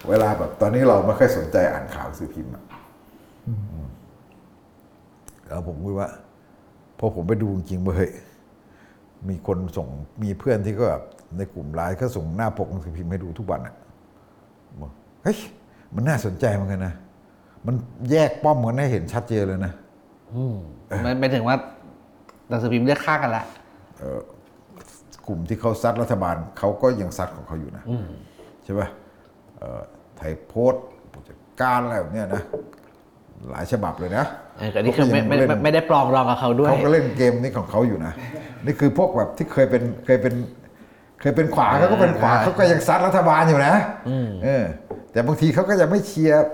[0.08, 2.64] เวลาแบบตอนนี้เราไม่ค่อยสนใจอ่านข่าวสื่อพิมพ์อะ
[5.46, 6.08] แล้วผมคิดว่า
[6.98, 8.10] พอผมไปดูจริงๆว่าเฮ้ย
[9.28, 9.88] มีคนส่ง
[10.22, 11.02] มีเพื่อนที่ก็แบบ
[11.36, 13.74] ในกลุ่มไลน์ก็ส่งหน้าปกหนังสือพิมพ์ให้ดูทุกวันอะ
[14.80, 14.90] บอก
[15.24, 15.38] เฮ้ย
[15.94, 16.94] มันน่าสนใจเหมือนกันนะ
[17.66, 17.74] มัน
[18.10, 19.72] แยกป้อมกันให้เห็นชัดเจนเลยนะ
[20.34, 20.56] อืม
[21.04, 21.56] มันเป็นถึงว่า
[22.48, 23.44] หนังสือพิมพ์เลือกข้างกันละ
[25.28, 27.84] กลุ่มที่เขาซัดรัฐบาลเขาก็ยังซัดของเขาอยู่นะ
[28.64, 28.88] ใช่ป่ะ
[29.58, 29.82] เอ่อ
[30.16, 32.42] ไทยโพสต์ผู้จัดการอะไรแบบเนี้ยนะ
[33.50, 38.12] หลายฉบับเลยนะเออแต่นี่คือไม่ไม่ไม่ไม่ได้ปลองรองกับเขาด้วยเขาก็เล่นเกมนี้ของเขาอยู่นะ
[38.66, 40.34] นี่คือพวกแบบที่เคยเป็นเคยเป็น
[41.20, 43.74] เคยเป็นขวาเขาก็เป็นขวาอ่าเขาก็ยังซัดรัฐบาลอยู่นะ
[44.44, 44.64] เออ
[45.12, 46.44] แต่บางทีเขาก็จะไม่เชียร์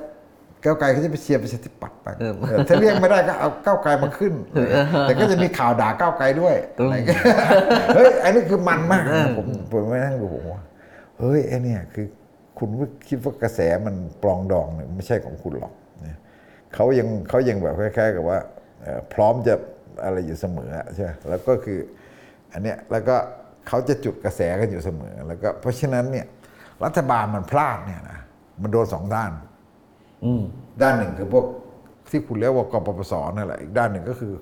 [0.64, 2.24] ก้าวไกลเขาจะไปเชียร์ประชาธิปัตย์บ้างเอ
[2.54, 4.32] อถ้าเรียกไม่ได้ก็เอาก้าวไกลมาขึ้น
[5.02, 7.22] แต่ก็จะมีข่าวด่าก้าวไกลด้วยอะไรเงี้ย
[7.94, 10.62] เฮ้ยอันนี้คือมันมากนะผมผมไม่นั่งดูผมว่า
[11.18, 12.06] เฮ้ยไอ้เนี่ยคือ
[12.58, 12.68] คุณ
[13.08, 15.72] คิดว่ากระแสมันปลองดองเนี่ยไม่ใช่ของคุณหรอก
[16.72, 18.38] เนี่ยเขายังเขายังแบบคล้ายๆกับว่า
[18.82, 19.54] เอ่อพร้อมจะ
[20.04, 21.78] อะไรอยู่เสมออะใช่ไหมแล้วก็คือ
[22.52, 23.16] อันเนี้ยแล้วก็
[23.68, 26.26] เขาจะจุดกระแสกันอยู่เสมอ แล้วก็เพราะฉะนั้นเนี่ย
[26.84, 28.18] รัฐบาลมันพลาดเนี่ยนะ
[28.62, 29.32] มันโดนสองด้าน
[30.24, 30.42] อืม
[30.82, 31.44] ด้านหนึ่งคือพวก
[32.10, 34.32] ที่คุณเรียกว่ากปปสนั่นแหละอีกด้านหนึ่งก็คือ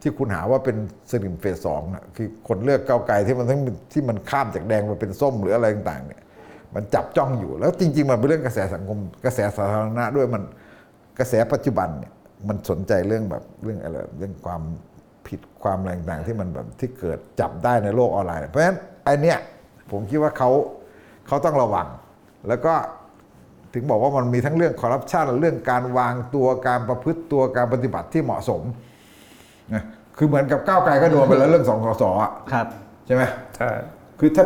[0.00, 0.76] ที่คุณหาว่าเป็น
[1.10, 3.60] สลิมเฟสสองนะคือคนเลือกก้าวไกลที่มันทั้ง
[3.92, 6.22] ที่มันข้ามจากแดงมาเป็นส้มหรืออะไรต่างๆ เนี่ย
[6.74, 10.42] มันจับจ้องอยู่แล้วจริง ๆ มันเป็นเรื่องกระแสสังคมกระแสสาธารณะด้วยมัน
[11.18, 12.12] กระแสปัจจุบันเนี่ย
[12.48, 14.62] มันสนใจเรื่องแบบเรื่องอะไรเรื่องความ
[15.28, 19.38] ผิดความอะไรต่างๆที่มันแบบที่เกิดจับได้ในโลกออนไลน์ เพราะฉะนั้นไอเนี้ย
[19.90, 20.50] ผมคิดว่าเขา
[21.26, 21.86] เขาต้องระวัง
[22.48, 22.74] แล้วก็
[23.74, 28.62] ถึงบอกว่ามันมีทั้งเรื่องคอร์รัปชันเรื่องการวางตัวการประพฤติตัวการปฏิบัติที่เหมาะสม
[29.74, 29.82] นะ
[30.16, 32.66] คือเหมือนกับก้าวไกลก็โดนไปแล้วเรื่องสองสสอะครับ
[33.06, 33.22] ใช่ไหม
[33.56, 33.70] ใช่
[34.18, 34.44] คือถ้า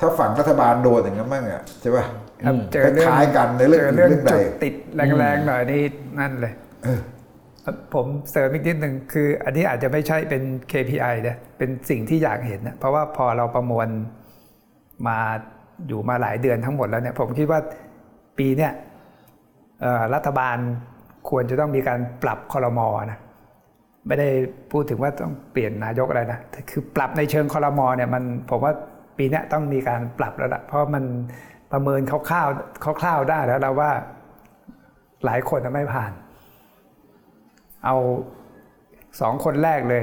[0.00, 2.04] ถ้าฝั่งรัฐบาลโดนอย่างนั้นบ้างอะใช่ป่ะ
[2.44, 4.74] ครับเจอเรื่องคล้ายๆกันในเรื่องเจอเรื่องเรื่องใดจุดติด
[5.18, 5.82] แรงๆหน่อยนี่
[6.18, 6.52] นั่นเลย
[7.94, 13.88] ผมเสริมอีกนิดหนึ่งคือ อันนี้อาจจะไม่ใช่เป็น KPI นะเป็นสิ่งที่อยากเห็นนะเพราะว่าพอเราประมวล
[15.08, 15.18] มา
[15.86, 17.60] อยู่มาหลายเดือนทั้งหมดแล้วเนี่ย ผมคิดว่า
[18.38, 18.72] ปีเนี้ย
[19.80, 20.56] เอ่อรัฐบาล
[21.28, 23.18] ควรจะต้องมีการปรับคอรมอนะ
[24.06, 24.28] ไม่ได้
[24.72, 28.72] พูดถึงว่าต้องเปลี่ยนนายกอะไรนะแต่คือปรับในเชิงคอรมอเนี่ยมันผมว่า
[29.18, 31.04] ปีเนี้ยต้องมีการปรับแล้วละเพราะมัน
[31.72, 33.90] ประเมินคร่าวๆคร่าวๆได้แล้วเราว่า
[35.24, 36.12] หลายคนน่ะไม่ผ่าน
[37.84, 37.96] เอา
[39.20, 40.02] สองคนแรกเลย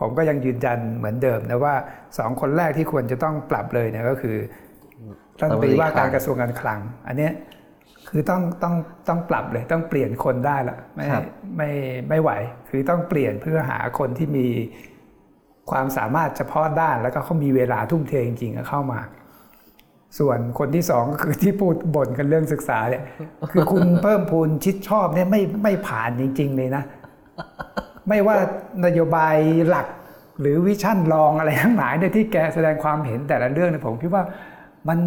[0.00, 1.74] ผมก็ยังยืนยันเหมือนเดิมนะว่า
[2.18, 4.36] สองคนแรกที่ควรจะต้องปรับเลยเนี่ยก็คือ
[5.40, 7.32] รัฐมนตรีว่าการกระทรวงการคลัง อันเนี้ย
[8.08, 8.74] คือต้องต้อง
[9.08, 11.24] ต้องปรับเลย ต้องเปลี่ยนคนได้ละไม่ครับ
[11.56, 11.70] ไม่
[12.08, 12.30] ไม่ไหว
[12.68, 14.46] คือต้องเปลี่ยนเพื่อหาคนที่มี
[15.70, 19.00] ความสามารถเฉพาะด้านแล้วก็เขามีเวลาทุ่มเทจริงๆเข้ามา
[20.18, 23.02] ส่วนคนที่สองก็คือที่พูดบ่นกันเรื่องศึกษาเนี่ย
[23.52, 26.82] คือคุณเพิ่มพูนชิดชอบเนี่ยไม่ไม่ผ่านจริง ๆ เลยนะ
[28.08, 28.36] ไม่ว่า
[28.84, 29.36] นโยบาย
[29.68, 29.86] หลัก
[30.40, 34.22] หรือวิชั่นรองอะไรทั้งหลายเนี่ยที่แกแสดงความเห็นแต่ละเรื่องเนี่ยผมคิดว่า
[34.88, 34.98] มัน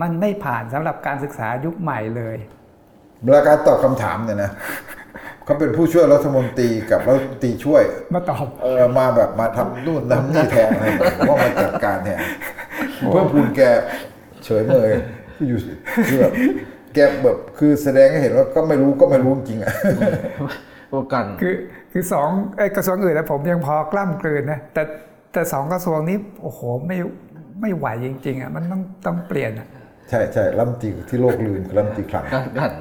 [0.00, 2.36] มันไม่ผ่านสำหรับการศึกษายุคใหม่เลย
[3.22, 4.50] เวลาการตอบคำถามเนี่ยนะ
[5.44, 7.82] เขาเป็นผู้ช่วยรัฐมนตรีกับรัฐมนตรีช่วย
[8.14, 10.86] มาตอบเออมาแบบมาทำนู่นทำนี่แทนอะไร
[11.16, 12.20] ผมว่ามาจัดการแทน
[13.12, 13.62] เพิ่มพูนแก
[14.09, 14.90] เฉยเมย
[15.46, 15.58] อยู่
[16.08, 16.32] คือแบบ
[16.94, 19.72] แกแบบคือแสดงให้เห็นว่าก็ไม่รู้ก็ไม่รู้จริงๆอะ
[20.90, 21.54] เมื่อก่อนคือ
[21.92, 22.28] คือสอง
[22.58, 24.82] ไอ้กระทรวงอื่นนะผมยังพอกล้ำกลืนนะแต่
[25.32, 26.96] แต่สองกระทรวงนี้โอ้โหไม่
[27.60, 29.68] ไม่ไหวจริงๆอะมันต้องต้องเปลี่ยนอะ
[30.10, 32.72] ใช่ใช่รัฐมนตรีที่โลกลืนคือรัฐมนตรีคลังก่อนก่อน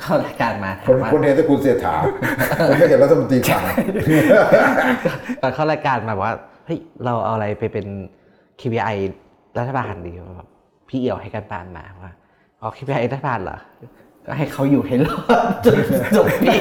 [0.00, 1.96] เข้ารายการมาคนถามว่าคนเห็นแต่คุณเสียถา
[2.68, 3.62] ผมไม่เห็นรัฐมนตรีคลัง
[5.42, 7.86] ตอนเข้ารายการมาบอกว่าเฮ้ยเราเอาอะไรไปเป็น
[8.60, 8.96] KPI
[9.58, 10.48] รัฐบาลดีแบบ
[10.88, 12.12] พี่เอี่ยวให้กันปานมาว่า
[12.58, 13.58] เอา KPI รัฐบาลเหรอ
[14.26, 15.76] ก็ให้เขาอยู่ให้รอดจน
[16.16, 16.54] จบปี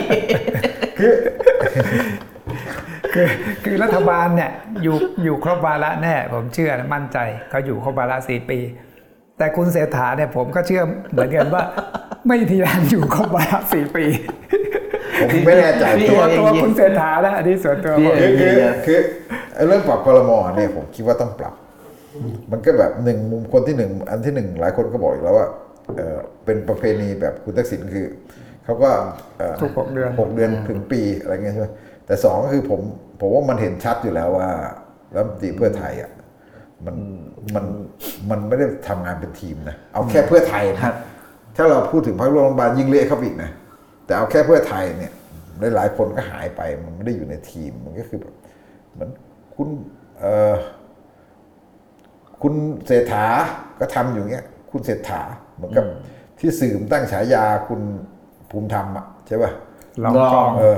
[0.99, 1.13] คือ
[3.13, 3.27] คือ
[3.63, 4.51] คือรัฐบาลเนี่ย
[4.83, 7.17] อยู่อยู่ครบวาระแน่ ผมเชื่อนะมั่นใจ
[7.49, 8.59] เขาอยู่ครบวาระสี่ปี
[9.37, 11.63] แต่คุณเศรษฐาเนี่ยผมก็เชื่อเหมือนกันว่า
[12.27, 14.05] ไม่มีทางอยู่ครบวาระสี่ปี
[15.19, 18.53] ผมไม่แน่ใจพี่ตัวเอี่ตัวคุณเศรษฐานะอันนี้ส่วนตัวพี่ผมคือคือ
[18.85, 18.99] คือ
[19.55, 21.53] ไอ้เรื่องปรับคอรมอเนี่ยผมคิดว่าต้องปรับ
[22.51, 25.47] มันก็แบบหนึ่งมุมคนที่หนึ่งอันที่หนึ่งหลายคนก็บอกอีกแล้วว่า
[25.95, 28.07] เออเป็นประเพณีแบบคุณทักษิณคือ
[28.63, 28.89] เขาก็
[29.37, 31.67] เอ่อทุกหกเดือนหกเดือนถึงปีอะไรเงี้ยใช่ไหม
[32.05, 32.81] แต่สองก็คือผม
[33.19, 34.49] ผมว่ามันเห็นชัดอยู่แล้วว่า
[35.15, 36.11] รัฐมนตรีเพื่อไทยอะ
[36.85, 36.95] มัน
[37.55, 37.65] มัน
[38.29, 40.93] มันไม่ได้ทำงานเป็นทีมนะเอาแค่เพื่อไทยนะ
[41.57, 43.49] ถ้าเราพูดถึงพรรคร่วมรัฐบาลยิ่งเละเข้าไปอีกนะ
[44.05, 45.11] แต่เอาแค่เพื่อไทยเนี่ย
[45.75, 48.33] หลายๆคนก็หายไปมันไม่ได้อยู่ในทีมมันก็คือแบบ
[48.93, 49.09] เหมือน
[49.55, 49.67] คุณ
[50.19, 50.53] เอ่อ
[52.43, 52.53] คุณ
[52.87, 53.25] เศรษฐา
[53.79, 55.21] ก็ทำอยู่เงี้ย คุณเศรษฐา
[55.55, 55.85] เหมือนกับ
[56.39, 57.81] ที่สื่อมนตั้งฉายาคุณ
[58.51, 59.51] ภูมิธรรมอะใช่ป่ะ
[60.03, 60.77] ลองกองเออ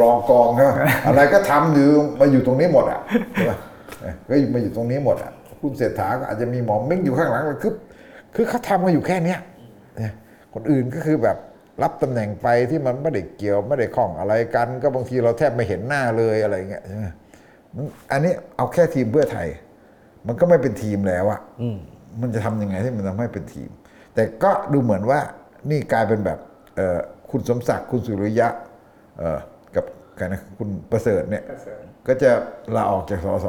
[0.00, 0.76] รองกองใช่ป่ะ
[1.06, 1.88] อะไรก็ทำอยู่
[2.20, 3.00] มาอยู่ตรงนี้หมดอะ
[3.32, 3.58] ใช่ป่ะ
[4.00, 7.72] เออก็มาอยู่ตรงนี้หมดอะคุณเศรษฐาก็อาจจะมีหมอมิ่งอยู่ข้างหลังคือ
[8.34, 9.38] คือเขาทำมาอยู่แค่เนี้ย
[9.98, 10.12] เนี่ย
[10.54, 11.36] คนอื่นก็คือแบบ
[11.82, 17.06] รับตำแหน่งไปที่มันไม่ได้เกี่ยวไม่ได้ข้องอะไรกัน ก็บางทีเราแทบไม่เห็นหน้าเลยอะไรเงี้ยใช่ไหม
[17.74, 19.48] มันอันนี้เอาแค่ทีมเพื่อไทย
[20.26, 21.40] มันก็ไม่เป็นทีมแล้วอะ
[22.20, 23.70] มันจะทำยังไงที่มันทำให้เป็นทีม
[24.14, 25.20] แต่ก็ดูเหมือนว่า
[25.70, 26.38] นี่กลายเป็นแบบ
[26.76, 26.98] เอ่อ
[27.30, 28.48] คุณสมศักดิ์คุณสุริยะ
[29.18, 29.38] เอ่อ
[29.74, 29.84] กับ
[30.18, 31.44] กันนะคุณประเสริฐเนี่ย
[32.06, 32.30] ก็จะ
[32.76, 33.46] ลาออกจากสส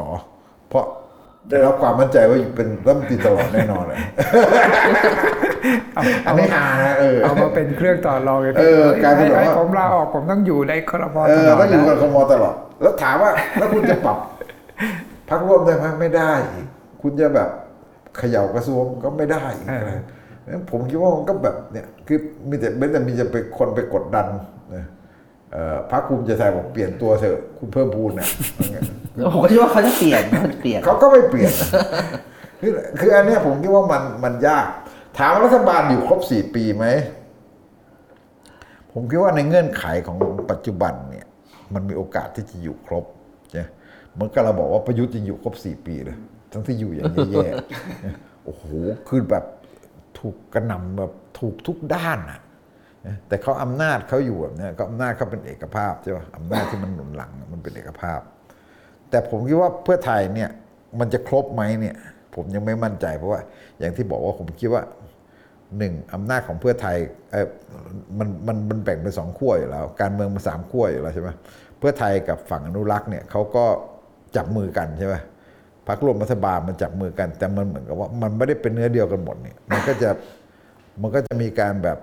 [0.70, 0.86] เพราะ
[1.50, 4.00] ได้รับความมั่นใจว่าเป็นรัฐมนตรีตลอดแน่นอนเลย
[6.28, 14.18] อันนี้หานะเออเอามาเป็นเครื่องต่อรองเลยเออกลายเป็นแบบว่าให้ผมลาออกผมต้องอยู่ในครมเอตอลอดต้องอยู่กับนะคมตลอด แล้วถามว่าแล้วคุณจะปรับ
[15.30, 16.68] พักร่วมได้ไหมไม่ได้อีก
[17.02, 17.50] คุณจะแบบ
[18.18, 19.92] เขย่ากระทรวงก็ไม่ได้อีกอะไร
[20.52, 22.20] งั้นผมคิดว่ามันก็แบบเนี่ยคือ
[22.50, 24.28] มีแต่เบนแต่มีจะเป็นคนไปกดดัน
[24.76, 24.86] นะ
[25.52, 28.30] เอ่อพรรคภูมิใจไทยบอกเปลี่ยนตัวเถอะคุณเพิ่มพูนเนี่ย
[29.34, 31.54] ผมก็คิดว่าเขาจะเปลี่ยนเขาจะเปลี่ยนเขาก็ไม่เปลี่ยน
[32.62, 34.68] คือคืออันเนี้ยผมคิดว่ามันมันยาก
[35.18, 36.86] ถามว่ารัฐบาลอยู่ครบสี่ปีไหม
[38.92, 40.18] ผมคิดว่าในเงื่อนไขของ
[40.52, 41.26] ปัจจุบันเนี่ย
[41.74, 43.06] มันมีโอกาสที่จะอยู่ครบ
[43.52, 43.64] ใช่
[44.14, 46.18] เหมือนกับเราบอกว่าประยุทธ์ยังอยู่ครบสี่ปีเลย
[46.52, 48.64] ทั้งที่อยู่อย่างแย่ๆโอ้โห
[49.08, 49.46] คือแบบ
[50.20, 52.40] ถูกกระหน่ำแบบถูกทุกด้านอะ
[53.28, 58.20] แต่เขาอำนาจเขาอยู่แบบเนี้ยก็อำนาจเขาเป็นเอกภาพใช่ป่ะอำนาจที่มันหนุนหลังมันเป็นเอกภาพ
[59.10, 60.50] แต่ผมคิดว่าเพื่อไทยเนี่ย
[61.00, 61.96] มันจะครบไหมเนี่ย
[62.36, 63.42] ผมยังไม่มั่นใจเพราะว่า
[63.80, 64.84] อย่างที่บอกว่าผมคิดว่า
[65.78, 66.98] หนึ่งอำนาจของเพื่อไทย
[67.32, 67.48] เออ
[68.20, 71.30] มันมันมันแบ่งเป็นสองขั้วอยู่แล้ว การเมืองมันสามขั้วอยู่แล้วใช่ไหม
[71.80, 73.66] เพื่อไทยกับฝั่งอนุรักษ์เนี่ยเขาก็
[74.36, 75.16] จับมือกันใช่ไหม
[75.88, 80.10] พรรคร่วมรัฐบาลมันจับมือกัน แต่มันเหมือนกับว่ามันไม่ได้เป็นเนื้อเดียวกันหมดเนี่ยมันก็จะ
[81.02, 81.98] มันก็จะมีการแบบ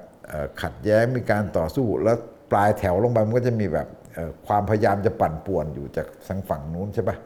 [0.62, 2.16] ขัดแย้งมีการต่อสู้แล้ว
[2.50, 3.88] ปลายแถวลงไปมันก็จะมีแบบ
[4.46, 7.16] ความพยายามจะปั่นป่วนอยู่จากทางฝั่งนู้นใช่ปะ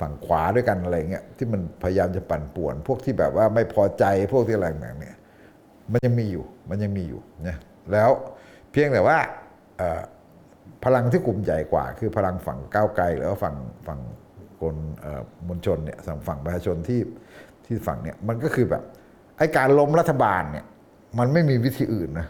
[0.00, 5.16] ฝั่งขวาด้วยกันอะไรเงี้ยที่มันพยายามจะปั่นป่วน พวกที่แบบว่าไม่พอใจพวกที่อะไรต่างเนี่ย
[5.92, 7.56] มันยังมีอยู่มันยังมีอยู่นะ
[7.92, 8.10] แล้ว
[8.72, 9.18] เพียงแต่ว่า
[10.84, 13.56] พลังที่กลุ่มใหญ่กว่า คือพลังฝั่งก้าวไกลหรือว่าฝั่ง
[13.86, 14.00] ฝั่ง
[14.64, 14.76] คน
[15.48, 17.00] มวลชนเนี่ยฝั่งฝั่งประชาชนที่
[17.66, 18.82] ที่ฝั่งเนี่ยมันก็คือแบบ
[19.38, 20.64] ไอ้การล้มรัฐบาลเนี่ย
[21.18, 22.28] มันไม่มีวิธีอื่นนะ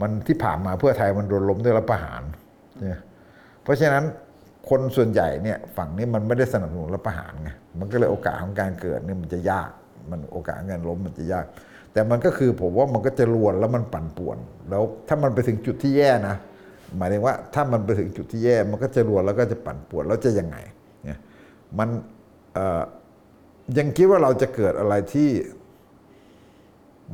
[0.00, 2.22] มันที่ผ่านมาเพื่อไทยมันโดนล้มด้วยรัฐประหาร
[2.80, 3.00] เนี่ย
[3.62, 4.04] เพราะฉะนั้น
[4.70, 9.70] คนส่วนใหญ่เนี่ยฝั่งนี้มันไม่ได้สนับสนุนรัฐประหารไงมันก็เลยโอกาสของการเกิดเนี่ยมันจะยาก
[10.10, 11.44] มันโอกาสงการล้มมันจะยาก
[11.92, 14.38] แต่มันก็คือผมว่ามันก็จะรวนแล้วมันปั่นป่วน
[14.70, 16.36] แล้วถ้ามันไปถึงจุดที่แย่นะ
[16.96, 20.56] หมายถึงว่าถ้ามันไปถึงจุดที่แย่มันก็จะรวนแล้วก็จะปั่นป่วนแล้วจะยังไง
[21.78, 21.88] มัน
[23.78, 25.28] ยังคิดว่าเราจะเกิดอะไรที่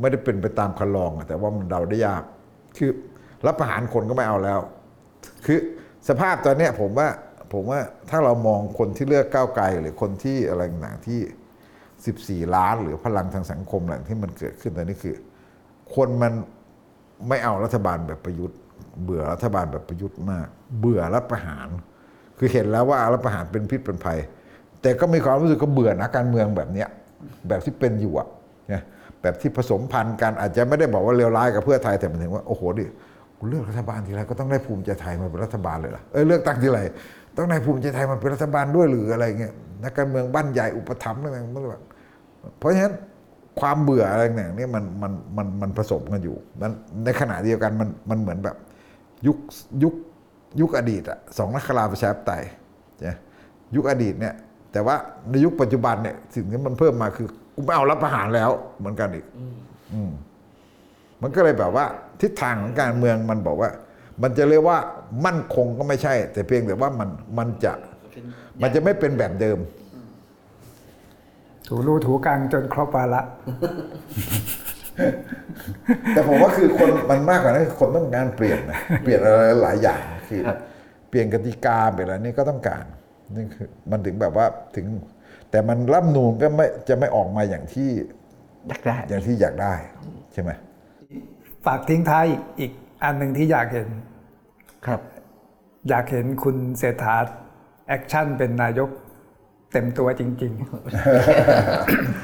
[0.00, 2.22] ไม่ได้เป็นไปตามคันลอง แต่ว่ามันเดาได้ยาก
[2.76, 2.90] คือ
[3.46, 4.60] รับประหารคนก็ไม่เอาแล้ว
[5.46, 5.58] คือ
[6.08, 7.08] สภาพตอนนี้ผมว่า
[7.52, 7.80] ผมว่า
[8.10, 15.16] ถ้าเรามองคนที่เลือกก้าวไกล หรือคนที่อะไรต่างที่ 14 ล้าน หรือพลังทางสังคมอะไรที่มันเกิดขึ้นตอนนี้คือ
[15.94, 16.32] คนมัน
[17.28, 18.58] ไม่เอารัฐบาลแบบประยุทธ์
[19.02, 20.48] เบื่อรัฐบาลแบบประยุทธ์มาก
[20.80, 21.68] เบื่อรัฐประหาร
[22.38, 24.18] คือเห็นแล้วว่ารัฐประหารเป็นพิษเป็นภัย
[24.86, 26.88] แต่ก็มีความรู้สึกก็เบื่อนักการเมืองแบบเนี้ย
[27.48, 28.28] แบบที่เป็นอยู่อะ
[28.72, 28.82] นี่ย
[29.22, 32.84] แบบที่ผสมพันธุ์กันอาจจะไม่ได้บอกว่าเลวร้ายกับเพื่อไทยแต่มันถึงว่าโอ้โหดิ
[33.38, 36.80] กูเลือกรัฐบาลทีไรก็ต้องได้ภูมิใจไทยมาเป็นรัฐบาลเลยล่ะเออเลือกตั้งทีไร
[37.36, 39.52] ต้องได้ภูมิใจไทยมาเป็นรัฐบาลด้วยหรืออะไรเงี้ย
[39.82, 41.82] นักการเมืองบ้านใหญ่อุปถัมภ์อะไรมันแบบ
[42.58, 42.94] เพราะฉะนั้น
[43.60, 46.72] ความเบื่ออะไรอย่างเนี้ยมันมันมันมันผสมกันอยู่มัน
[47.04, 48.56] ในขณะเดียวกันมันมันเหมือนแบบ
[49.26, 49.36] ยุค
[49.82, 49.94] ยุค
[50.60, 52.44] ยุคอดีตอะสองนักคราประชาธิปไตย
[53.74, 54.34] ยุคอดีตเนี่ย
[54.76, 54.96] แต่ว่า
[55.30, 59.24] ในยุคปัจจุบันเนี่ยสิ่งที่มันเพิ่มมาคือกูไม่เอารับประหารแล้วเหมือนกันอีก
[59.94, 60.10] อืม
[61.22, 61.84] มันก็เลยแบบว่า
[62.20, 63.70] ทิศทางของการเมืองมันบอกว่า
[64.22, 64.78] มันจะเรียกว่า
[65.26, 67.08] มั่นคงก็ไม่ใช่ แต่เพียงแต่ว่ามัน
[67.38, 67.72] มันจะ
[68.62, 69.58] มันจะไม่เป็นแบบเดิม
[71.66, 73.22] ถูรูถูกลางจนครบวาระ
[76.12, 80.58] แต่ผมว่าคือคนมันมากกว่านั้นคือคนต้องการเปลี่ยนนะเปลี่ยนอะไรหลายอย่างคือครับ
[81.10, 82.84] เปลี่ยนกติกาเปลี่ยนอะไรนี่ก็ต้องการ
[83.34, 84.46] นี่คือมันถึงแบบว่า
[84.76, 84.86] ถึง
[85.50, 87.90] แต่มันร่ำนูนก็ไม่จะไม่ออกมาอย่างที่
[88.68, 89.74] อยากได้ อย่างที่อยากได้
[90.32, 90.50] ใช่ไหม
[91.66, 92.72] ฝากทิ้งท้ายอีกอีก
[93.04, 93.88] อันหนึ่งที่อยากเห็น
[94.86, 95.00] ครับ
[95.88, 97.16] อยากเห็นคุณเศรษฐา
[97.88, 98.88] action เป็นนายก
[99.72, 100.52] เต็มตัวจริง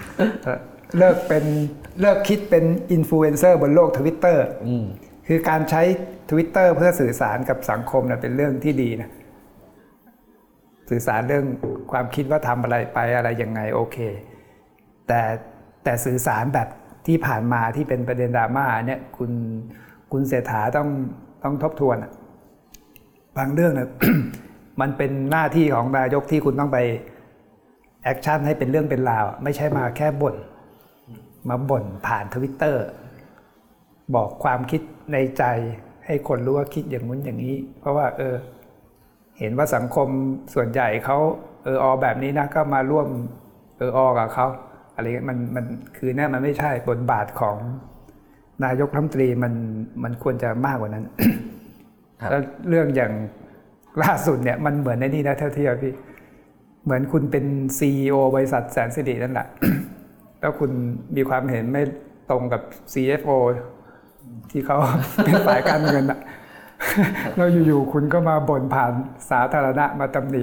[0.02, 1.44] ๆ เลิกเป็น
[2.00, 4.46] เลิกคิดเป็นอินฟลูเอนเซอร์บนโลกทวิตเตอร์
[5.28, 5.82] คือการใช้
[6.30, 9.10] Twitter เพื่อสื่อสารกับสังคมนะเป็นเรื่องที่ดีนะ
[10.92, 11.46] สื่อสารเรื่อง
[11.92, 13.96] ความคิดว่าทำอะไรไปอะไรยังไงโอเค
[15.08, 15.20] แต่
[15.84, 16.68] แต่สื่อสารแบบ
[17.06, 19.32] ที่ผ่านมาที่เป็นประเด็นดราม่าเนี่ยคุณ
[20.12, 20.88] คุณเศรษฐาต้อง
[21.42, 21.96] ต้องทบทวน
[23.36, 23.90] บางเรื่องนะ
[24.80, 26.78] มันเป็นหน้าที่ของนายกที่คุณต้องไป
[28.04, 30.36] action ให้เป็นเรื่องเป็นราว ไม่ใช่มาแค่บ่น
[31.48, 32.84] มาบ่นผ่านทวิตเตอร์
[34.14, 34.80] บอกความคิด
[35.12, 35.44] ในใจ
[36.06, 38.34] ให้คนรู้ว่าคิดอย่างนู้นอย่างนี้ เพราะว่าเออ
[39.42, 40.08] เห็นว่าสังคม
[40.54, 41.18] ส่วนใหญ่เขา
[41.64, 43.06] เออออแบบนี้นะก็มาร่วม
[43.76, 44.46] เออออกับเขา
[44.94, 45.64] อะไรเงี้ยมันมัน
[45.96, 47.56] คือเนี่ยมันไม่ใช่บทบาทของ
[48.64, 49.54] นายกรัฐมนตรีมัน
[50.02, 51.04] มันควรจะมากกว่านั้น
[52.20, 53.12] ครับแล้วเรื่องอย่าง
[54.02, 55.92] ล่าสุดเนี่ยมันเหมือนในนี่นะเท่าที่พี่
[56.84, 57.44] เหมือนคุณเป็น
[57.78, 59.46] CEO บริษัทแสนสิรินั่นแหละ
[60.40, 60.70] แล้วคุณ
[61.16, 61.82] มีความเห็นไม่
[62.30, 62.62] ตรงกับ
[62.92, 63.36] CFO
[64.50, 64.78] ที่เขา
[65.24, 66.20] เป็นฝ่ายการเงินอะ
[67.36, 68.92] แล้วอยู่ๆคุณก็มาบ่นผ่าน
[69.30, 70.42] สาธารณะมาตำหนิ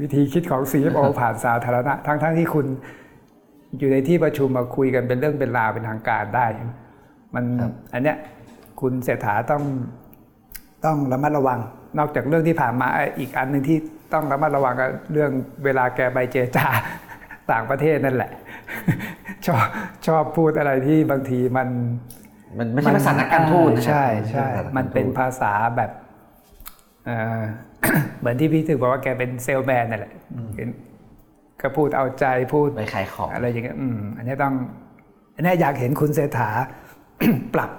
[0.00, 2.66] วิธีคิดของ CFO ผ่านสาธารณะ ทั้งๆที่คุณ
[3.78, 6.46] อยู่ในที่ประชุมมาคุยกันเป็นเรื่องเป็นราวเป็นทางการได้
[7.34, 7.44] มัน
[7.92, 8.16] อันเนี้ย
[8.80, 9.62] คุณเศรษฐาต้อง
[10.84, 11.60] ต้องระมัดระวัง
[11.98, 12.88] นอกจากเรื่องที่ผ่านมา
[13.18, 13.78] อีกอันหนึ่งที่
[14.12, 15.30] ต้องระมัดระวังก็เรื่อง
[15.64, 16.66] เวลาแกไปเจรจา
[17.52, 18.30] ต่างประเทศนั่นแหละ
[19.46, 19.64] ชอบ
[20.06, 21.68] ชอบพูดอะไรที่บางทีมัน
[22.58, 25.90] มันไม่ใช่ภาษานักการทูตนะครับใช่ใช่ไใภาษามันเป็นการทูตภาษาแบบ
[27.04, 27.40] เอ่อ
[28.18, 30.12] เหมือนที่พี่ถึกบอกว่าแกเป็นเซลแมนนั่นแหละ
[30.54, 30.68] เป็น
[31.60, 34.54] ก็พูดเอาใจพูดไปขายของอะไรอย่างเงี้ยอืมอันนี้ต้อง
[35.34, 36.50] อันนี้อยากเห็นคุณเศรษฐา
[37.54, 37.70] ปรับ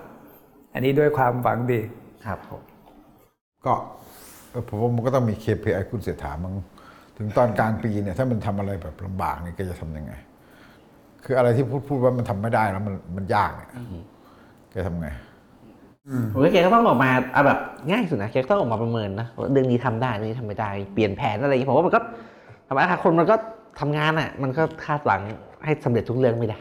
[0.73, 1.81] อันนี้ด้วยความหวังดี
[2.25, 2.61] ครับผม
[3.65, 3.73] ก็
[4.49, 6.53] เออผมว่ามันก็ต้องมี KPI คุณเสียถามั้ง
[7.17, 10.13] ถึงตอนกลางปีเนี่ยถ้ามันทำอะไรแบบลำบากนี่ก็จะทำยังไง
[11.23, 13.69] คืออะไรที่พูดพูดว่ามันทำไม่ได้แล้วมันมันยากเนี่ย
[14.71, 15.07] แกทำไง
[16.33, 21.99] ผมว่าแกก็ต้องออกมาเอาแบบง่ายสุดนะแกก็ต้องออกมาประเมินนะว่าเรื่องนี้ทำได้เรื่องนี้ทำไม่ได้เปลี่ยนแผนอะไรอย่างเงี้ยผมว่ามันก็
[22.67, 23.35] ธรรมดาครับคนมันก็
[23.79, 25.21] ทำงานอะ มันก็คาดหวัง
[25.63, 26.59] ให้สำเร็จทุกเรื่องไม่ได้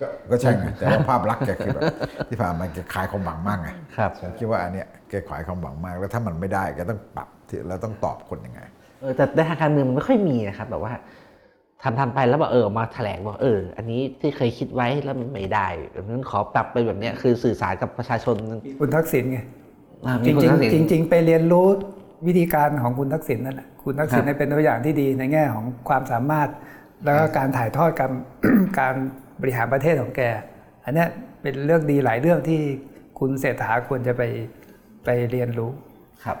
[0.00, 1.82] ก็ก็ใช่ไง แต่ว่าภาพลักษณ์แกคือแบบ
[2.28, 8.60] ที่ผ่านมาแกขายความหวังมากไงครับ ผมคิดว่าอันเนี้ยแกขายความหวังมาก แล้วถ้ามันไม่ได้แกต้องปรับที่แล้วต้องตอบคนยังไง
[9.00, 10.92] เออแต่ในทางการเมืองมันไม่ค่อยมีนะครับแบบว่า
[11.82, 18.34] ทำทำไปแล้วแบบเออมาแถลงว่าเออ อันนี้ที่เคยคิดไว้แล้วมันไม่ได้แบบนั้นขอปรับไปแบบเนี้ยคือสื่อสารกับประชาชน
[18.80, 19.38] คุณทักษิณไง
[20.06, 21.66] อ่าจมีคนริงทักษิณๆจริงๆไปเรียนรู้
[22.26, 26.48] วิธีการของคุณทักษิณนั่นแหละคุณทักษิณครับเนี่ยเป็นตัวอย่างที่ดีในแง่ของความสามารถ
[27.04, 28.12] แล้วก็การถ่ายทอดการ
[28.80, 28.94] การ
[29.40, 30.20] บริหารประเทศของแก
[30.84, 31.08] อันเนี้ย
[31.42, 32.60] เป็นเรื่องดีหลายเรื่องที่
[33.18, 34.22] คุณเศรษฐาควรจะไป
[35.04, 35.70] ไปเรียนรู้
[36.24, 36.38] ครับ